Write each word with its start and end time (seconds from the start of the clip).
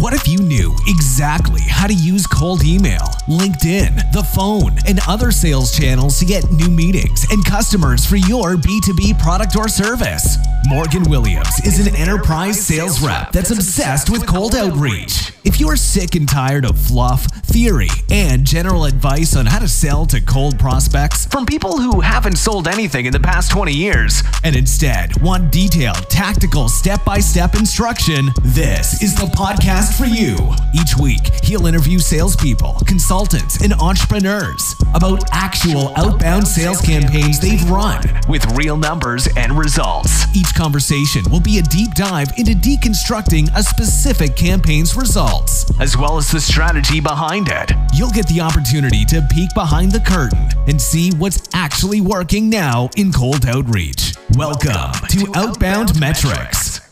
What 0.00 0.14
if 0.14 0.28
you 0.28 0.38
knew 0.38 0.76
exactly 0.86 1.60
how 1.60 1.88
to 1.88 1.92
use 1.92 2.24
cold 2.24 2.62
email, 2.62 3.00
LinkedIn, 3.26 4.12
the 4.12 4.22
phone, 4.22 4.78
and 4.86 5.00
other 5.08 5.32
sales 5.32 5.76
channels 5.76 6.20
to 6.20 6.24
get 6.24 6.48
new 6.52 6.70
meetings 6.70 7.26
and 7.32 7.44
customers 7.44 8.06
for 8.06 8.14
your 8.14 8.54
B2B 8.54 9.20
product 9.20 9.56
or 9.56 9.66
service? 9.66 10.38
Morgan 10.66 11.02
Williams 11.10 11.48
is 11.64 11.84
an 11.84 11.96
enterprise 11.96 12.64
sales 12.64 13.00
rep 13.00 13.32
that's 13.32 13.50
obsessed 13.50 14.08
with 14.08 14.24
cold 14.24 14.54
outreach. 14.54 15.32
If 15.44 15.58
you're 15.58 15.76
sick 15.76 16.14
and 16.14 16.28
tired 16.28 16.64
of 16.64 16.78
fluff, 16.78 17.24
theory, 17.46 17.88
and 18.10 18.44
general 18.44 18.84
advice 18.84 19.34
on 19.34 19.46
how 19.46 19.60
to 19.60 19.68
sell 19.68 20.04
to 20.06 20.20
cold 20.20 20.58
prospects 20.58 21.26
from 21.26 21.46
people 21.46 21.78
who 21.78 22.00
haven't 22.00 22.36
sold 22.36 22.68
anything 22.68 23.06
in 23.06 23.12
the 23.12 23.20
past 23.20 23.50
20 23.50 23.72
years, 23.72 24.22
and 24.44 24.54
instead 24.54 25.20
want 25.22 25.50
detailed, 25.50 26.08
tactical, 26.10 26.68
step 26.68 27.04
by 27.04 27.18
step 27.18 27.54
instruction, 27.54 28.28
this 28.42 29.02
is 29.02 29.14
the 29.14 29.26
podcast 29.26 29.87
for 29.92 30.06
you. 30.06 30.36
Each 30.74 30.96
week, 30.96 31.32
he'll 31.44 31.66
interview 31.66 31.98
salespeople, 31.98 32.78
consultants, 32.86 33.62
and 33.62 33.72
entrepreneurs 33.74 34.74
about 34.94 35.24
actual 35.32 35.92
outbound 35.96 36.46
sales 36.46 36.80
campaigns 36.80 37.38
they've 37.38 37.62
run 37.70 38.02
with 38.28 38.44
real 38.56 38.76
numbers 38.76 39.28
and 39.36 39.52
results. 39.52 40.26
Each 40.36 40.54
conversation 40.54 41.22
will 41.30 41.40
be 41.40 41.58
a 41.58 41.62
deep 41.62 41.94
dive 41.94 42.28
into 42.36 42.52
deconstructing 42.52 43.48
a 43.56 43.62
specific 43.62 44.36
campaign's 44.36 44.96
results, 44.96 45.70
as 45.80 45.96
well 45.96 46.16
as 46.16 46.30
the 46.30 46.40
strategy 46.40 47.00
behind 47.00 47.48
it. 47.50 47.72
You'll 47.94 48.10
get 48.10 48.26
the 48.28 48.40
opportunity 48.40 49.04
to 49.06 49.26
peek 49.30 49.52
behind 49.54 49.92
the 49.92 50.00
curtain 50.00 50.48
and 50.66 50.80
see 50.80 51.10
what's 51.12 51.48
actually 51.54 52.00
working 52.00 52.48
now 52.48 52.90
in 52.96 53.12
cold 53.12 53.46
outreach. 53.46 54.14
Welcome 54.36 54.92
to 55.08 55.32
Outbound 55.34 55.98
Metrics. 56.00 56.87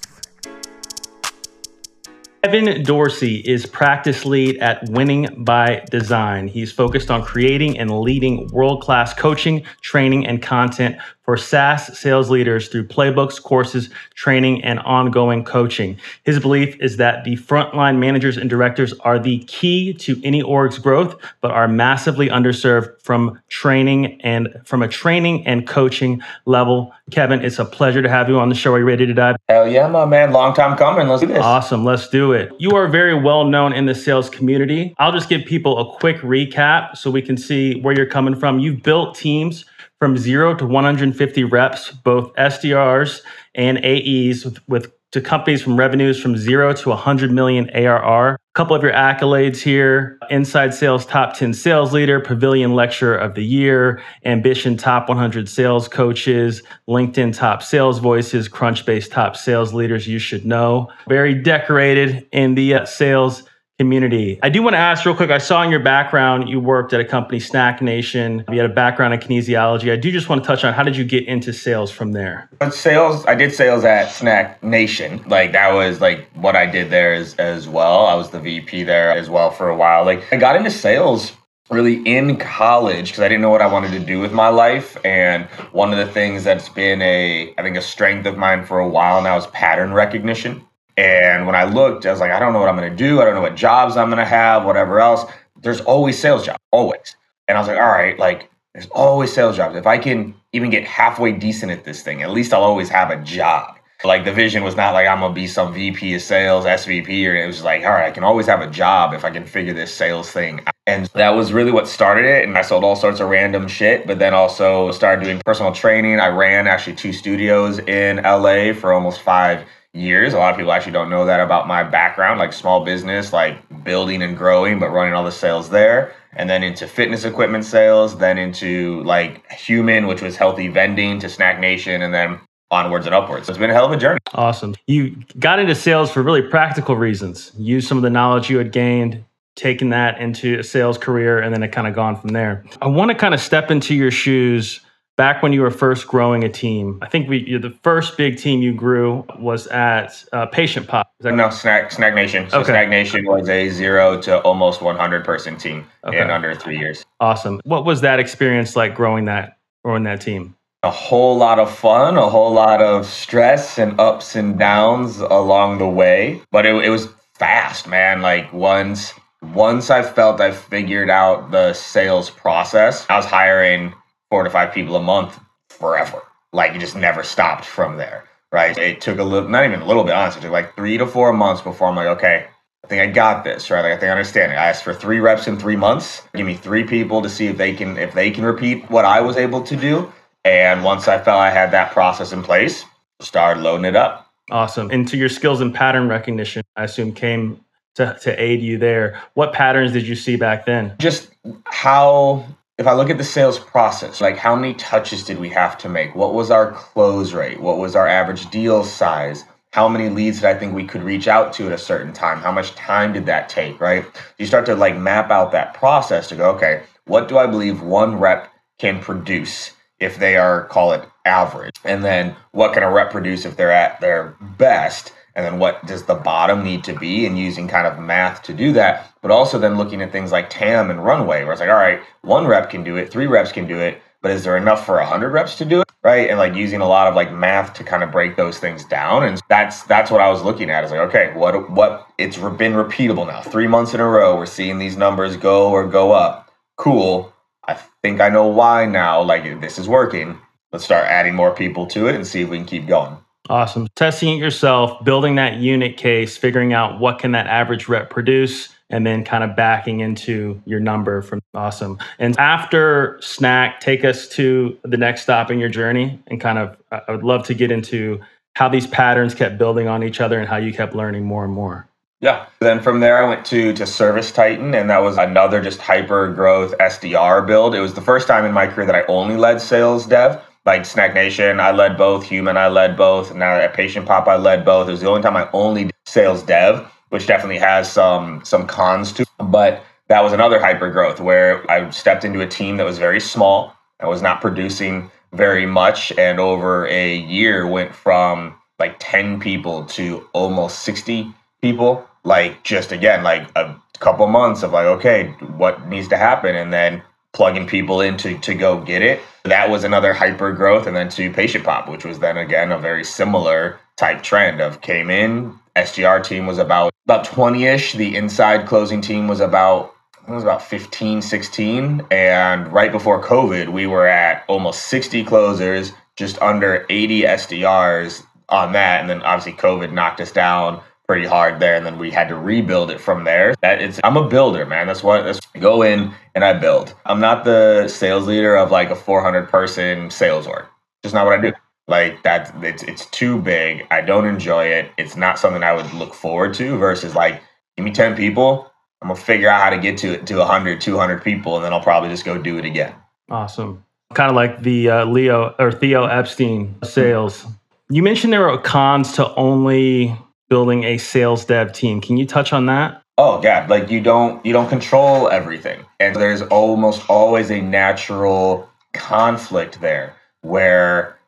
Kevin 2.46 2.84
Dorsey 2.84 3.38
is 3.38 3.66
practice 3.66 4.24
lead 4.24 4.58
at 4.58 4.88
Winning 4.88 5.26
by 5.38 5.84
Design. 5.90 6.46
He's 6.46 6.70
focused 6.70 7.10
on 7.10 7.24
creating 7.24 7.76
and 7.76 7.90
leading 7.90 8.46
world 8.52 8.82
class 8.82 9.12
coaching, 9.12 9.64
training, 9.80 10.28
and 10.28 10.40
content 10.40 10.96
for 11.26 11.36
SaaS 11.36 11.98
sales 11.98 12.30
leaders 12.30 12.68
through 12.68 12.86
playbooks, 12.86 13.42
courses, 13.42 13.90
training, 14.14 14.64
and 14.64 14.78
ongoing 14.80 15.44
coaching. 15.44 15.98
His 16.22 16.38
belief 16.38 16.76
is 16.80 16.96
that 16.96 17.24
the 17.24 17.36
frontline 17.36 17.98
managers 17.98 18.36
and 18.36 18.48
directors 18.48 18.94
are 19.00 19.18
the 19.18 19.40
key 19.40 19.92
to 19.94 20.20
any 20.24 20.40
org's 20.40 20.78
growth, 20.78 21.16
but 21.40 21.50
are 21.50 21.68
massively 21.68 22.28
underserved 22.28 23.02
from 23.02 23.40
training 23.48 24.20
and 24.22 24.48
from 24.64 24.82
a 24.82 24.88
training 24.88 25.44
and 25.46 25.66
coaching 25.66 26.22
level. 26.44 26.92
Kevin, 27.10 27.44
it's 27.44 27.58
a 27.58 27.64
pleasure 27.64 28.02
to 28.02 28.08
have 28.08 28.28
you 28.28 28.38
on 28.38 28.48
the 28.48 28.54
show. 28.54 28.72
Are 28.72 28.78
you 28.78 28.84
ready 28.84 29.04
to 29.04 29.14
dive? 29.14 29.36
Hell 29.48 29.68
yeah, 29.68 29.88
my 29.88 30.04
man. 30.04 30.32
Long 30.32 30.54
time 30.54 30.76
coming. 30.76 31.08
Let's 31.08 31.22
do 31.22 31.28
this. 31.28 31.42
Awesome. 31.42 31.84
Let's 31.84 32.08
do 32.08 32.32
it. 32.32 32.52
You 32.58 32.70
are 32.76 32.86
very 32.86 33.20
well 33.20 33.44
known 33.44 33.72
in 33.72 33.86
the 33.86 33.94
sales 33.94 34.30
community. 34.30 34.94
I'll 34.98 35.12
just 35.12 35.28
give 35.28 35.44
people 35.44 35.78
a 35.78 35.98
quick 35.98 36.18
recap 36.18 36.96
so 36.96 37.10
we 37.10 37.22
can 37.22 37.36
see 37.36 37.80
where 37.80 37.96
you're 37.96 38.06
coming 38.06 38.36
from. 38.36 38.60
You've 38.60 38.82
built 38.82 39.16
teams 39.16 39.64
from 39.98 40.16
zero 40.16 40.54
to 40.54 40.66
150 40.66 41.44
reps, 41.44 41.90
both 41.90 42.34
SDRs 42.34 43.22
and 43.54 43.78
AEs 43.84 44.44
with, 44.44 44.68
with 44.68 44.92
to 45.12 45.20
companies 45.20 45.62
from 45.62 45.78
revenues 45.78 46.20
from 46.20 46.36
zero 46.36 46.74
to 46.74 46.90
100 46.90 47.30
million 47.30 47.70
ARR. 47.70 48.34
A 48.34 48.38
couple 48.54 48.76
of 48.76 48.82
your 48.82 48.92
accolades 48.92 49.62
here 49.62 50.18
Inside 50.28 50.74
Sales 50.74 51.06
Top 51.06 51.34
10 51.34 51.54
Sales 51.54 51.92
Leader, 51.94 52.20
Pavilion 52.20 52.74
Lecturer 52.74 53.16
of 53.16 53.34
the 53.34 53.44
Year, 53.44 54.02
Ambition 54.24 54.76
Top 54.76 55.08
100 55.08 55.48
Sales 55.48 55.88
Coaches, 55.88 56.62
LinkedIn 56.88 57.34
Top 57.34 57.62
Sales 57.62 57.98
Voices, 57.98 58.48
Crunchbase 58.48 59.10
Top 59.10 59.36
Sales 59.36 59.72
Leaders 59.72 60.06
you 60.06 60.18
should 60.18 60.44
know. 60.44 60.90
Very 61.08 61.34
decorated 61.34 62.28
in 62.32 62.54
the 62.54 62.74
uh, 62.74 62.84
sales 62.84 63.44
community. 63.78 64.38
I 64.42 64.48
do 64.48 64.62
want 64.62 64.74
to 64.74 64.78
ask 64.78 65.04
real 65.04 65.14
quick. 65.14 65.30
I 65.30 65.38
saw 65.38 65.62
in 65.62 65.70
your 65.70 65.80
background 65.80 66.48
you 66.48 66.60
worked 66.60 66.92
at 66.92 67.00
a 67.00 67.04
company, 67.04 67.40
Snack 67.40 67.82
Nation. 67.82 68.44
You 68.50 68.58
had 68.58 68.70
a 68.70 68.72
background 68.72 69.12
in 69.12 69.20
kinesiology. 69.20 69.92
I 69.92 69.96
do 69.96 70.10
just 70.10 70.28
want 70.28 70.42
to 70.42 70.46
touch 70.46 70.64
on 70.64 70.72
how 70.72 70.82
did 70.82 70.96
you 70.96 71.04
get 71.04 71.26
into 71.26 71.52
sales 71.52 71.90
from 71.90 72.12
there? 72.12 72.48
Sales. 72.70 73.26
I 73.26 73.34
did 73.34 73.52
sales 73.52 73.84
at 73.84 74.10
Snack 74.10 74.62
Nation. 74.62 75.22
Like 75.26 75.52
that 75.52 75.72
was 75.72 76.00
like 76.00 76.28
what 76.34 76.56
I 76.56 76.66
did 76.66 76.90
there 76.90 77.14
as 77.14 77.34
as 77.36 77.68
well. 77.68 78.06
I 78.06 78.14
was 78.14 78.30
the 78.30 78.40
VP 78.40 78.84
there 78.84 79.10
as 79.10 79.28
well 79.28 79.50
for 79.50 79.68
a 79.68 79.76
while. 79.76 80.04
Like 80.04 80.32
I 80.32 80.36
got 80.36 80.56
into 80.56 80.70
sales 80.70 81.32
really 81.68 82.00
in 82.06 82.36
college 82.36 83.08
because 83.08 83.20
I 83.20 83.28
didn't 83.28 83.42
know 83.42 83.50
what 83.50 83.60
I 83.60 83.66
wanted 83.66 83.90
to 83.92 83.98
do 83.98 84.20
with 84.20 84.32
my 84.32 84.48
life. 84.48 84.96
And 85.04 85.46
one 85.72 85.92
of 85.92 85.98
the 85.98 86.10
things 86.12 86.44
that's 86.44 86.68
been 86.68 87.02
a 87.02 87.52
I 87.58 87.62
think 87.62 87.76
a 87.76 87.82
strength 87.82 88.26
of 88.26 88.38
mine 88.38 88.64
for 88.64 88.78
a 88.78 88.88
while 88.88 89.20
now 89.20 89.36
is 89.36 89.46
pattern 89.48 89.92
recognition. 89.92 90.65
And 90.96 91.46
when 91.46 91.54
I 91.54 91.64
looked, 91.64 92.06
I 92.06 92.10
was 92.10 92.20
like, 92.20 92.30
I 92.30 92.38
don't 92.38 92.52
know 92.52 92.60
what 92.60 92.68
I'm 92.68 92.76
going 92.76 92.90
to 92.90 92.96
do. 92.96 93.20
I 93.20 93.24
don't 93.24 93.34
know 93.34 93.42
what 93.42 93.54
jobs 93.54 93.96
I'm 93.96 94.08
going 94.08 94.18
to 94.18 94.24
have, 94.24 94.64
whatever 94.64 95.00
else. 95.00 95.30
There's 95.60 95.80
always 95.82 96.18
sales 96.18 96.46
jobs, 96.46 96.58
always. 96.72 97.16
And 97.48 97.56
I 97.56 97.60
was 97.60 97.68
like, 97.68 97.78
all 97.78 97.88
right, 97.88 98.18
like 98.18 98.50
there's 98.72 98.86
always 98.88 99.32
sales 99.32 99.56
jobs. 99.56 99.76
If 99.76 99.86
I 99.86 99.98
can 99.98 100.34
even 100.52 100.70
get 100.70 100.84
halfway 100.84 101.32
decent 101.32 101.72
at 101.72 101.84
this 101.84 102.02
thing, 102.02 102.22
at 102.22 102.30
least 102.30 102.52
I'll 102.52 102.62
always 102.62 102.88
have 102.88 103.10
a 103.10 103.22
job. 103.22 103.76
Like 104.04 104.24
the 104.24 104.32
vision 104.32 104.62
was 104.62 104.76
not 104.76 104.92
like 104.92 105.06
I'm 105.06 105.20
gonna 105.20 105.32
be 105.32 105.46
some 105.46 105.72
VP 105.72 106.14
of 106.14 106.22
sales, 106.22 106.66
SVP, 106.66 107.26
or 107.26 107.34
it 107.34 107.46
was 107.46 107.62
like, 107.62 107.82
all 107.84 107.92
right, 107.92 108.06
I 108.06 108.10
can 108.10 108.24
always 108.24 108.46
have 108.46 108.60
a 108.60 108.70
job 108.70 109.14
if 109.14 109.24
I 109.24 109.30
can 109.30 109.46
figure 109.46 109.72
this 109.72 109.92
sales 109.92 110.30
thing. 110.30 110.60
Out. 110.66 110.74
And 110.86 111.06
that 111.14 111.30
was 111.30 111.52
really 111.52 111.72
what 111.72 111.88
started 111.88 112.26
it. 112.26 112.46
And 112.46 112.58
I 112.58 112.62
sold 112.62 112.84
all 112.84 112.94
sorts 112.94 113.20
of 113.20 113.30
random 113.30 113.66
shit, 113.66 114.06
but 114.06 114.18
then 114.18 114.34
also 114.34 114.92
started 114.92 115.24
doing 115.24 115.40
personal 115.46 115.72
training. 115.72 116.20
I 116.20 116.28
ran 116.28 116.66
actually 116.66 116.96
two 116.96 117.12
studios 117.12 117.78
in 117.78 118.18
LA 118.18 118.74
for 118.74 118.92
almost 118.92 119.22
five 119.22 119.66
years. 119.96 120.34
A 120.34 120.38
lot 120.38 120.50
of 120.50 120.56
people 120.56 120.72
actually 120.72 120.92
don't 120.92 121.10
know 121.10 121.24
that 121.24 121.40
about 121.40 121.66
my 121.66 121.82
background, 121.82 122.38
like 122.38 122.52
small 122.52 122.84
business, 122.84 123.32
like 123.32 123.84
building 123.84 124.22
and 124.22 124.36
growing, 124.36 124.78
but 124.78 124.90
running 124.90 125.14
all 125.14 125.24
the 125.24 125.32
sales 125.32 125.70
there. 125.70 126.14
And 126.34 126.50
then 126.50 126.62
into 126.62 126.86
fitness 126.86 127.24
equipment 127.24 127.64
sales, 127.64 128.18
then 128.18 128.36
into 128.36 129.02
like 129.04 129.50
human, 129.50 130.06
which 130.06 130.20
was 130.20 130.36
healthy 130.36 130.68
vending 130.68 131.18
to 131.20 131.28
Snack 131.28 131.58
Nation, 131.58 132.02
and 132.02 132.12
then 132.12 132.38
onwards 132.70 133.06
and 133.06 133.14
upwards. 133.14 133.46
So 133.46 133.52
it's 133.52 133.58
been 133.58 133.70
a 133.70 133.74
hell 133.74 133.86
of 133.86 133.92
a 133.92 133.96
journey. 133.96 134.20
Awesome. 134.34 134.74
You 134.86 135.16
got 135.38 135.58
into 135.58 135.74
sales 135.74 136.10
for 136.10 136.22
really 136.22 136.42
practical 136.42 136.96
reasons. 136.96 137.52
Use 137.56 137.86
some 137.88 137.96
of 137.96 138.02
the 138.02 138.10
knowledge 138.10 138.50
you 138.50 138.58
had 138.58 138.72
gained, 138.72 139.24
taken 139.54 139.88
that 139.90 140.20
into 140.20 140.58
a 140.58 140.62
sales 140.64 140.98
career, 140.98 141.38
and 141.38 141.54
then 141.54 141.62
it 141.62 141.72
kind 141.72 141.86
of 141.86 141.94
gone 141.94 142.20
from 142.20 142.30
there. 142.30 142.64
I 142.82 142.88
want 142.88 143.10
to 143.10 143.14
kind 143.14 143.32
of 143.32 143.40
step 143.40 143.70
into 143.70 143.94
your 143.94 144.10
shoes 144.10 144.80
back 145.16 145.42
when 145.42 145.52
you 145.52 145.62
were 145.62 145.70
first 145.70 146.06
growing 146.06 146.44
a 146.44 146.48
team. 146.48 146.98
I 147.02 147.08
think 147.08 147.28
we 147.28 147.56
the 147.58 147.74
first 147.82 148.16
big 148.16 148.38
team 148.38 148.62
you 148.62 148.72
grew 148.72 149.24
was 149.38 149.66
at 149.68 150.24
uh, 150.32 150.46
Patient 150.46 150.86
Pop. 150.86 151.10
no, 151.22 151.50
Snack 151.50 151.90
Snack 151.90 152.14
Nation. 152.14 152.48
So 152.50 152.60
okay. 152.60 152.72
Snack 152.72 152.88
Nation 152.88 153.24
was 153.24 153.48
a 153.48 153.68
zero 153.70 154.20
to 154.22 154.40
almost 154.40 154.82
100 154.82 155.24
person 155.24 155.56
team 155.56 155.86
okay. 156.04 156.20
in 156.20 156.30
under 156.30 156.54
three 156.54 156.78
years. 156.78 157.04
Awesome. 157.20 157.60
What 157.64 157.84
was 157.84 158.02
that 158.02 158.20
experience 158.20 158.76
like 158.76 158.94
growing 158.94 159.24
that 159.26 159.58
growing 159.84 160.04
that 160.04 160.20
team? 160.20 160.54
A 160.82 160.90
whole 160.90 161.36
lot 161.36 161.58
of 161.58 161.74
fun, 161.74 162.16
a 162.16 162.28
whole 162.28 162.52
lot 162.52 162.80
of 162.80 163.06
stress 163.06 163.78
and 163.78 163.98
ups 163.98 164.36
and 164.36 164.58
downs 164.58 165.18
along 165.18 165.78
the 165.78 165.88
way, 165.88 166.40
but 166.52 166.64
it, 166.64 166.74
it 166.84 166.90
was 166.90 167.08
fast, 167.34 167.88
man. 167.88 168.22
Like 168.22 168.52
once 168.52 169.12
once 169.54 169.90
I 169.90 170.02
felt 170.02 170.40
I 170.40 170.52
figured 170.52 171.10
out 171.10 171.50
the 171.50 171.72
sales 171.72 172.30
process, 172.30 173.06
I 173.08 173.16
was 173.16 173.26
hiring 173.26 173.94
four 174.30 174.44
to 174.44 174.50
five 174.50 174.72
people 174.72 174.96
a 174.96 175.02
month 175.02 175.38
forever. 175.68 176.22
Like 176.52 176.74
it 176.74 176.78
just 176.78 176.96
never 176.96 177.22
stopped 177.22 177.64
from 177.64 177.96
there, 177.96 178.24
right? 178.52 178.76
It 178.76 179.00
took 179.00 179.18
a 179.18 179.24
little, 179.24 179.48
not 179.48 179.64
even 179.64 179.80
a 179.80 179.86
little 179.86 180.04
bit, 180.04 180.14
honestly, 180.14 180.40
it 180.40 180.42
took 180.42 180.52
like 180.52 180.74
three 180.76 180.98
to 180.98 181.06
four 181.06 181.32
months 181.32 181.62
before 181.62 181.88
I'm 181.88 181.96
like, 181.96 182.08
okay, 182.18 182.46
I 182.84 182.88
think 182.88 183.02
I 183.02 183.06
got 183.06 183.42
this, 183.42 183.68
right? 183.70 183.82
Like 183.82 183.92
I 183.92 183.96
think 183.96 184.08
I 184.08 184.12
understand 184.12 184.52
it. 184.52 184.54
I 184.54 184.68
asked 184.68 184.84
for 184.84 184.94
three 184.94 185.18
reps 185.18 185.48
in 185.48 185.58
three 185.58 185.74
months. 185.74 186.22
Give 186.34 186.46
me 186.46 186.54
three 186.54 186.84
people 186.84 187.20
to 187.20 187.28
see 187.28 187.48
if 187.48 187.56
they 187.56 187.74
can 187.74 187.98
if 187.98 188.14
they 188.14 188.30
can 188.30 188.44
repeat 188.44 188.88
what 188.88 189.04
I 189.04 189.20
was 189.20 189.36
able 189.36 189.60
to 189.62 189.76
do. 189.76 190.12
And 190.44 190.84
once 190.84 191.08
I 191.08 191.18
felt 191.18 191.40
I 191.40 191.50
had 191.50 191.72
that 191.72 191.90
process 191.90 192.30
in 192.30 192.44
place, 192.44 192.84
started 193.20 193.60
loading 193.60 193.86
it 193.86 193.96
up. 193.96 194.30
Awesome. 194.52 194.88
And 194.92 195.08
to 195.08 195.16
your 195.16 195.28
skills 195.28 195.60
and 195.60 195.74
pattern 195.74 196.08
recognition, 196.08 196.62
I 196.76 196.84
assume 196.84 197.12
came 197.12 197.60
to, 197.96 198.16
to 198.22 198.40
aid 198.40 198.62
you 198.62 198.78
there. 198.78 199.20
What 199.34 199.52
patterns 199.52 199.90
did 199.90 200.06
you 200.06 200.14
see 200.14 200.36
back 200.36 200.64
then? 200.64 200.94
Just 201.00 201.30
how 201.64 202.46
if 202.78 202.86
I 202.86 202.92
look 202.92 203.08
at 203.08 203.16
the 203.16 203.24
sales 203.24 203.58
process, 203.58 204.20
like 204.20 204.36
how 204.36 204.54
many 204.54 204.74
touches 204.74 205.24
did 205.24 205.38
we 205.38 205.48
have 205.50 205.78
to 205.78 205.88
make? 205.88 206.14
What 206.14 206.34
was 206.34 206.50
our 206.50 206.72
close 206.72 207.32
rate? 207.32 207.60
What 207.60 207.78
was 207.78 207.96
our 207.96 208.06
average 208.06 208.50
deal 208.50 208.84
size? 208.84 209.44
How 209.72 209.88
many 209.88 210.08
leads 210.10 210.40
did 210.40 210.46
I 210.46 210.58
think 210.58 210.74
we 210.74 210.86
could 210.86 211.02
reach 211.02 211.26
out 211.26 211.52
to 211.54 211.66
at 211.66 211.72
a 211.72 211.78
certain 211.78 212.12
time? 212.12 212.38
How 212.38 212.52
much 212.52 212.74
time 212.74 213.12
did 213.12 213.26
that 213.26 213.48
take, 213.48 213.80
right? 213.80 214.04
You 214.38 214.46
start 214.46 214.66
to 214.66 214.74
like 214.74 214.96
map 214.96 215.30
out 215.30 215.52
that 215.52 215.74
process 215.74 216.28
to 216.28 216.36
go, 216.36 216.50
okay, 216.50 216.82
what 217.06 217.28
do 217.28 217.38
I 217.38 217.46
believe 217.46 217.82
one 217.82 218.18
rep 218.18 218.52
can 218.78 219.00
produce 219.00 219.72
if 219.98 220.18
they 220.18 220.36
are, 220.36 220.64
call 220.64 220.92
it 220.92 221.08
average? 221.24 221.76
And 221.84 222.04
then 222.04 222.36
what 222.52 222.74
can 222.74 222.82
a 222.82 222.90
rep 222.90 223.10
produce 223.10 223.46
if 223.46 223.56
they're 223.56 223.72
at 223.72 224.00
their 224.00 224.36
best? 224.58 225.12
And 225.36 225.44
then 225.44 225.58
what 225.60 225.86
does 225.86 226.04
the 226.06 226.14
bottom 226.14 226.64
need 226.64 226.82
to 226.82 226.94
be 226.94 227.26
and 227.26 227.38
using 227.38 227.68
kind 227.68 227.86
of 227.86 227.98
math 228.00 228.42
to 228.42 228.52
do 228.52 228.72
that 228.72 229.12
but 229.22 229.30
also 229.30 229.58
then 229.58 229.76
looking 229.76 230.02
at 230.02 230.10
things 230.10 230.32
like 230.32 230.50
tam 230.50 230.90
and 230.90 231.04
runway 231.04 231.44
where 231.44 231.52
it's 231.52 231.60
like 231.60 231.70
all 231.70 231.76
right 231.76 232.00
one 232.22 232.46
rep 232.46 232.70
can 232.70 232.82
do 232.82 232.96
it 232.96 233.10
three 233.10 233.26
reps 233.26 233.52
can 233.52 233.68
do 233.68 233.78
it 233.78 234.02
but 234.26 234.32
is 234.32 234.42
there 234.42 234.56
enough 234.56 234.84
for 234.84 234.96
100 234.96 235.30
reps 235.30 235.54
to 235.56 235.64
do 235.64 235.82
it? 235.82 235.86
Right? 236.02 236.28
And 236.28 236.36
like 236.36 236.54
using 236.54 236.80
a 236.80 236.88
lot 236.88 237.06
of 237.06 237.14
like 237.14 237.32
math 237.32 237.74
to 237.74 237.84
kind 237.84 238.02
of 238.02 238.10
break 238.10 238.34
those 238.34 238.58
things 238.58 238.84
down 238.84 239.24
and 239.24 239.40
that's 239.48 239.84
that's 239.84 240.10
what 240.10 240.20
i 240.20 240.28
was 240.28 240.42
looking 240.42 240.70
at 240.70 240.82
is 240.82 240.90
like 240.90 241.00
okay 241.00 241.32
what 241.34 241.70
what 241.70 242.08
it's 242.18 242.36
been 242.36 242.72
repeatable 242.72 243.26
now. 243.26 243.42
Three 243.42 243.68
months 243.68 243.94
in 243.94 244.00
a 244.00 244.08
row 244.08 244.36
we're 244.36 244.46
seeing 244.46 244.78
these 244.78 244.96
numbers 244.96 245.36
go 245.36 245.70
or 245.70 245.86
go 245.86 246.12
up. 246.12 246.50
Cool. 246.76 247.32
I 247.68 247.74
think 248.02 248.20
i 248.20 248.28
know 248.28 248.46
why 248.46 248.86
now. 248.86 249.22
Like 249.22 249.60
this 249.60 249.78
is 249.78 249.88
working. 249.88 250.38
Let's 250.72 250.84
start 250.84 251.04
adding 251.06 251.34
more 251.34 251.54
people 251.54 251.86
to 251.88 252.08
it 252.08 252.14
and 252.14 252.26
see 252.26 252.42
if 252.42 252.48
we 252.48 252.56
can 252.58 252.66
keep 252.66 252.86
going 252.86 253.16
Awesome. 253.48 253.88
Testing 253.94 254.36
it 254.36 254.38
yourself, 254.38 255.02
building 255.04 255.36
that 255.36 255.56
unit 255.56 255.96
case, 255.96 256.36
figuring 256.36 256.72
out 256.72 257.00
what 257.00 257.18
can 257.18 257.32
that 257.32 257.46
average 257.46 257.88
rep 257.88 258.10
produce, 258.10 258.74
and 258.90 259.06
then 259.06 259.24
kind 259.24 259.42
of 259.42 259.56
backing 259.56 260.00
into 260.00 260.60
your 260.64 260.80
number 260.80 261.22
from 261.22 261.40
awesome. 261.54 261.98
And 262.18 262.38
after 262.38 263.18
snack, 263.20 263.80
take 263.80 264.04
us 264.04 264.28
to 264.30 264.78
the 264.84 264.96
next 264.96 265.22
stop 265.22 265.50
in 265.50 265.58
your 265.58 265.68
journey 265.68 266.20
and 266.28 266.40
kind 266.40 266.58
of 266.58 266.76
I 266.90 267.10
would 267.10 267.24
love 267.24 267.44
to 267.46 267.54
get 267.54 267.70
into 267.70 268.20
how 268.54 268.68
these 268.68 268.86
patterns 268.86 269.34
kept 269.34 269.58
building 269.58 269.88
on 269.88 270.02
each 270.02 270.20
other 270.20 270.38
and 270.38 270.48
how 270.48 270.56
you 270.56 270.72
kept 270.72 270.94
learning 270.94 271.24
more 271.24 271.44
and 271.44 271.52
more. 271.52 271.88
Yeah. 272.20 272.46
Then 272.60 272.80
from 272.80 273.00
there, 273.00 273.22
I 273.22 273.28
went 273.28 273.44
to 273.46 273.74
to 273.74 273.86
Service 273.86 274.32
Titan, 274.32 274.74
and 274.74 274.88
that 274.88 275.02
was 275.02 275.18
another 275.18 275.60
just 275.60 275.80
hyper 275.80 276.32
growth 276.32 276.74
SDR 276.78 277.46
build. 277.46 277.74
It 277.74 277.80
was 277.80 277.92
the 277.92 278.00
first 278.00 278.26
time 278.26 278.46
in 278.46 278.52
my 278.52 278.66
career 278.66 278.86
that 278.86 278.94
I 278.94 279.04
only 279.04 279.36
led 279.36 279.60
sales 279.60 280.06
dev 280.06 280.40
like 280.66 280.84
Snack 280.84 281.14
Nation, 281.14 281.60
I 281.60 281.70
led 281.70 281.96
both. 281.96 282.24
Human, 282.24 282.56
I 282.56 282.66
led 282.68 282.96
both. 282.96 283.34
Now 283.34 283.54
at 283.54 283.72
Patient 283.72 284.04
Pop, 284.04 284.26
I 284.26 284.36
led 284.36 284.64
both. 284.64 284.88
It 284.88 284.90
was 284.90 285.00
the 285.00 285.08
only 285.08 285.22
time 285.22 285.36
I 285.36 285.48
only 285.52 285.84
did 285.84 285.94
sales 286.04 286.42
dev, 286.42 286.90
which 287.10 287.26
definitely 287.26 287.58
has 287.58 287.90
some 287.90 288.44
some 288.44 288.66
cons 288.66 289.12
to. 289.12 289.24
But 289.38 289.82
that 290.08 290.22
was 290.22 290.32
another 290.32 290.60
hyper 290.60 290.90
growth 290.90 291.20
where 291.20 291.68
I 291.70 291.88
stepped 291.90 292.24
into 292.24 292.40
a 292.40 292.46
team 292.46 292.76
that 292.76 292.84
was 292.84 292.98
very 292.98 293.20
small. 293.20 293.72
I 294.00 294.08
was 294.08 294.22
not 294.22 294.40
producing 294.40 295.10
very 295.32 295.66
much, 295.66 296.12
and 296.18 296.40
over 296.40 296.86
a 296.88 297.16
year 297.16 297.66
went 297.66 297.94
from 297.94 298.54
like 298.78 298.96
10 298.98 299.40
people 299.40 299.86
to 299.86 300.28
almost 300.32 300.80
60 300.80 301.32
people. 301.62 302.06
Like 302.24 302.64
just 302.64 302.90
again, 302.90 303.22
like 303.22 303.48
a 303.56 303.80
couple 304.00 304.26
months 304.26 304.62
of 304.64 304.72
like, 304.72 304.86
okay, 304.86 305.28
what 305.56 305.86
needs 305.88 306.08
to 306.08 306.16
happen, 306.16 306.56
and 306.56 306.72
then 306.72 307.02
plugging 307.32 307.66
people 307.66 308.00
in 308.00 308.16
to, 308.18 308.38
to 308.38 308.54
go 308.54 308.80
get 308.80 309.02
it. 309.02 309.20
That 309.44 309.70
was 309.70 309.84
another 309.84 310.12
hyper 310.12 310.52
growth. 310.52 310.86
And 310.86 310.96
then 310.96 311.08
to 311.10 311.30
Patient 311.30 311.64
Pop, 311.64 311.88
which 311.88 312.04
was 312.04 312.18
then 312.18 312.36
again 312.36 312.72
a 312.72 312.78
very 312.78 313.04
similar 313.04 313.78
type 313.96 314.22
trend 314.22 314.60
of 314.60 314.80
came 314.80 315.10
in. 315.10 315.58
SDR 315.76 316.24
team 316.24 316.46
was 316.46 316.58
about 316.58 316.92
about 317.06 317.26
20-ish. 317.26 317.92
The 317.92 318.16
inside 318.16 318.66
closing 318.66 319.00
team 319.00 319.28
was 319.28 319.40
about 319.40 319.94
it 320.26 320.32
was 320.32 320.42
about 320.42 320.62
15, 320.62 321.22
16. 321.22 322.06
And 322.10 322.72
right 322.72 322.90
before 322.90 323.22
COVID, 323.22 323.68
we 323.68 323.86
were 323.86 324.08
at 324.08 324.44
almost 324.48 324.88
60 324.88 325.22
closers, 325.24 325.92
just 326.16 326.40
under 326.42 326.84
80 326.90 327.22
SDRs 327.22 328.24
on 328.48 328.72
that. 328.72 329.00
And 329.00 329.08
then 329.08 329.22
obviously 329.22 329.52
COVID 329.52 329.92
knocked 329.92 330.20
us 330.20 330.32
down 330.32 330.82
pretty 331.06 331.26
hard 331.26 331.60
there, 331.60 331.74
and 331.76 331.86
then 331.86 331.98
we 331.98 332.10
had 332.10 332.28
to 332.28 332.36
rebuild 332.36 332.90
it 332.90 333.00
from 333.00 333.24
there. 333.24 333.54
That 333.62 333.80
it's 333.80 334.00
I'm 334.04 334.16
a 334.16 334.28
builder, 334.28 334.66
man. 334.66 334.86
That's 334.86 335.02
what 335.02 335.24
that's 335.24 335.40
I 335.54 335.58
go 335.58 335.82
in 335.82 336.12
and 336.34 336.44
I 336.44 336.52
build. 336.52 336.94
I'm 337.06 337.20
not 337.20 337.44
the 337.44 337.88
sales 337.88 338.26
leader 338.26 338.56
of 338.56 338.70
like 338.70 338.90
a 338.90 338.96
400 338.96 339.48
person 339.48 340.10
sales 340.10 340.46
org. 340.46 340.66
Just 341.02 341.14
not 341.14 341.24
what 341.24 341.38
I 341.38 341.42
do. 341.42 341.52
Like 341.88 342.22
that, 342.24 342.52
it's 342.62 342.82
it's 342.82 343.06
too 343.06 343.40
big. 343.40 343.86
I 343.90 344.00
don't 344.00 344.26
enjoy 344.26 344.66
it. 344.66 344.90
It's 344.98 345.16
not 345.16 345.38
something 345.38 345.62
I 345.62 345.72
would 345.72 345.92
look 345.92 346.14
forward 346.14 346.54
to. 346.54 346.76
Versus 346.78 347.14
like, 347.14 347.40
give 347.76 347.84
me 347.84 347.92
10 347.92 348.16
people. 348.16 348.70
I'm 349.02 349.08
gonna 349.08 349.20
figure 349.20 349.48
out 349.48 349.62
how 349.62 349.70
to 349.70 349.78
get 349.78 349.96
to 349.98 350.14
it 350.14 350.26
to 350.26 350.38
100, 350.38 350.80
200 350.80 351.22
people, 351.22 351.56
and 351.56 351.64
then 351.64 351.72
I'll 351.72 351.82
probably 351.82 352.08
just 352.08 352.24
go 352.24 352.38
do 352.38 352.58
it 352.58 352.64
again. 352.64 352.94
Awesome. 353.30 353.84
Kind 354.14 354.30
of 354.30 354.36
like 354.36 354.62
the 354.62 354.88
uh, 354.88 355.04
Leo 355.04 355.54
or 355.58 355.70
Theo 355.70 356.06
Epstein 356.06 356.76
sales. 356.82 357.46
You 357.88 358.02
mentioned 358.02 358.32
there 358.32 358.48
were 358.48 358.58
cons 358.58 359.12
to 359.12 359.32
only 359.34 360.16
building 360.48 360.84
a 360.84 360.98
sales 360.98 361.44
dev 361.44 361.72
team. 361.72 362.00
Can 362.00 362.16
you 362.16 362.26
touch 362.26 362.52
on 362.52 362.66
that? 362.66 363.02
Oh 363.18 363.40
yeah, 363.42 363.66
like 363.68 363.90
you 363.90 364.00
don't 364.00 364.44
you 364.44 364.52
don't 364.52 364.68
control 364.68 365.28
everything. 365.30 365.84
And 366.00 366.16
there's 366.16 366.42
almost 366.42 367.08
always 367.08 367.50
a 367.50 367.60
natural 367.60 368.68
conflict 368.92 369.80
there 369.80 370.14
where 370.42 371.18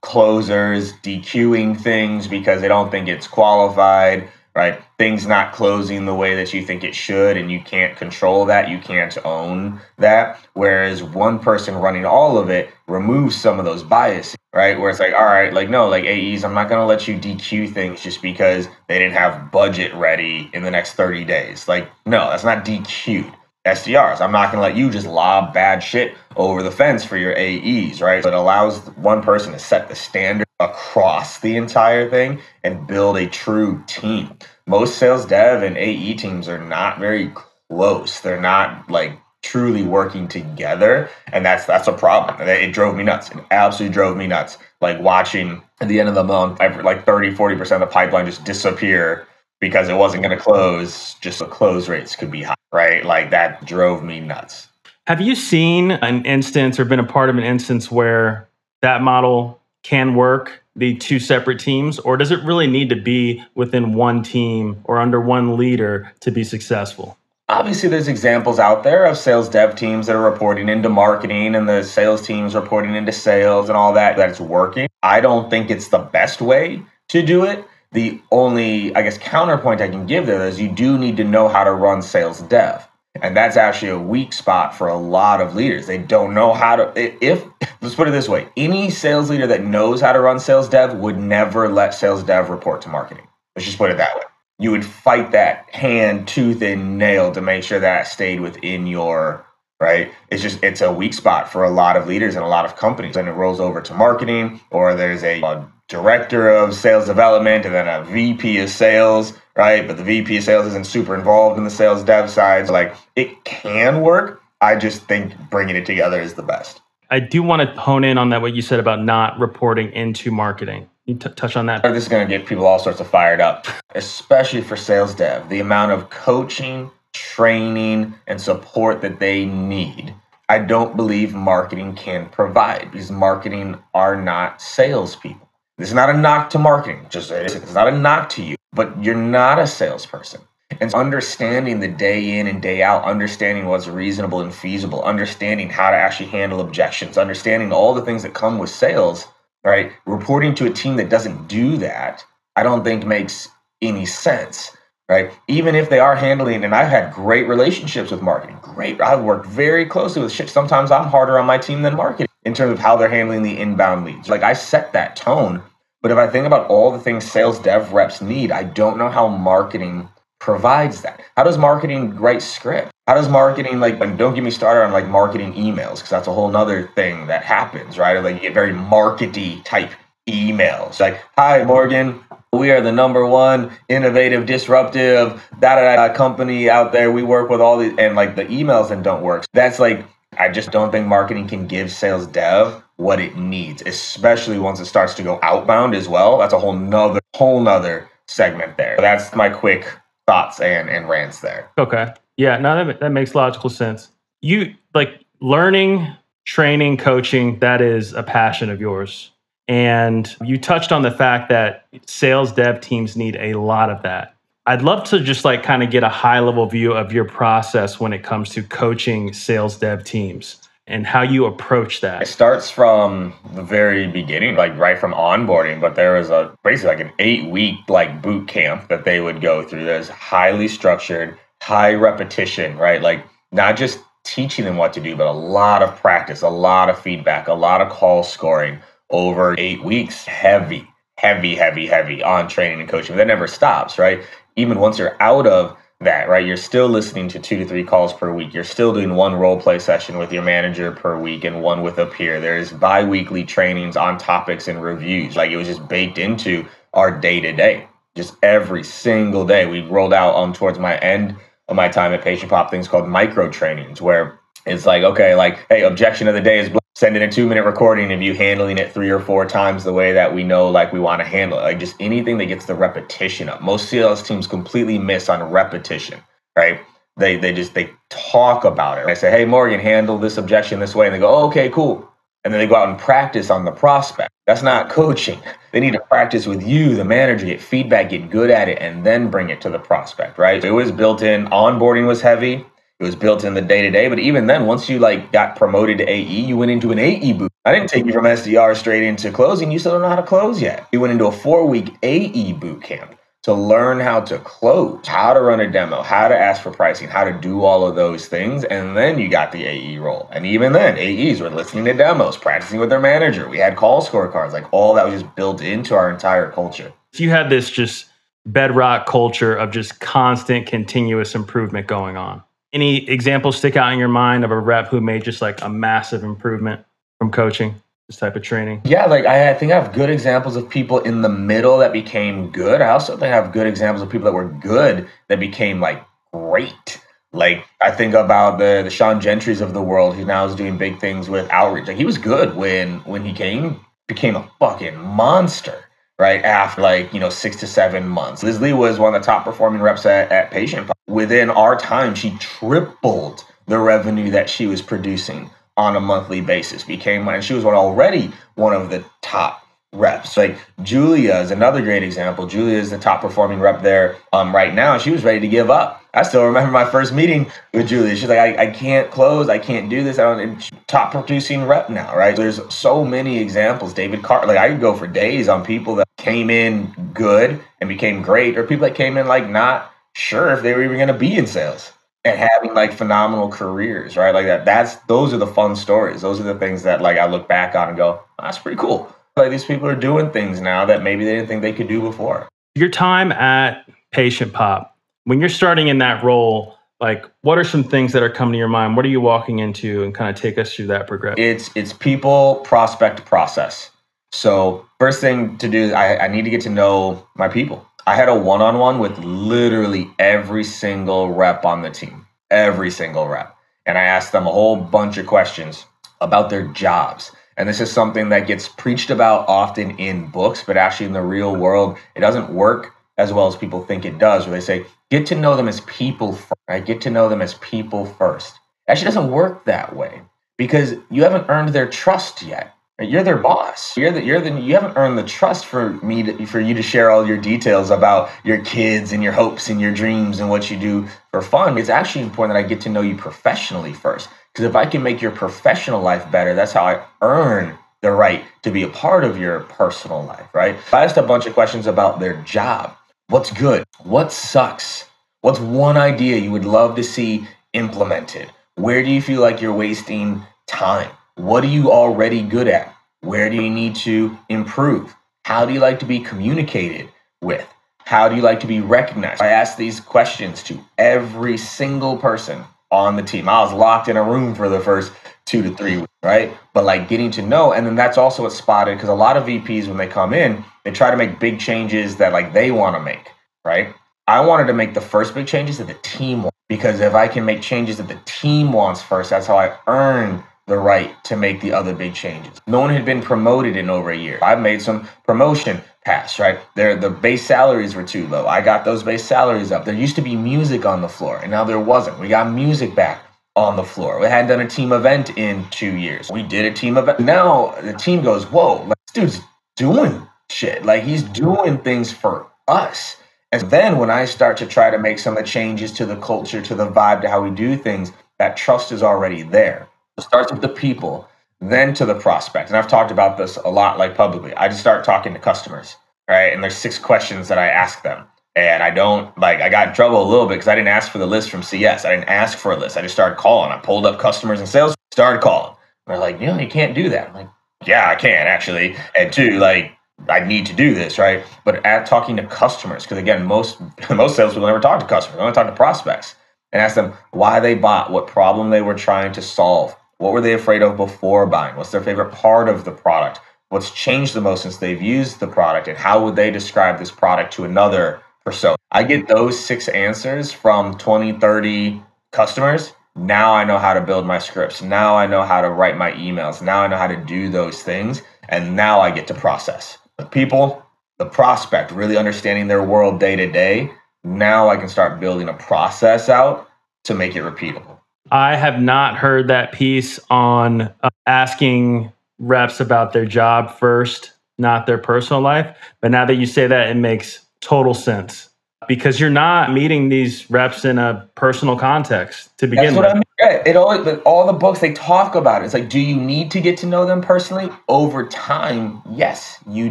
closers 0.00 0.92
DQing 1.02 1.80
things 1.80 2.28
because 2.28 2.60
they 2.60 2.68
don't 2.68 2.90
think 2.90 3.08
it's 3.08 3.26
qualified 3.26 4.28
right? 4.58 4.82
Things 4.98 5.24
not 5.24 5.52
closing 5.52 6.04
the 6.04 6.16
way 6.16 6.34
that 6.34 6.52
you 6.52 6.66
think 6.66 6.82
it 6.82 6.92
should, 6.92 7.36
and 7.36 7.48
you 7.48 7.60
can't 7.60 7.96
control 7.96 8.44
that. 8.46 8.68
You 8.68 8.80
can't 8.80 9.16
own 9.24 9.80
that. 9.98 10.44
Whereas 10.54 11.00
one 11.00 11.38
person 11.38 11.76
running 11.76 12.04
all 12.04 12.36
of 12.36 12.50
it 12.50 12.70
removes 12.88 13.36
some 13.36 13.60
of 13.60 13.64
those 13.64 13.84
biases, 13.84 14.34
right? 14.52 14.76
Where 14.76 14.90
it's 14.90 14.98
like, 14.98 15.14
all 15.14 15.26
right, 15.26 15.54
like, 15.54 15.70
no, 15.70 15.86
like 15.88 16.02
AEs, 16.02 16.42
I'm 16.42 16.54
not 16.54 16.68
going 16.68 16.80
to 16.80 16.86
let 16.86 17.06
you 17.06 17.16
DQ 17.16 17.72
things 17.72 18.02
just 18.02 18.20
because 18.20 18.66
they 18.88 18.98
didn't 18.98 19.14
have 19.14 19.52
budget 19.52 19.94
ready 19.94 20.50
in 20.52 20.64
the 20.64 20.72
next 20.72 20.94
30 20.94 21.24
days. 21.24 21.68
Like, 21.68 21.88
no, 22.04 22.28
that's 22.28 22.42
not 22.42 22.64
DQ'd. 22.64 23.32
SDRs. 23.66 24.20
I'm 24.20 24.32
not 24.32 24.52
going 24.52 24.62
to 24.62 24.68
let 24.68 24.76
you 24.76 24.90
just 24.90 25.06
lob 25.06 25.52
bad 25.52 25.82
shit 25.82 26.14
over 26.36 26.62
the 26.62 26.70
fence 26.70 27.04
for 27.04 27.16
your 27.16 27.36
AEs, 27.36 28.00
right? 28.00 28.22
So 28.22 28.28
it 28.28 28.34
allows 28.34 28.78
one 28.96 29.22
person 29.22 29.52
to 29.52 29.58
set 29.58 29.88
the 29.88 29.94
standard 29.94 30.46
across 30.60 31.40
the 31.40 31.56
entire 31.56 32.08
thing 32.10 32.40
and 32.64 32.86
build 32.86 33.16
a 33.16 33.26
true 33.26 33.82
team. 33.86 34.36
Most 34.66 34.98
sales 34.98 35.26
dev 35.26 35.62
and 35.62 35.76
AE 35.76 36.14
teams 36.14 36.48
are 36.48 36.62
not 36.62 36.98
very 36.98 37.32
close. 37.68 38.20
They're 38.20 38.40
not 38.40 38.90
like 38.90 39.18
truly 39.42 39.82
working 39.82 40.26
together 40.26 41.08
and 41.32 41.46
that's 41.46 41.64
that's 41.64 41.86
a 41.86 41.92
problem 41.92 42.36
it 42.48 42.72
drove 42.72 42.96
me 42.96 43.04
nuts 43.04 43.30
it 43.30 43.38
absolutely 43.52 43.94
drove 43.94 44.16
me 44.16 44.26
nuts 44.26 44.58
like 44.80 45.00
watching 45.00 45.62
at 45.80 45.86
the 45.86 46.00
end 46.00 46.08
of 46.08 46.16
the 46.16 46.24
month 46.24 46.58
like 46.58 47.06
30 47.06 47.30
40% 47.34 47.72
of 47.72 47.80
the 47.80 47.86
pipeline 47.86 48.26
just 48.26 48.44
disappear 48.44 49.26
because 49.60 49.88
it 49.88 49.94
wasn't 49.94 50.22
going 50.22 50.36
to 50.36 50.42
close 50.42 51.14
just 51.20 51.38
the 51.40 51.46
close 51.46 51.88
rates 51.88 52.14
could 52.16 52.30
be 52.30 52.42
high 52.42 52.54
right? 52.72 53.04
Like 53.04 53.30
that 53.30 53.64
drove 53.64 54.02
me 54.02 54.20
nuts. 54.20 54.68
Have 55.06 55.20
you 55.20 55.34
seen 55.34 55.92
an 55.92 56.24
instance 56.24 56.78
or 56.78 56.84
been 56.84 57.00
a 57.00 57.04
part 57.04 57.30
of 57.30 57.36
an 57.36 57.44
instance 57.44 57.90
where 57.90 58.48
that 58.82 59.02
model 59.02 59.60
can 59.82 60.14
work 60.14 60.62
the 60.76 60.94
two 60.96 61.18
separate 61.18 61.58
teams 61.58 61.98
or 61.98 62.16
does 62.16 62.30
it 62.30 62.42
really 62.44 62.66
need 62.66 62.90
to 62.90 62.96
be 62.96 63.42
within 63.54 63.94
one 63.94 64.22
team 64.22 64.80
or 64.84 64.98
under 64.98 65.20
one 65.20 65.56
leader 65.56 66.12
to 66.20 66.30
be 66.30 66.44
successful? 66.44 67.16
Obviously 67.48 67.88
there's 67.88 68.08
examples 68.08 68.58
out 68.58 68.84
there 68.84 69.06
of 69.06 69.16
sales 69.16 69.48
dev 69.48 69.74
teams 69.74 70.06
that 70.06 70.14
are 70.14 70.30
reporting 70.30 70.68
into 70.68 70.90
marketing 70.90 71.54
and 71.54 71.66
the 71.66 71.82
sales 71.82 72.20
teams 72.20 72.54
reporting 72.54 72.94
into 72.94 73.10
sales 73.10 73.70
and 73.70 73.76
all 73.78 73.94
that 73.94 74.18
that's 74.18 74.38
working. 74.38 74.88
I 75.02 75.20
don't 75.20 75.48
think 75.48 75.70
it's 75.70 75.88
the 75.88 75.98
best 75.98 76.42
way 76.42 76.82
to 77.08 77.22
do 77.22 77.44
it 77.44 77.64
the 77.92 78.20
only 78.30 78.94
i 78.94 79.02
guess 79.02 79.18
counterpoint 79.18 79.80
i 79.80 79.88
can 79.88 80.06
give 80.06 80.26
there 80.26 80.46
is 80.46 80.60
you 80.60 80.68
do 80.68 80.98
need 80.98 81.16
to 81.16 81.24
know 81.24 81.48
how 81.48 81.64
to 81.64 81.72
run 81.72 82.02
sales 82.02 82.42
dev 82.42 82.88
and 83.22 83.36
that's 83.36 83.56
actually 83.56 83.90
a 83.90 83.98
weak 83.98 84.32
spot 84.32 84.74
for 84.74 84.88
a 84.88 84.96
lot 84.96 85.40
of 85.40 85.54
leaders. 85.54 85.86
They 85.86 85.98
don't 85.98 86.34
know 86.34 86.52
how 86.52 86.76
to, 86.76 86.92
if, 87.24 87.44
let's 87.80 87.94
put 87.94 88.08
it 88.08 88.12
this 88.12 88.28
way 88.28 88.48
any 88.56 88.90
sales 88.90 89.30
leader 89.30 89.46
that 89.46 89.64
knows 89.64 90.00
how 90.00 90.12
to 90.12 90.20
run 90.20 90.38
sales 90.38 90.68
dev 90.68 90.94
would 90.98 91.18
never 91.18 91.68
let 91.68 91.94
sales 91.94 92.22
dev 92.22 92.50
report 92.50 92.82
to 92.82 92.88
marketing. 92.88 93.26
Let's 93.56 93.66
just 93.66 93.78
put 93.78 93.90
it 93.90 93.96
that 93.96 94.16
way. 94.16 94.22
You 94.60 94.70
would 94.72 94.84
fight 94.84 95.32
that 95.32 95.72
hand, 95.72 96.26
tooth, 96.26 96.62
and 96.62 96.98
nail 96.98 97.32
to 97.32 97.40
make 97.40 97.62
sure 97.62 97.80
that 97.80 98.08
stayed 98.08 98.40
within 98.40 98.86
your 98.86 99.44
right? 99.80 100.12
It's 100.28 100.42
just 100.42 100.62
it's 100.64 100.80
a 100.80 100.92
weak 100.92 101.14
spot 101.14 101.50
for 101.50 101.62
a 101.62 101.70
lot 101.70 101.96
of 101.96 102.08
leaders 102.08 102.34
and 102.34 102.44
a 102.44 102.48
lot 102.48 102.64
of 102.64 102.76
companies. 102.76 103.16
And 103.16 103.28
it 103.28 103.32
rolls 103.32 103.60
over 103.60 103.80
to 103.80 103.94
marketing, 103.94 104.60
or 104.72 104.94
there's 104.94 105.22
a, 105.22 105.40
a 105.40 105.72
director 105.88 106.48
of 106.48 106.74
sales 106.74 107.06
development 107.06 107.64
and 107.64 107.74
then 107.74 107.88
a 107.88 108.04
VP 108.04 108.58
of 108.58 108.70
sales 108.70 109.32
right? 109.58 109.86
But 109.86 109.96
the 109.98 110.04
VP 110.04 110.38
of 110.38 110.44
sales 110.44 110.66
isn't 110.68 110.86
super 110.86 111.14
involved 111.14 111.58
in 111.58 111.64
the 111.64 111.70
sales 111.70 112.02
dev 112.02 112.30
side. 112.30 112.68
So 112.68 112.72
like 112.72 112.94
it 113.16 113.44
can 113.44 114.00
work. 114.00 114.40
I 114.62 114.76
just 114.76 115.02
think 115.02 115.34
bringing 115.50 115.76
it 115.76 115.84
together 115.84 116.20
is 116.20 116.34
the 116.34 116.42
best. 116.42 116.80
I 117.10 117.20
do 117.20 117.42
want 117.42 117.62
to 117.62 117.80
hone 117.80 118.04
in 118.04 118.18
on 118.18 118.30
that 118.30 118.40
what 118.40 118.54
you 118.54 118.62
said 118.62 118.80
about 118.80 119.02
not 119.02 119.38
reporting 119.38 119.92
into 119.92 120.30
marketing. 120.30 120.88
you 121.06 121.14
t- 121.14 121.28
touch 121.30 121.56
on 121.56 121.66
that? 121.66 121.82
This 121.82 122.04
is 122.04 122.08
going 122.08 122.26
to 122.26 122.38
get 122.38 122.46
people 122.46 122.66
all 122.66 122.78
sorts 122.78 123.00
of 123.00 123.08
fired 123.08 123.40
up, 123.40 123.66
especially 123.94 124.60
for 124.60 124.76
sales 124.76 125.14
dev. 125.14 125.48
The 125.48 125.60
amount 125.60 125.92
of 125.92 126.10
coaching, 126.10 126.90
training, 127.12 128.14
and 128.26 128.40
support 128.40 129.00
that 129.02 129.20
they 129.20 129.46
need. 129.46 130.14
I 130.50 130.58
don't 130.58 130.96
believe 130.96 131.34
marketing 131.34 131.94
can 131.94 132.28
provide 132.28 132.90
because 132.90 133.10
marketing 133.10 133.76
are 133.94 134.20
not 134.20 134.60
salespeople. 134.60 135.47
Is 135.78 135.94
not 135.94 136.10
a 136.10 136.12
knock 136.12 136.50
to 136.50 136.58
marketing, 136.58 137.06
just 137.08 137.30
it's 137.30 137.72
not 137.72 137.86
a 137.86 137.96
knock 137.96 138.30
to 138.30 138.42
you, 138.42 138.56
but 138.72 139.02
you're 139.04 139.14
not 139.14 139.60
a 139.60 139.66
salesperson. 139.66 140.40
And 140.80 140.92
understanding 140.92 141.80
the 141.80 141.88
day 141.88 142.40
in 142.40 142.48
and 142.48 142.60
day 142.60 142.82
out, 142.82 143.04
understanding 143.04 143.66
what's 143.66 143.86
reasonable 143.86 144.40
and 144.40 144.52
feasible, 144.52 145.04
understanding 145.04 145.70
how 145.70 145.90
to 145.90 145.96
actually 145.96 146.30
handle 146.30 146.60
objections, 146.60 147.16
understanding 147.16 147.72
all 147.72 147.94
the 147.94 148.02
things 148.02 148.24
that 148.24 148.34
come 148.34 148.58
with 148.58 148.70
sales, 148.70 149.26
right? 149.64 149.92
Reporting 150.06 150.54
to 150.56 150.66
a 150.66 150.70
team 150.70 150.96
that 150.96 151.10
doesn't 151.10 151.48
do 151.48 151.76
that, 151.78 152.24
I 152.56 152.64
don't 152.64 152.84
think 152.84 153.06
makes 153.06 153.48
any 153.80 154.04
sense, 154.04 154.76
right? 155.08 155.30
Even 155.48 155.76
if 155.76 155.90
they 155.90 156.00
are 156.00 156.16
handling, 156.16 156.64
and 156.64 156.74
I've 156.74 156.90
had 156.90 157.12
great 157.12 157.48
relationships 157.48 158.10
with 158.10 158.22
marketing, 158.22 158.58
great. 158.62 159.00
I've 159.00 159.22
worked 159.22 159.46
very 159.46 159.86
closely 159.86 160.22
with 160.22 160.32
shit. 160.32 160.50
Sometimes 160.50 160.90
I'm 160.90 161.08
harder 161.08 161.38
on 161.38 161.46
my 161.46 161.58
team 161.58 161.82
than 161.82 161.96
marketing 161.96 162.27
in 162.48 162.54
terms 162.54 162.72
of 162.72 162.78
how 162.78 162.96
they're 162.96 163.10
handling 163.10 163.42
the 163.42 163.58
inbound 163.58 164.06
leads. 164.06 164.28
Like 164.28 164.42
I 164.42 164.54
set 164.54 164.92
that 164.94 165.14
tone. 165.14 165.62
But 166.00 166.10
if 166.10 166.18
I 166.18 166.26
think 166.28 166.46
about 166.46 166.68
all 166.68 166.90
the 166.90 166.98
things 166.98 167.30
sales 167.30 167.58
dev 167.58 167.92
reps 167.92 168.22
need, 168.22 168.50
I 168.50 168.64
don't 168.64 168.98
know 168.98 169.10
how 169.10 169.28
marketing 169.28 170.08
provides 170.40 171.02
that? 171.02 171.20
How 171.36 171.44
does 171.44 171.58
marketing 171.58 172.16
write 172.16 172.40
script? 172.40 172.90
How 173.06 173.14
does 173.14 173.28
marketing 173.28 173.80
like 173.80 174.00
and 174.00 174.16
don't 174.16 174.34
get 174.34 174.44
me 174.44 174.50
started 174.50 174.84
on 174.84 174.92
like 174.92 175.08
marketing 175.08 175.52
emails 175.54 175.96
because 175.96 176.10
that's 176.10 176.26
a 176.26 176.32
whole 176.32 176.48
nother 176.50 176.88
thing 176.94 177.26
that 177.26 177.44
happens, 177.44 177.98
right? 177.98 178.16
Or 178.16 178.22
like 178.22 178.36
you 178.36 178.40
get 178.42 178.54
very 178.54 178.72
markety 178.72 179.62
type 179.64 179.90
emails. 180.28 181.00
Like, 181.00 181.22
hi 181.36 181.64
Morgan, 181.64 182.22
we 182.52 182.70
are 182.70 182.80
the 182.80 182.92
number 182.92 183.26
one 183.26 183.72
innovative, 183.88 184.46
disruptive 184.46 185.46
da 185.58 185.74
da 185.74 185.96
da 185.96 186.14
company 186.14 186.70
out 186.70 186.92
there. 186.92 187.10
We 187.12 187.22
work 187.22 187.50
with 187.50 187.60
all 187.60 187.78
these 187.78 187.94
and 187.98 188.14
like 188.14 188.36
the 188.36 188.44
emails 188.44 188.90
then 188.90 189.02
don't 189.02 189.22
work. 189.22 189.44
That's 189.52 189.78
like 189.78 190.06
I 190.38 190.48
just 190.48 190.70
don't 190.70 190.92
think 190.92 191.06
marketing 191.06 191.48
can 191.48 191.66
give 191.66 191.90
sales 191.90 192.26
dev 192.26 192.82
what 192.96 193.20
it 193.20 193.36
needs, 193.36 193.82
especially 193.82 194.58
once 194.58 194.80
it 194.80 194.86
starts 194.86 195.14
to 195.14 195.22
go 195.22 195.38
outbound 195.42 195.94
as 195.94 196.08
well. 196.08 196.38
That's 196.38 196.52
a 196.52 196.58
whole 196.58 196.74
nother 196.74 197.20
whole 197.34 197.60
nother 197.60 198.08
segment 198.26 198.76
there. 198.76 198.96
That's 198.98 199.34
my 199.34 199.48
quick 199.48 199.88
thoughts 200.26 200.60
and, 200.60 200.88
and 200.88 201.08
rants 201.08 201.40
there. 201.40 201.70
Okay. 201.78 202.12
Yeah, 202.36 202.58
no, 202.58 202.84
that, 202.84 203.00
that 203.00 203.10
makes 203.10 203.34
logical 203.34 203.70
sense. 203.70 204.10
You 204.42 204.74
like 204.94 205.24
learning, 205.40 206.06
training, 206.44 206.98
coaching, 206.98 207.58
that 207.58 207.80
is 207.80 208.12
a 208.12 208.22
passion 208.22 208.70
of 208.70 208.80
yours. 208.80 209.32
And 209.66 210.34
you 210.42 210.56
touched 210.56 210.92
on 210.92 211.02
the 211.02 211.10
fact 211.10 211.50
that 211.50 211.86
sales 212.06 212.52
dev 212.52 212.80
teams 212.80 213.16
need 213.16 213.36
a 213.36 213.54
lot 213.54 213.90
of 213.90 214.02
that. 214.02 214.34
I'd 214.68 214.82
love 214.82 215.04
to 215.04 215.20
just 215.20 215.46
like 215.46 215.62
kind 215.62 215.82
of 215.82 215.90
get 215.90 216.04
a 216.04 216.10
high 216.10 216.40
level 216.40 216.66
view 216.66 216.92
of 216.92 217.10
your 217.10 217.24
process 217.24 217.98
when 217.98 218.12
it 218.12 218.22
comes 218.22 218.50
to 218.50 218.62
coaching 218.62 219.32
sales 219.32 219.78
dev 219.78 220.04
teams 220.04 220.56
and 220.86 221.06
how 221.06 221.22
you 221.22 221.46
approach 221.46 222.02
that? 222.02 222.20
It 222.20 222.26
starts 222.26 222.70
from 222.70 223.32
the 223.54 223.62
very 223.62 224.06
beginning, 224.08 224.56
like 224.56 224.76
right 224.76 224.98
from 224.98 225.14
onboarding. 225.14 225.80
But 225.80 225.94
there 225.94 226.18
was 226.18 226.28
a 226.28 226.54
basically 226.64 226.96
like 226.96 227.00
an 227.00 227.12
eight 227.18 227.46
week 227.46 227.76
like 227.88 228.20
boot 228.20 228.46
camp 228.46 228.90
that 228.90 229.06
they 229.06 229.22
would 229.22 229.40
go 229.40 229.66
through. 229.66 229.86
That's 229.86 230.10
highly 230.10 230.68
structured, 230.68 231.38
high 231.62 231.94
repetition, 231.94 232.76
right? 232.76 233.00
Like 233.00 233.24
not 233.50 233.78
just 233.78 234.00
teaching 234.24 234.66
them 234.66 234.76
what 234.76 234.92
to 234.92 235.00
do, 235.00 235.16
but 235.16 235.28
a 235.28 235.32
lot 235.32 235.82
of 235.82 235.96
practice, 235.96 236.42
a 236.42 236.50
lot 236.50 236.90
of 236.90 237.00
feedback, 237.00 237.48
a 237.48 237.54
lot 237.54 237.80
of 237.80 237.88
call 237.88 238.22
scoring 238.22 238.80
over 239.08 239.54
eight 239.56 239.82
weeks. 239.82 240.26
Heavy, 240.26 240.86
heavy, 241.16 241.54
heavy, 241.54 241.86
heavy 241.86 242.22
on 242.22 242.48
training 242.48 242.80
and 242.80 242.88
coaching. 242.88 243.14
But 243.14 243.18
That 243.18 243.28
never 243.28 243.46
stops, 243.46 243.98
right? 243.98 244.22
Even 244.58 244.80
once 244.80 244.98
you're 244.98 245.16
out 245.22 245.46
of 245.46 245.78
that, 246.00 246.28
right? 246.28 246.46
You're 246.46 246.58
still 246.58 246.88
listening 246.88 247.28
to 247.28 247.40
two 247.40 247.58
to 247.58 247.66
three 247.66 247.84
calls 247.84 248.12
per 248.12 248.32
week. 248.34 248.54
You're 248.54 248.64
still 248.64 248.92
doing 248.94 249.14
one 249.14 249.34
role 249.34 249.60
play 249.60 249.78
session 249.78 250.18
with 250.18 250.32
your 250.32 250.42
manager 250.42 250.92
per 250.92 251.18
week 251.18 251.44
and 251.44 251.62
one 251.62 251.82
with 251.82 251.98
a 251.98 252.06
peer. 252.06 252.40
There's 252.40 252.72
bi 252.72 253.04
weekly 253.04 253.44
trainings 253.44 253.96
on 253.96 254.18
topics 254.18 254.68
and 254.68 254.82
reviews. 254.82 255.36
Like 255.36 255.52
it 255.52 255.56
was 255.58 255.68
just 255.68 255.88
baked 255.88 256.18
into 256.18 256.66
our 256.94 257.18
day 257.18 257.40
to 257.40 257.52
day, 257.52 257.88
just 258.16 258.36
every 258.42 258.84
single 258.84 259.46
day. 259.46 259.66
We 259.66 259.82
rolled 259.82 260.14
out 260.14 260.34
on 260.34 260.52
towards 260.54 260.78
my 260.78 260.98
end 260.98 261.36
of 261.68 261.76
my 261.76 261.88
time 261.88 262.12
at 262.12 262.22
Patient 262.22 262.50
Pop 262.50 262.70
things 262.70 262.88
called 262.88 263.08
micro 263.08 263.50
trainings 263.50 264.02
where 264.02 264.40
it's 264.66 264.86
like, 264.86 265.04
okay, 265.04 265.36
like, 265.36 265.66
hey, 265.70 265.84
objection 265.84 266.28
of 266.28 266.34
the 266.34 266.42
day 266.42 266.60
is 266.60 266.68
send 266.68 266.77
in 267.02 267.22
a 267.22 267.30
two 267.30 267.46
minute 267.46 267.64
recording 267.64 268.12
of 268.12 268.20
you 268.20 268.34
handling 268.34 268.76
it 268.78 268.92
three 268.92 269.10
or 269.10 269.20
four 269.20 269.46
times 269.46 269.84
the 269.84 269.92
way 269.92 270.12
that 270.12 270.34
we 270.34 270.42
know 270.42 270.68
like 270.68 270.92
we 270.92 270.98
want 270.98 271.20
to 271.22 271.28
handle 271.28 271.58
it. 271.58 271.62
Like 271.62 271.78
just 271.78 271.94
anything 272.00 272.38
that 272.38 272.46
gets 272.46 272.66
the 272.66 272.74
repetition 272.74 273.48
up. 273.48 273.62
Most 273.62 273.88
sales 273.88 274.22
teams 274.22 274.48
completely 274.48 274.98
miss 274.98 275.28
on 275.28 275.42
repetition 275.44 276.20
right? 276.56 276.80
They 277.16 277.36
they 277.36 277.52
just 277.52 277.74
they 277.74 277.90
talk 278.10 278.64
about 278.64 278.98
it. 278.98 279.06
I 279.06 279.14
say 279.14 279.30
hey 279.30 279.44
morgan 279.44 279.80
handle 279.80 280.18
this 280.18 280.36
objection 280.36 280.80
this 280.80 280.94
way 280.94 281.06
and 281.06 281.14
they 281.14 281.20
go 281.20 281.28
oh, 281.28 281.46
okay 281.48 281.70
cool. 281.70 282.08
And 282.44 282.52
then 282.52 282.60
they 282.60 282.66
go 282.66 282.76
out 282.76 282.88
and 282.88 282.98
practice 282.98 283.50
on 283.50 283.64
the 283.64 283.72
prospect. 283.72 284.30
That's 284.46 284.62
not 284.62 284.90
coaching. 284.90 285.40
They 285.70 285.80
need 285.80 285.92
to 285.92 286.00
practice 286.00 286.46
with 286.46 286.66
you 286.66 286.96
the 286.96 287.04
manager 287.04 287.46
get 287.46 287.60
feedback 287.60 288.10
get 288.10 288.30
good 288.30 288.50
at 288.50 288.68
it 288.68 288.78
and 288.80 289.04
then 289.04 289.30
bring 289.30 289.50
it 289.50 289.60
to 289.60 289.70
the 289.70 289.78
prospect 289.78 290.38
right? 290.38 290.64
It 290.64 290.72
was 290.72 290.90
built 290.90 291.22
in. 291.22 291.46
Onboarding 291.46 292.06
was 292.06 292.22
heavy 292.22 292.66
it 293.00 293.04
was 293.04 293.14
built 293.14 293.44
in 293.44 293.54
the 293.54 293.62
day 293.62 293.82
to 293.82 293.90
day. 293.90 294.08
But 294.08 294.18
even 294.18 294.46
then, 294.46 294.66
once 294.66 294.88
you 294.88 294.98
like 294.98 295.30
got 295.32 295.56
promoted 295.56 295.98
to 295.98 296.10
AE, 296.10 296.22
you 296.22 296.56
went 296.56 296.70
into 296.70 296.90
an 296.90 296.98
AE 296.98 297.32
boot. 297.34 297.52
I 297.64 297.72
didn't 297.72 297.88
take 297.90 298.06
you 298.06 298.12
from 298.12 298.24
SDR 298.24 298.76
straight 298.76 299.04
into 299.04 299.30
closing. 299.30 299.70
You 299.70 299.78
still 299.78 299.92
don't 299.92 300.02
know 300.02 300.08
how 300.08 300.16
to 300.16 300.22
close 300.22 300.60
yet. 300.60 300.86
You 300.92 301.00
went 301.00 301.12
into 301.12 301.26
a 301.26 301.32
four 301.32 301.66
week 301.66 301.94
AE 302.02 302.54
boot 302.54 302.82
camp 302.82 303.14
to 303.44 303.54
learn 303.54 304.00
how 304.00 304.20
to 304.20 304.38
close, 304.40 305.06
how 305.06 305.32
to 305.32 305.40
run 305.40 305.60
a 305.60 305.70
demo, 305.70 306.02
how 306.02 306.26
to 306.28 306.36
ask 306.36 306.60
for 306.60 306.72
pricing, 306.72 307.08
how 307.08 307.22
to 307.24 307.32
do 307.32 307.62
all 307.62 307.86
of 307.86 307.94
those 307.94 308.26
things. 308.26 308.64
And 308.64 308.96
then 308.96 309.18
you 309.18 309.28
got 309.28 309.52
the 309.52 309.64
AE 309.64 309.98
role. 309.98 310.28
And 310.32 310.44
even 310.44 310.72
then, 310.72 310.98
AEs 310.98 311.40
were 311.40 311.50
listening 311.50 311.84
to 311.84 311.94
demos, 311.94 312.36
practicing 312.36 312.80
with 312.80 312.90
their 312.90 313.00
manager. 313.00 313.48
We 313.48 313.58
had 313.58 313.76
call 313.76 314.02
scorecards, 314.02 314.52
like 314.52 314.66
all 314.72 314.92
that 314.94 315.06
was 315.06 315.22
just 315.22 315.34
built 315.36 315.62
into 315.62 315.94
our 315.94 316.10
entire 316.10 316.50
culture. 316.50 316.92
So 317.12 317.22
you 317.22 317.30
had 317.30 317.48
this 317.48 317.70
just 317.70 318.06
bedrock 318.44 319.06
culture 319.06 319.54
of 319.54 319.70
just 319.70 320.00
constant, 320.00 320.66
continuous 320.66 321.34
improvement 321.34 321.86
going 321.86 322.16
on. 322.16 322.42
Any 322.78 323.08
examples 323.08 323.56
stick 323.58 323.74
out 323.74 323.92
in 323.92 323.98
your 323.98 324.06
mind 324.06 324.44
of 324.44 324.52
a 324.52 324.56
rep 324.56 324.86
who 324.86 325.00
made 325.00 325.24
just 325.24 325.42
like 325.42 325.60
a 325.62 325.68
massive 325.68 326.22
improvement 326.22 326.84
from 327.18 327.32
coaching 327.32 327.74
this 328.06 328.18
type 328.18 328.36
of 328.36 328.42
training? 328.42 328.82
Yeah, 328.84 329.06
like 329.06 329.26
I, 329.26 329.50
I 329.50 329.54
think 329.54 329.72
I 329.72 329.82
have 329.82 329.92
good 329.92 330.08
examples 330.08 330.54
of 330.54 330.70
people 330.70 331.00
in 331.00 331.22
the 331.22 331.28
middle 331.28 331.78
that 331.78 331.92
became 331.92 332.52
good. 332.52 332.80
I 332.80 332.90
also 332.90 333.16
think 333.16 333.32
I 333.32 333.34
have 333.34 333.50
good 333.50 333.66
examples 333.66 334.00
of 334.00 334.10
people 334.10 334.26
that 334.26 334.32
were 334.32 334.46
good 334.46 335.08
that 335.26 335.40
became 335.40 335.80
like 335.80 336.00
great. 336.32 337.02
Like 337.32 337.66
I 337.82 337.90
think 337.90 338.14
about 338.14 338.60
the 338.60 338.82
the 338.84 338.90
Sean 338.90 339.20
Gentrys 339.20 339.60
of 339.60 339.74
the 339.74 339.82
world, 339.82 340.14
who 340.14 340.24
now 340.24 340.46
is 340.46 340.54
doing 340.54 340.78
big 340.78 341.00
things 341.00 341.28
with 341.28 341.50
outreach. 341.50 341.88
Like 341.88 341.96
he 341.96 342.04
was 342.04 342.16
good 342.16 342.54
when 342.54 343.00
when 343.00 343.24
he 343.24 343.32
came, 343.32 343.84
became 344.06 344.36
a 344.36 344.48
fucking 344.60 344.96
monster 344.96 345.84
right 346.18 346.44
after 346.44 346.82
like 346.82 347.12
you 347.14 347.20
know 347.20 347.30
six 347.30 347.56
to 347.56 347.66
seven 347.66 348.08
months 348.08 348.42
liz 348.42 348.60
lee 348.60 348.72
was 348.72 348.98
one 348.98 349.14
of 349.14 349.22
the 349.22 349.26
top 349.26 349.44
performing 349.44 349.82
reps 349.82 350.06
at, 350.06 350.30
at 350.32 350.50
patient 350.50 350.90
within 351.08 351.50
our 351.50 351.76
time 351.76 352.14
she 352.14 352.36
tripled 352.38 353.44
the 353.66 353.78
revenue 353.78 354.30
that 354.30 354.48
she 354.48 354.66
was 354.66 354.82
producing 354.82 355.50
on 355.76 355.96
a 355.96 356.00
monthly 356.00 356.40
basis 356.40 356.84
became 356.84 357.28
and 357.28 357.44
she 357.44 357.54
was 357.54 357.64
one 357.64 357.74
already 357.74 358.32
one 358.56 358.72
of 358.74 358.90
the 358.90 359.04
top 359.22 359.66
reps 359.92 360.36
like 360.36 360.58
julia 360.82 361.36
is 361.36 361.50
another 361.50 361.82
great 361.82 362.02
example 362.02 362.46
julia 362.46 362.76
is 362.76 362.90
the 362.90 362.98
top 362.98 363.20
performing 363.20 363.60
rep 363.60 363.82
there 363.82 364.16
um, 364.32 364.54
right 364.54 364.74
now 364.74 364.98
she 364.98 365.10
was 365.10 365.24
ready 365.24 365.40
to 365.40 365.48
give 365.48 365.70
up 365.70 366.02
I 366.14 366.22
still 366.22 366.44
remember 366.46 366.72
my 366.72 366.84
first 366.84 367.12
meeting 367.12 367.50
with 367.72 367.88
Julia. 367.88 368.16
She's 368.16 368.28
like, 368.28 368.38
I, 368.38 368.64
I 368.64 368.66
can't 368.72 369.10
close. 369.10 369.48
I 369.48 369.58
can't 369.58 369.88
do 369.90 370.02
this. 370.02 370.18
I 370.18 370.24
don't, 370.24 370.68
top 370.88 371.12
producing 371.12 371.64
rep 371.64 371.90
now, 371.90 372.16
right? 372.16 372.34
There's 372.34 372.60
so 372.74 373.04
many 373.04 373.38
examples. 373.38 373.94
David 373.94 374.22
carter 374.24 374.48
like 374.48 374.58
I 374.58 374.70
could 374.70 374.80
go 374.80 374.96
for 374.96 375.06
days 375.06 375.48
on 375.48 375.64
people 375.64 375.94
that 375.96 376.07
came 376.28 376.50
in 376.50 376.86
good 377.14 377.60
and 377.80 377.88
became 377.88 378.22
great, 378.22 378.56
or 378.58 378.64
people 378.64 378.86
that 378.86 378.94
came 378.94 379.16
in 379.16 379.26
like 379.26 379.48
not 379.48 379.92
sure 380.14 380.52
if 380.52 380.62
they 380.62 380.72
were 380.74 380.82
even 380.82 380.96
going 380.96 381.08
to 381.08 381.14
be 381.14 381.36
in 381.36 381.46
sales 381.46 381.92
and 382.24 382.38
having 382.38 382.74
like 382.74 382.92
phenomenal 382.92 383.48
careers, 383.48 384.16
right? 384.16 384.34
Like 384.34 384.46
that. 384.46 384.64
That's 384.64 384.96
those 385.06 385.32
are 385.32 385.38
the 385.38 385.46
fun 385.46 385.76
stories. 385.76 386.22
Those 386.22 386.40
are 386.40 386.44
the 386.44 386.58
things 386.58 386.82
that 386.82 387.00
like 387.00 387.18
I 387.18 387.26
look 387.26 387.48
back 387.48 387.74
on 387.74 387.88
and 387.88 387.96
go, 387.96 388.22
that's 388.38 388.58
pretty 388.58 388.76
cool. 388.76 389.14
Like 389.36 389.50
these 389.50 389.64
people 389.64 389.86
are 389.88 389.96
doing 389.96 390.30
things 390.30 390.60
now 390.60 390.84
that 390.84 391.02
maybe 391.02 391.24
they 391.24 391.34
didn't 391.34 391.48
think 391.48 391.62
they 391.62 391.72
could 391.72 391.88
do 391.88 392.00
before. 392.00 392.48
Your 392.74 392.88
time 392.88 393.32
at 393.32 393.88
Patient 394.10 394.52
Pop 394.52 394.94
when 395.28 395.40
you're 395.40 395.50
starting 395.50 395.88
in 395.88 395.98
that 395.98 396.24
role, 396.24 396.74
like 397.00 397.22
what 397.42 397.58
are 397.58 397.64
some 397.64 397.84
things 397.84 398.14
that 398.14 398.22
are 398.22 398.30
coming 398.30 398.52
to 398.52 398.58
your 398.58 398.66
mind? 398.66 398.96
What 398.96 399.04
are 399.04 399.10
you 399.10 399.20
walking 399.20 399.58
into 399.58 400.02
and 400.02 400.14
kind 400.14 400.34
of 400.34 400.40
take 400.40 400.56
us 400.56 400.74
through 400.74 400.86
that 400.86 401.06
progression? 401.06 401.38
It's 401.38 401.70
it's 401.74 401.92
people, 401.92 402.62
prospect, 402.64 403.26
process. 403.26 403.90
So 404.32 404.87
first 405.00 405.20
thing 405.20 405.58
to 405.58 405.68
do, 405.68 405.94
I, 405.94 406.26
I 406.26 406.28
need 406.28 406.44
to 406.44 406.50
get 406.50 406.62
to 406.62 406.70
know 406.70 407.26
my 407.36 407.48
people. 407.48 407.86
I 408.06 408.16
had 408.16 408.28
a 408.28 408.36
one-on-one 408.38 408.98
with 409.00 409.18
literally 409.18 410.10
every 410.18 410.64
single 410.64 411.32
rep 411.32 411.64
on 411.64 411.82
the 411.82 411.90
team, 411.90 412.26
every 412.50 412.90
single 412.90 413.28
rep. 413.28 413.56
And 413.86 413.98
I 413.98 414.02
asked 414.04 414.32
them 414.32 414.46
a 414.46 414.52
whole 414.52 414.76
bunch 414.76 415.18
of 415.18 415.26
questions 415.26 415.86
about 416.20 416.50
their 416.50 416.68
jobs 416.68 417.32
And 417.56 417.68
this 417.68 417.80
is 417.80 417.92
something 417.92 418.30
that 418.30 418.48
gets 418.48 418.68
preached 418.68 419.10
about 419.10 419.48
often 419.48 419.92
in 419.98 420.28
books, 420.30 420.64
but 420.66 420.76
actually 420.76 421.06
in 421.06 421.14
the 421.14 421.22
real 421.22 421.56
world, 421.56 421.98
it 422.16 422.20
doesn't 422.20 422.50
work 422.50 422.94
as 423.18 423.32
well 423.32 423.46
as 423.48 423.56
people 423.56 423.84
think 423.84 424.04
it 424.04 424.18
does, 424.18 424.46
where 424.46 424.58
they 424.58 424.64
say, 424.64 424.86
get 425.10 425.26
to 425.26 425.36
know 425.36 425.56
them 425.56 425.68
as 425.68 425.82
people 425.82 426.34
first, 426.34 426.54
right? 426.68 426.84
Get 426.84 427.00
to 427.02 427.10
know 427.10 427.28
them 427.30 427.42
as 427.42 427.54
people 427.54 428.06
first. 428.06 428.56
Actually 428.88 429.06
doesn't 429.06 429.30
work 429.30 429.66
that 429.66 429.96
way 429.96 430.22
because 430.58 430.96
you 431.10 431.22
haven't 431.24 431.48
earned 431.48 431.70
their 431.70 431.88
trust 431.88 432.42
yet. 432.42 432.74
You're 433.00 433.22
their 433.22 433.36
boss. 433.36 433.96
You're 433.96 434.10
the, 434.10 434.24
you're 434.24 434.40
the, 434.40 434.60
you 434.60 434.74
haven't 434.74 434.96
earned 434.96 435.18
the 435.18 435.22
trust 435.22 435.66
for 435.66 435.90
me 436.04 436.24
to, 436.24 436.46
for 436.46 436.60
you 436.60 436.74
to 436.74 436.82
share 436.82 437.10
all 437.10 437.26
your 437.26 437.36
details 437.36 437.90
about 437.90 438.30
your 438.42 438.64
kids 438.64 439.12
and 439.12 439.22
your 439.22 439.32
hopes 439.32 439.68
and 439.68 439.80
your 439.80 439.92
dreams 439.92 440.40
and 440.40 440.50
what 440.50 440.70
you 440.70 440.78
do 440.78 441.06
for 441.30 441.42
fun. 441.42 441.78
It's 441.78 441.90
actually 441.90 442.24
important 442.24 442.56
that 442.56 442.64
I 442.64 442.68
get 442.68 442.80
to 442.82 442.88
know 442.88 443.02
you 443.02 443.16
professionally 443.16 443.92
first. 443.92 444.30
Because 444.52 444.64
if 444.64 444.74
I 444.74 444.86
can 444.86 445.04
make 445.04 445.22
your 445.22 445.30
professional 445.30 446.00
life 446.00 446.28
better, 446.32 446.54
that's 446.54 446.72
how 446.72 446.86
I 446.86 447.04
earn 447.22 447.78
the 448.02 448.12
right 448.12 448.44
to 448.62 448.72
be 448.72 448.82
a 448.82 448.88
part 448.88 449.24
of 449.24 449.38
your 449.38 449.60
personal 449.60 450.24
life, 450.24 450.48
right? 450.54 450.76
I 450.92 451.04
asked 451.04 451.18
a 451.18 451.22
bunch 451.22 451.46
of 451.46 451.54
questions 451.54 451.86
about 451.86 452.18
their 452.18 452.42
job. 452.42 452.96
What's 453.28 453.52
good? 453.52 453.84
What 454.04 454.32
sucks? 454.32 455.04
What's 455.42 455.60
one 455.60 455.98
idea 455.98 456.38
you 456.38 456.50
would 456.50 456.64
love 456.64 456.96
to 456.96 457.04
see 457.04 457.46
implemented? 457.74 458.50
Where 458.76 459.04
do 459.04 459.10
you 459.10 459.22
feel 459.22 459.42
like 459.42 459.60
you're 459.60 459.72
wasting 459.74 460.42
time? 460.66 461.10
What 461.38 461.62
are 461.62 461.68
you 461.68 461.92
already 461.92 462.42
good 462.42 462.66
at? 462.66 462.92
Where 463.20 463.48
do 463.48 463.54
you 463.54 463.70
need 463.70 463.94
to 463.96 464.36
improve? 464.48 465.14
How 465.44 465.64
do 465.64 465.72
you 465.72 465.78
like 465.78 466.00
to 466.00 466.04
be 466.04 466.18
communicated 466.18 467.08
with? 467.40 467.64
How 467.98 468.28
do 468.28 468.34
you 468.34 468.42
like 468.42 468.58
to 468.60 468.66
be 468.66 468.80
recognized? 468.80 469.40
I 469.40 469.46
asked 469.46 469.78
these 469.78 470.00
questions 470.00 470.64
to 470.64 470.80
every 470.98 471.56
single 471.56 472.16
person 472.16 472.64
on 472.90 473.14
the 473.14 473.22
team. 473.22 473.48
I 473.48 473.60
was 473.60 473.72
locked 473.72 474.08
in 474.08 474.16
a 474.16 474.22
room 474.22 474.52
for 474.52 474.68
the 474.68 474.80
first 474.80 475.12
two 475.46 475.62
to 475.62 475.72
three 475.76 475.98
weeks, 475.98 476.12
right? 476.24 476.52
But 476.74 476.82
like 476.84 477.08
getting 477.08 477.30
to 477.32 477.42
know, 477.42 477.72
and 477.72 477.86
then 477.86 477.94
that's 477.94 478.18
also 478.18 478.42
what's 478.42 478.56
spotted 478.56 478.96
because 478.96 479.08
a 479.08 479.14
lot 479.14 479.36
of 479.36 479.44
VPs, 479.44 479.86
when 479.86 479.96
they 479.96 480.08
come 480.08 480.34
in, 480.34 480.64
they 480.84 480.90
try 480.90 481.12
to 481.12 481.16
make 481.16 481.38
big 481.38 481.60
changes 481.60 482.16
that 482.16 482.32
like 482.32 482.52
they 482.52 482.72
want 482.72 482.96
to 482.96 483.00
make, 483.00 483.30
right? 483.64 483.94
I 484.26 484.40
wanted 484.40 484.66
to 484.66 484.74
make 484.74 484.92
the 484.92 485.00
first 485.00 485.34
big 485.36 485.46
changes 485.46 485.78
that 485.78 485.86
the 485.86 485.94
team 486.02 486.42
wants 486.42 486.58
because 486.68 486.98
if 486.98 487.14
I 487.14 487.28
can 487.28 487.44
make 487.44 487.62
changes 487.62 487.98
that 487.98 488.08
the 488.08 488.20
team 488.24 488.72
wants 488.72 489.00
first, 489.00 489.30
that's 489.30 489.46
how 489.46 489.56
I 489.56 489.78
earn 489.86 490.42
the 490.68 490.78
right 490.78 491.12
to 491.24 491.36
make 491.36 491.60
the 491.62 491.72
other 491.72 491.94
big 491.94 492.14
changes. 492.14 492.60
No 492.68 492.80
one 492.80 492.90
had 492.90 493.06
been 493.06 493.22
promoted 493.22 493.76
in 493.76 493.90
over 493.90 494.10
a 494.12 494.18
year. 494.18 494.38
I've 494.42 494.60
made 494.60 494.82
some 494.82 495.08
promotion 495.26 495.82
pass, 496.04 496.38
right? 496.38 496.60
There 496.76 496.96
the 496.96 497.10
base 497.10 497.46
salaries 497.46 497.96
were 497.96 498.04
too 498.04 498.28
low. 498.28 498.46
I 498.46 498.62
got 498.62 498.84
those 498.84 499.02
base 499.04 499.24
salaries 499.24 499.72
up. 499.72 499.84
There 499.86 499.94
used 499.94 500.16
to 500.16 500.22
be 500.22 500.36
music 500.36 500.86
on 500.86 501.02
the 501.02 501.08
floor, 501.10 501.38
and 501.38 501.50
now 501.50 501.64
there 501.64 501.80
wasn't. 501.80 502.20
We 502.20 502.28
got 502.28 502.50
music 502.52 502.94
back 502.94 503.22
on 503.56 503.76
the 503.76 503.84
floor. 503.84 504.20
We 504.20 504.26
hadn't 504.28 504.50
done 504.50 504.66
a 504.66 504.70
team 504.70 504.92
event 504.92 505.36
in 505.38 505.66
two 505.70 505.96
years. 505.96 506.30
We 506.30 506.42
did 506.44 506.66
a 506.66 506.74
team 506.74 506.98
event. 506.98 507.20
Now 507.20 507.74
the 507.82 507.94
team 507.94 508.22
goes, 508.22 508.46
whoa, 508.46 508.86
this 508.86 509.14
dude's 509.14 509.40
doing 509.76 510.26
shit. 510.50 510.84
Like 510.86 511.04
he's 511.04 511.24
doing 511.24 511.78
things 511.78 512.12
for 512.12 512.48
us. 512.68 513.16
And 513.52 513.62
then 513.70 513.98
when 513.98 514.10
I 514.10 514.26
start 514.26 514.58
to 514.58 514.66
try 514.66 514.90
to 514.90 514.98
make 514.98 515.18
some 515.18 515.36
of 515.36 515.44
the 515.44 515.48
changes 515.50 515.92
to 515.94 516.06
the 516.06 516.16
culture, 516.16 516.62
to 516.62 516.74
the 516.76 516.88
vibe, 516.88 517.22
to 517.22 517.30
how 517.30 517.42
we 517.42 517.50
do 517.50 517.76
things, 517.76 518.12
that 518.38 518.56
trust 518.56 518.92
is 518.92 519.02
already 519.02 519.42
there. 519.42 519.87
It 520.18 520.22
starts 520.22 520.50
with 520.50 520.60
the 520.60 520.68
people, 520.68 521.28
then 521.60 521.94
to 521.94 522.04
the 522.04 522.14
prospect. 522.14 522.68
And 522.68 522.76
I've 522.76 522.88
talked 522.88 523.12
about 523.12 523.38
this 523.38 523.56
a 523.56 523.70
lot, 523.70 523.98
like 523.98 524.16
publicly. 524.16 524.52
I 524.54 524.68
just 524.68 524.80
start 524.80 525.04
talking 525.04 525.32
to 525.32 525.38
customers, 525.38 525.96
right? 526.28 526.52
And 526.52 526.62
there's 526.62 526.76
six 526.76 526.98
questions 526.98 527.46
that 527.48 527.58
I 527.58 527.68
ask 527.68 528.02
them. 528.02 528.26
And 528.56 528.82
I 528.82 528.90
don't 528.90 529.36
like, 529.38 529.60
I 529.60 529.68
got 529.68 529.88
in 529.88 529.94
trouble 529.94 530.20
a 530.20 530.28
little 530.28 530.46
bit 530.46 530.54
because 530.54 530.66
I 530.66 530.74
didn't 530.74 530.88
ask 530.88 531.12
for 531.12 531.18
the 531.18 531.26
list 531.26 531.50
from 531.50 531.62
CS. 531.62 532.04
I 532.04 532.10
didn't 532.16 532.28
ask 532.28 532.58
for 532.58 532.72
a 532.72 532.76
list. 532.76 532.96
I 532.96 533.02
just 533.02 533.14
started 533.14 533.38
calling. 533.38 533.70
I 533.70 533.78
pulled 533.78 534.04
up 534.04 534.18
customers 534.18 534.58
and 534.58 534.68
sales, 534.68 534.96
started 535.12 535.40
calling. 535.40 535.76
And 536.06 536.14
They're 536.14 536.18
like, 536.18 536.40
you 536.40 536.48
know, 536.48 536.58
you 536.58 536.68
can't 536.68 536.96
do 536.96 537.08
that. 537.10 537.28
I'm 537.28 537.34
like, 537.34 537.48
yeah, 537.86 538.08
I 538.08 538.16
can 538.16 538.48
actually. 538.48 538.96
And 539.16 539.32
two, 539.32 539.58
like, 539.58 539.92
I 540.28 540.40
need 540.40 540.66
to 540.66 540.72
do 540.74 540.94
this, 540.94 541.16
right? 541.18 541.44
But 541.64 541.86
at 541.86 542.06
talking 542.06 542.36
to 542.36 542.46
customers, 542.48 543.04
because 543.04 543.18
again, 543.18 543.44
most 543.44 543.80
most 544.10 544.34
salespeople 544.34 544.66
never 544.66 544.80
talk 544.80 544.98
to 544.98 545.06
customers. 545.06 545.36
They 545.36 545.42
only 545.42 545.54
talk 545.54 545.68
to 545.68 545.76
prospects 545.76 546.34
and 546.72 546.82
ask 546.82 546.94
them 546.94 547.12
why 547.30 547.60
they 547.60 547.74
bought, 547.74 548.10
what 548.10 548.26
problem 548.26 548.70
they 548.70 548.82
were 548.82 548.94
trying 548.94 549.32
to 549.32 549.42
solve, 549.42 549.94
what 550.18 550.32
were 550.32 550.40
they 550.40 550.54
afraid 550.54 550.82
of 550.82 550.96
before 550.96 551.46
buying? 551.46 551.76
What's 551.76 551.90
their 551.90 552.02
favorite 552.02 552.32
part 552.32 552.68
of 552.68 552.84
the 552.84 552.90
product? 552.90 553.40
What's 553.68 553.90
changed 553.90 554.34
the 554.34 554.40
most 554.40 554.62
since 554.62 554.78
they've 554.78 555.00
used 555.00 555.40
the 555.40 555.46
product? 555.46 555.88
And 555.88 555.96
how 555.96 556.24
would 556.24 556.36
they 556.36 556.50
describe 556.50 556.98
this 556.98 557.10
product 557.10 557.52
to 557.54 557.64
another 557.64 558.20
persona? 558.44 558.76
I 558.90 559.04
get 559.04 559.28
those 559.28 559.62
six 559.62 559.88
answers 559.88 560.52
from 560.52 560.98
20, 560.98 561.38
30 561.38 562.02
customers. 562.32 562.92
Now 563.14 563.52
I 563.52 563.64
know 563.64 563.78
how 563.78 563.94
to 563.94 564.00
build 564.00 564.26
my 564.26 564.38
scripts. 564.38 564.82
Now 564.82 565.16
I 565.16 565.26
know 565.26 565.42
how 565.42 565.60
to 565.60 565.70
write 565.70 565.96
my 565.96 566.12
emails. 566.12 566.62
Now 566.62 566.82
I 566.82 566.88
know 566.88 566.96
how 566.96 567.06
to 567.06 567.16
do 567.16 567.48
those 567.48 567.82
things. 567.82 568.22
And 568.48 568.74
now 568.74 569.00
I 569.00 569.10
get 569.10 569.26
to 569.28 569.34
process. 569.34 569.98
The 570.16 570.24
people, 570.24 570.84
the 571.18 571.26
prospect, 571.26 571.92
really 571.92 572.16
understanding 572.16 572.66
their 572.66 572.82
world 572.82 573.20
day 573.20 573.36
to 573.36 573.50
day. 573.50 573.90
Now 574.24 574.68
I 574.68 574.76
can 574.76 574.88
start 574.88 575.20
building 575.20 575.48
a 575.48 575.54
process 575.54 576.28
out 576.28 576.68
to 577.04 577.14
make 577.14 577.36
it 577.36 577.42
repeatable. 577.42 577.97
I 578.30 578.56
have 578.56 578.80
not 578.80 579.16
heard 579.16 579.48
that 579.48 579.72
piece 579.72 580.20
on 580.30 580.82
uh, 581.02 581.10
asking 581.26 582.12
reps 582.38 582.80
about 582.80 583.12
their 583.12 583.26
job 583.26 583.76
first, 583.78 584.32
not 584.58 584.86
their 584.86 584.98
personal 584.98 585.40
life. 585.40 585.76
But 586.00 586.10
now 586.10 586.24
that 586.24 586.34
you 586.34 586.46
say 586.46 586.66
that, 586.66 586.90
it 586.90 586.96
makes 586.96 587.44
total 587.60 587.94
sense 587.94 588.48
because 588.86 589.20
you're 589.20 589.30
not 589.30 589.72
meeting 589.72 590.08
these 590.08 590.50
reps 590.50 590.84
in 590.84 590.98
a 590.98 591.28
personal 591.34 591.76
context 591.76 592.56
to 592.58 592.66
begin 592.66 592.94
That's 592.94 592.96
with. 592.96 593.06
I 593.06 593.14
mean. 593.14 593.22
It 593.66 593.76
always, 593.76 594.18
all 594.24 594.46
the 594.46 594.52
books 594.52 594.80
they 594.80 594.92
talk 594.92 595.34
about 595.34 595.62
it. 595.62 595.66
It's 595.66 595.74
like, 595.74 595.88
do 595.88 596.00
you 596.00 596.16
need 596.16 596.50
to 596.52 596.60
get 596.60 596.76
to 596.78 596.86
know 596.86 597.06
them 597.06 597.20
personally 597.20 597.70
over 597.88 598.26
time? 598.26 599.00
Yes, 599.10 599.58
you 599.68 599.90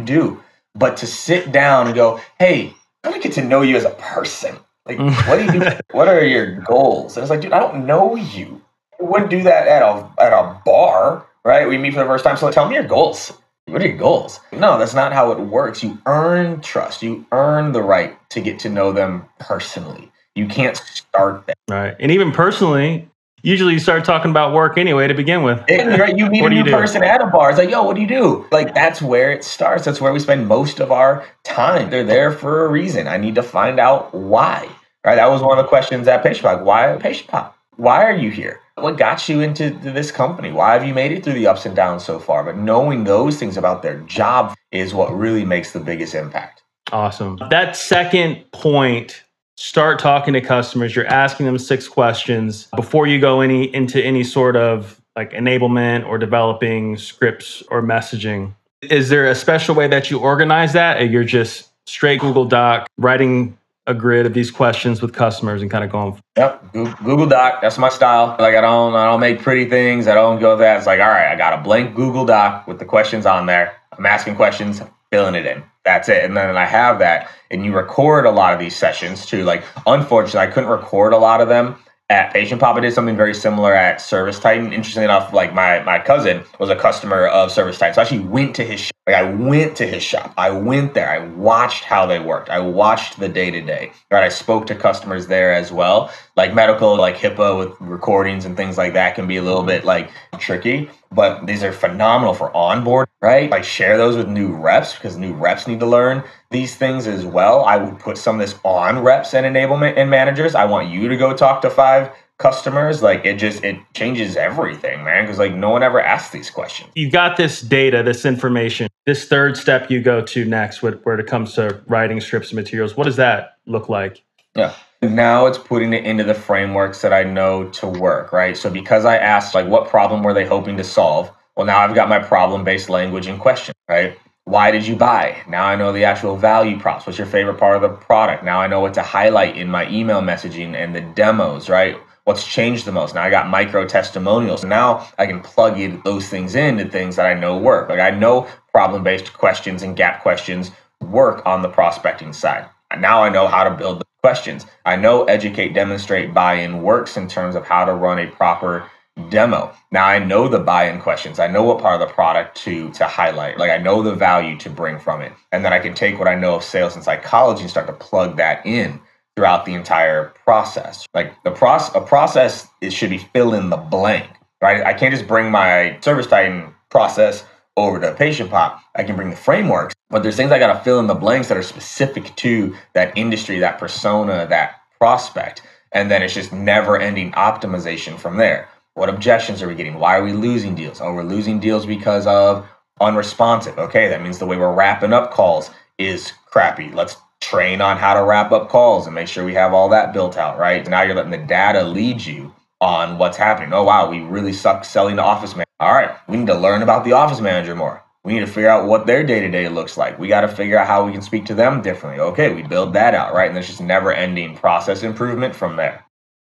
do. 0.00 0.42
But 0.74 0.96
to 0.98 1.06
sit 1.06 1.50
down 1.50 1.86
and 1.86 1.94
go, 1.94 2.20
hey, 2.38 2.74
I 3.02 3.08
want 3.08 3.22
to 3.22 3.28
get 3.28 3.34
to 3.36 3.44
know 3.44 3.62
you 3.62 3.76
as 3.76 3.84
a 3.84 3.90
person. 3.90 4.56
Like, 4.88 4.98
what 5.28 5.38
do 5.38 5.58
you 5.58 5.64
what 5.92 6.08
are 6.08 6.24
your 6.24 6.60
goals? 6.60 7.16
And 7.16 7.22
it's 7.22 7.30
like, 7.30 7.40
dude, 7.40 7.52
I 7.52 7.58
don't 7.58 7.86
know 7.86 8.16
you. 8.16 8.62
You 8.98 9.06
wouldn't 9.06 9.30
do 9.30 9.42
that 9.42 9.68
at 9.68 9.82
a 9.82 10.10
at 10.18 10.32
a 10.32 10.60
bar, 10.64 11.26
right? 11.44 11.68
We 11.68 11.78
meet 11.78 11.94
for 11.94 12.00
the 12.00 12.06
first 12.06 12.24
time. 12.24 12.36
So 12.36 12.46
like, 12.46 12.54
tell 12.54 12.68
me 12.68 12.74
your 12.74 12.84
goals. 12.84 13.32
What 13.66 13.82
are 13.82 13.86
your 13.86 13.98
goals? 13.98 14.40
No, 14.50 14.78
that's 14.78 14.94
not 14.94 15.12
how 15.12 15.30
it 15.30 15.40
works. 15.40 15.82
You 15.82 15.98
earn 16.06 16.62
trust. 16.62 17.02
You 17.02 17.26
earn 17.32 17.72
the 17.72 17.82
right 17.82 18.18
to 18.30 18.40
get 18.40 18.58
to 18.60 18.70
know 18.70 18.92
them 18.92 19.26
personally. 19.40 20.10
You 20.34 20.46
can't 20.46 20.76
start 20.76 21.46
that. 21.46 21.56
Right. 21.68 21.94
And 22.00 22.10
even 22.10 22.32
personally, 22.32 23.10
usually 23.42 23.74
you 23.74 23.78
start 23.78 24.04
talking 24.04 24.30
about 24.30 24.54
work 24.54 24.78
anyway 24.78 25.06
to 25.06 25.14
begin 25.14 25.42
with. 25.42 25.62
It, 25.68 25.98
right? 25.98 26.16
You 26.16 26.30
meet 26.30 26.44
a 26.44 26.48
new 26.48 26.64
person 26.64 27.02
at 27.02 27.20
a 27.20 27.26
bar. 27.26 27.50
It's 27.50 27.58
like, 27.58 27.70
yo, 27.70 27.82
what 27.82 27.96
do 27.96 28.02
you 28.02 28.08
do? 28.08 28.46
Like 28.50 28.74
that's 28.74 29.02
where 29.02 29.30
it 29.32 29.44
starts. 29.44 29.84
That's 29.84 30.00
where 30.00 30.12
we 30.12 30.20
spend 30.20 30.48
most 30.48 30.80
of 30.80 30.90
our 30.90 31.26
time. 31.44 31.90
They're 31.90 32.04
there 32.04 32.32
for 32.32 32.64
a 32.64 32.68
reason. 32.68 33.06
I 33.06 33.18
need 33.18 33.34
to 33.34 33.42
find 33.42 33.78
out 33.78 34.14
why. 34.14 34.68
Right? 35.04 35.16
That 35.16 35.30
was 35.30 35.42
one 35.42 35.58
of 35.58 35.64
the 35.64 35.68
questions 35.68 36.08
at 36.08 36.24
PatientPop. 36.24 36.64
Why 36.64 36.96
PatientPop? 37.00 37.52
Why 37.76 38.04
are 38.04 38.16
you 38.16 38.30
here? 38.30 38.60
What 38.76 38.98
got 38.98 39.28
you 39.28 39.40
into 39.40 39.70
this 39.70 40.10
company? 40.10 40.52
Why 40.52 40.72
have 40.72 40.84
you 40.84 40.94
made 40.94 41.12
it 41.12 41.24
through 41.24 41.34
the 41.34 41.46
ups 41.46 41.66
and 41.66 41.74
downs 41.74 42.04
so 42.04 42.18
far? 42.18 42.44
But 42.44 42.56
knowing 42.56 43.04
those 43.04 43.36
things 43.38 43.56
about 43.56 43.82
their 43.82 44.00
job 44.00 44.54
is 44.72 44.94
what 44.94 45.16
really 45.16 45.44
makes 45.44 45.72
the 45.72 45.80
biggest 45.80 46.14
impact. 46.14 46.62
Awesome. 46.92 47.38
That 47.50 47.76
second 47.76 48.44
point, 48.52 49.22
start 49.56 49.98
talking 49.98 50.34
to 50.34 50.40
customers. 50.40 50.94
You're 50.94 51.06
asking 51.06 51.46
them 51.46 51.58
six 51.58 51.88
questions 51.88 52.68
before 52.76 53.06
you 53.06 53.20
go 53.20 53.40
any 53.40 53.74
into 53.74 54.02
any 54.02 54.22
sort 54.22 54.56
of 54.56 55.00
like 55.16 55.32
enablement 55.32 56.06
or 56.06 56.16
developing 56.16 56.96
scripts 56.96 57.62
or 57.70 57.82
messaging. 57.82 58.54
Is 58.82 59.08
there 59.08 59.28
a 59.28 59.34
special 59.34 59.74
way 59.74 59.88
that 59.88 60.10
you 60.10 60.20
organize 60.20 60.72
that? 60.74 61.10
You're 61.10 61.24
just 61.24 61.70
straight 61.86 62.20
Google 62.20 62.44
Doc 62.44 62.86
writing 62.98 63.57
a 63.88 63.94
grid 63.94 64.26
of 64.26 64.34
these 64.34 64.50
questions 64.50 65.00
with 65.02 65.14
customers 65.14 65.62
and 65.62 65.70
kind 65.70 65.82
of 65.82 65.90
going 65.90 66.20
Yep, 66.36 66.72
Google 66.72 67.26
Doc. 67.26 67.60
That's 67.62 67.78
my 67.78 67.88
style. 67.88 68.36
Like 68.38 68.54
I 68.54 68.60
don't, 68.60 68.94
I 68.94 69.06
don't 69.06 69.18
make 69.18 69.40
pretty 69.40 69.68
things. 69.68 70.06
I 70.06 70.14
don't 70.14 70.38
go 70.38 70.56
that. 70.58 70.76
It's 70.76 70.86
like, 70.86 71.00
all 71.00 71.08
right, 71.08 71.32
I 71.32 71.36
got 71.36 71.58
a 71.58 71.62
blank 71.62 71.96
Google 71.96 72.24
Doc 72.24 72.68
with 72.68 72.78
the 72.78 72.84
questions 72.84 73.26
on 73.26 73.46
there. 73.46 73.74
I'm 73.96 74.06
asking 74.06 74.36
questions, 74.36 74.82
filling 75.10 75.34
it 75.34 75.46
in. 75.46 75.64
That's 75.84 76.08
it. 76.08 76.22
And 76.22 76.36
then 76.36 76.56
I 76.56 76.66
have 76.66 76.98
that, 76.98 77.30
and 77.50 77.64
you 77.64 77.74
record 77.74 78.26
a 78.26 78.30
lot 78.30 78.52
of 78.52 78.60
these 78.60 78.76
sessions 78.76 79.24
too. 79.24 79.42
Like, 79.44 79.64
unfortunately, 79.86 80.40
I 80.40 80.52
couldn't 80.52 80.68
record 80.68 81.14
a 81.14 81.18
lot 81.18 81.40
of 81.40 81.48
them 81.48 81.76
at 82.10 82.32
Patient 82.32 82.60
Pop. 82.60 82.76
I 82.76 82.80
did 82.80 82.92
something 82.92 83.16
very 83.16 83.34
similar 83.34 83.74
at 83.74 84.00
Service 84.00 84.38
Titan. 84.38 84.72
Interestingly 84.72 85.04
enough, 85.04 85.32
like 85.32 85.54
my 85.54 85.82
my 85.82 85.98
cousin 85.98 86.42
was 86.58 86.70
a 86.70 86.76
customer 86.76 87.26
of 87.26 87.52
Service 87.52 87.78
Titan, 87.78 87.94
so 87.94 88.00
I 88.00 88.04
actually 88.04 88.20
went 88.20 88.54
to 88.56 88.64
his. 88.64 88.80
Shop. 88.80 88.94
Like 89.08 89.16
I 89.16 89.22
went 89.22 89.74
to 89.76 89.86
his 89.86 90.02
shop. 90.02 90.34
I 90.36 90.50
went 90.50 90.92
there. 90.92 91.08
I 91.08 91.20
watched 91.20 91.84
how 91.84 92.04
they 92.04 92.18
worked. 92.18 92.50
I 92.50 92.58
watched 92.58 93.18
the 93.18 93.26
day 93.26 93.50
to 93.50 93.62
day. 93.62 93.90
Right. 94.10 94.22
I 94.22 94.28
spoke 94.28 94.66
to 94.66 94.74
customers 94.74 95.28
there 95.28 95.50
as 95.50 95.72
well. 95.72 96.12
Like 96.36 96.54
medical, 96.54 96.94
like 96.94 97.16
HIPAA 97.16 97.58
with 97.58 97.80
recordings 97.80 98.44
and 98.44 98.54
things 98.54 98.76
like 98.76 98.92
that 98.92 99.14
can 99.14 99.26
be 99.26 99.38
a 99.38 99.42
little 99.42 99.62
bit 99.62 99.86
like 99.86 100.10
tricky, 100.38 100.90
but 101.10 101.46
these 101.46 101.62
are 101.62 101.72
phenomenal 101.72 102.34
for 102.34 102.54
onboard. 102.54 103.08
Right. 103.22 103.50
Like 103.50 103.64
share 103.64 103.96
those 103.96 104.14
with 104.14 104.28
new 104.28 104.54
reps 104.54 104.92
because 104.92 105.16
new 105.16 105.32
reps 105.32 105.66
need 105.66 105.80
to 105.80 105.86
learn 105.86 106.22
these 106.50 106.76
things 106.76 107.06
as 107.06 107.24
well. 107.24 107.64
I 107.64 107.76
would 107.76 107.98
put 107.98 108.16
some 108.16 108.36
of 108.36 108.40
this 108.40 108.58
on 108.64 109.00
reps 109.00 109.34
and 109.34 109.44
enablement 109.44 109.96
and 109.96 110.08
managers. 110.08 110.54
I 110.54 110.64
want 110.64 110.88
you 110.88 111.08
to 111.08 111.16
go 111.16 111.34
talk 111.34 111.60
to 111.62 111.70
five 111.70 112.10
customers, 112.38 113.02
like 113.02 113.24
it 113.24 113.34
just 113.34 113.64
it 113.64 113.78
changes 113.94 114.36
everything, 114.36 115.04
man. 115.04 115.24
Because 115.24 115.38
like 115.38 115.54
no 115.54 115.70
one 115.70 115.82
ever 115.82 116.00
asks 116.00 116.30
these 116.30 116.50
questions. 116.50 116.90
You 116.94 117.10
got 117.10 117.36
this 117.36 117.60
data, 117.60 118.02
this 118.02 118.24
information. 118.24 118.88
This 119.06 119.26
third 119.26 119.56
step 119.56 119.90
you 119.90 120.00
go 120.00 120.22
to 120.22 120.44
next, 120.44 120.82
where, 120.82 120.92
where 120.92 121.18
it 121.18 121.26
comes 121.26 121.54
to 121.54 121.80
writing 121.86 122.20
scripts 122.20 122.50
and 122.50 122.56
materials. 122.56 122.96
What 122.96 123.04
does 123.04 123.16
that 123.16 123.56
look 123.66 123.88
like? 123.88 124.22
Yeah. 124.54 124.74
Now 125.02 125.46
it's 125.46 125.58
putting 125.58 125.92
it 125.92 126.04
into 126.04 126.24
the 126.24 126.34
frameworks 126.34 127.02
that 127.02 127.12
I 127.12 127.22
know 127.22 127.68
to 127.70 127.86
work, 127.86 128.32
right? 128.32 128.56
So 128.56 128.70
because 128.70 129.04
I 129.04 129.16
asked 129.16 129.54
like 129.54 129.66
what 129.66 129.88
problem 129.88 130.22
were 130.22 130.34
they 130.34 130.46
hoping 130.46 130.76
to 130.76 130.84
solve? 130.84 131.30
Well, 131.56 131.66
now 131.66 131.78
I've 131.78 131.94
got 131.94 132.08
my 132.08 132.20
problem-based 132.20 132.88
language 132.88 133.26
in 133.26 133.38
question, 133.38 133.74
right? 133.88 134.16
Why 134.48 134.70
did 134.70 134.86
you 134.86 134.96
buy? 134.96 135.42
Now 135.46 135.66
I 135.66 135.76
know 135.76 135.92
the 135.92 136.04
actual 136.04 136.34
value 136.34 136.80
props. 136.80 137.04
What's 137.04 137.18
your 137.18 137.26
favorite 137.26 137.58
part 137.58 137.76
of 137.76 137.82
the 137.82 137.90
product? 137.90 138.42
Now 138.42 138.62
I 138.62 138.66
know 138.66 138.80
what 138.80 138.94
to 138.94 139.02
highlight 139.02 139.58
in 139.58 139.68
my 139.68 139.86
email 139.90 140.22
messaging 140.22 140.74
and 140.74 140.96
the 140.96 141.02
demos, 141.02 141.68
right? 141.68 141.98
What's 142.24 142.46
changed 142.46 142.86
the 142.86 142.92
most? 142.92 143.14
Now 143.14 143.24
I 143.24 143.28
got 143.28 143.50
micro 143.50 143.86
testimonials. 143.86 144.64
Now 144.64 145.06
I 145.18 145.26
can 145.26 145.42
plug 145.42 145.78
in 145.78 146.00
those 146.02 146.30
things 146.30 146.54
into 146.54 146.88
things 146.88 147.16
that 147.16 147.26
I 147.26 147.38
know 147.38 147.58
work. 147.58 147.90
Like 147.90 148.00
I 148.00 148.08
know 148.08 148.48
problem 148.72 149.04
based 149.04 149.34
questions 149.34 149.82
and 149.82 149.94
gap 149.94 150.22
questions 150.22 150.70
work 151.02 151.42
on 151.44 151.60
the 151.60 151.68
prospecting 151.68 152.32
side. 152.32 152.70
Now 152.98 153.22
I 153.22 153.28
know 153.28 153.48
how 153.48 153.64
to 153.64 153.76
build 153.76 154.00
the 154.00 154.06
questions. 154.22 154.64
I 154.86 154.96
know 154.96 155.24
educate, 155.24 155.74
demonstrate, 155.74 156.32
buy 156.32 156.54
in 156.54 156.82
works 156.82 157.18
in 157.18 157.28
terms 157.28 157.54
of 157.54 157.66
how 157.66 157.84
to 157.84 157.92
run 157.92 158.18
a 158.18 158.26
proper 158.26 158.90
demo. 159.30 159.74
Now 159.90 160.06
I 160.06 160.18
know 160.18 160.48
the 160.48 160.58
buy-in 160.58 161.00
questions. 161.00 161.38
I 161.38 161.46
know 161.46 161.62
what 161.62 161.80
part 161.80 162.00
of 162.00 162.06
the 162.06 162.14
product 162.14 162.56
to 162.58 162.90
to 162.92 163.06
highlight. 163.06 163.58
Like 163.58 163.70
I 163.70 163.78
know 163.78 164.02
the 164.02 164.14
value 164.14 164.56
to 164.58 164.70
bring 164.70 164.98
from 164.98 165.20
it. 165.20 165.32
And 165.52 165.64
then 165.64 165.72
I 165.72 165.78
can 165.78 165.94
take 165.94 166.18
what 166.18 166.28
I 166.28 166.34
know 166.34 166.56
of 166.56 166.64
sales 166.64 166.94
and 166.94 167.04
psychology 167.04 167.62
and 167.62 167.70
start 167.70 167.86
to 167.86 167.92
plug 167.92 168.36
that 168.36 168.64
in 168.64 169.00
throughout 169.36 169.64
the 169.64 169.74
entire 169.74 170.32
process. 170.44 171.06
Like 171.14 171.32
the 171.44 171.50
process, 171.50 171.94
a 171.94 172.00
process 172.00 172.66
it 172.80 172.92
should 172.92 173.10
be 173.10 173.18
fill 173.18 173.54
in 173.54 173.70
the 173.70 173.76
blank, 173.76 174.28
right? 174.60 174.84
I 174.84 174.94
can't 174.94 175.14
just 175.14 175.28
bring 175.28 175.50
my 175.50 175.98
service 176.00 176.26
titan 176.26 176.74
process 176.90 177.44
over 177.76 178.00
to 178.00 178.12
patient 178.14 178.50
pop. 178.50 178.82
I 178.96 179.04
can 179.04 179.14
bring 179.14 179.30
the 179.30 179.36
frameworks, 179.36 179.94
but 180.10 180.22
there's 180.22 180.36
things 180.36 180.50
I 180.50 180.58
got 180.58 180.72
to 180.72 180.84
fill 180.84 180.98
in 180.98 181.06
the 181.06 181.14
blanks 181.14 181.48
that 181.48 181.56
are 181.56 181.62
specific 181.62 182.34
to 182.36 182.74
that 182.94 183.16
industry, 183.16 183.60
that 183.60 183.78
persona, 183.78 184.46
that 184.48 184.80
prospect. 184.98 185.62
And 185.92 186.10
then 186.10 186.22
it's 186.22 186.34
just 186.34 186.52
never 186.52 186.98
ending 186.98 187.32
optimization 187.32 188.18
from 188.18 188.36
there. 188.36 188.68
What 188.98 189.08
objections 189.08 189.62
are 189.62 189.68
we 189.68 189.76
getting? 189.76 189.94
Why 189.94 190.18
are 190.18 190.24
we 190.24 190.32
losing 190.32 190.74
deals? 190.74 191.00
Oh, 191.00 191.14
we're 191.14 191.22
losing 191.22 191.60
deals 191.60 191.86
because 191.86 192.26
of 192.26 192.66
unresponsive. 193.00 193.78
Okay, 193.78 194.08
that 194.08 194.22
means 194.22 194.38
the 194.38 194.46
way 194.46 194.56
we're 194.56 194.74
wrapping 194.74 195.12
up 195.12 195.30
calls 195.30 195.70
is 195.98 196.32
crappy. 196.46 196.92
Let's 196.92 197.16
train 197.40 197.80
on 197.80 197.96
how 197.96 198.14
to 198.14 198.24
wrap 198.24 198.50
up 198.50 198.68
calls 198.68 199.06
and 199.06 199.14
make 199.14 199.28
sure 199.28 199.44
we 199.44 199.54
have 199.54 199.72
all 199.72 199.88
that 199.90 200.12
built 200.12 200.36
out, 200.36 200.58
right? 200.58 200.84
Now 200.88 201.02
you're 201.02 201.14
letting 201.14 201.30
the 201.30 201.38
data 201.38 201.84
lead 201.84 202.26
you 202.26 202.52
on 202.80 203.18
what's 203.18 203.36
happening. 203.36 203.72
Oh, 203.72 203.84
wow, 203.84 204.10
we 204.10 204.18
really 204.18 204.52
suck 204.52 204.84
selling 204.84 205.14
the 205.14 205.22
office 205.22 205.52
manager. 205.52 205.70
All 205.78 205.94
right, 205.94 206.16
we 206.26 206.36
need 206.36 206.48
to 206.48 206.58
learn 206.58 206.82
about 206.82 207.04
the 207.04 207.12
office 207.12 207.40
manager 207.40 207.76
more. 207.76 208.02
We 208.24 208.32
need 208.32 208.40
to 208.40 208.48
figure 208.48 208.68
out 208.68 208.88
what 208.88 209.06
their 209.06 209.22
day 209.22 209.38
to 209.38 209.48
day 209.48 209.68
looks 209.68 209.96
like. 209.96 210.18
We 210.18 210.26
got 210.26 210.40
to 210.40 210.48
figure 210.48 210.76
out 210.76 210.88
how 210.88 211.06
we 211.06 211.12
can 211.12 211.22
speak 211.22 211.46
to 211.46 211.54
them 211.54 211.82
differently. 211.82 212.20
Okay, 212.20 212.52
we 212.52 212.64
build 212.64 212.94
that 212.94 213.14
out, 213.14 213.32
right? 213.32 213.46
And 213.46 213.54
there's 213.54 213.68
just 213.68 213.80
never 213.80 214.12
ending 214.12 214.56
process 214.56 215.04
improvement 215.04 215.54
from 215.54 215.76
there. 215.76 216.04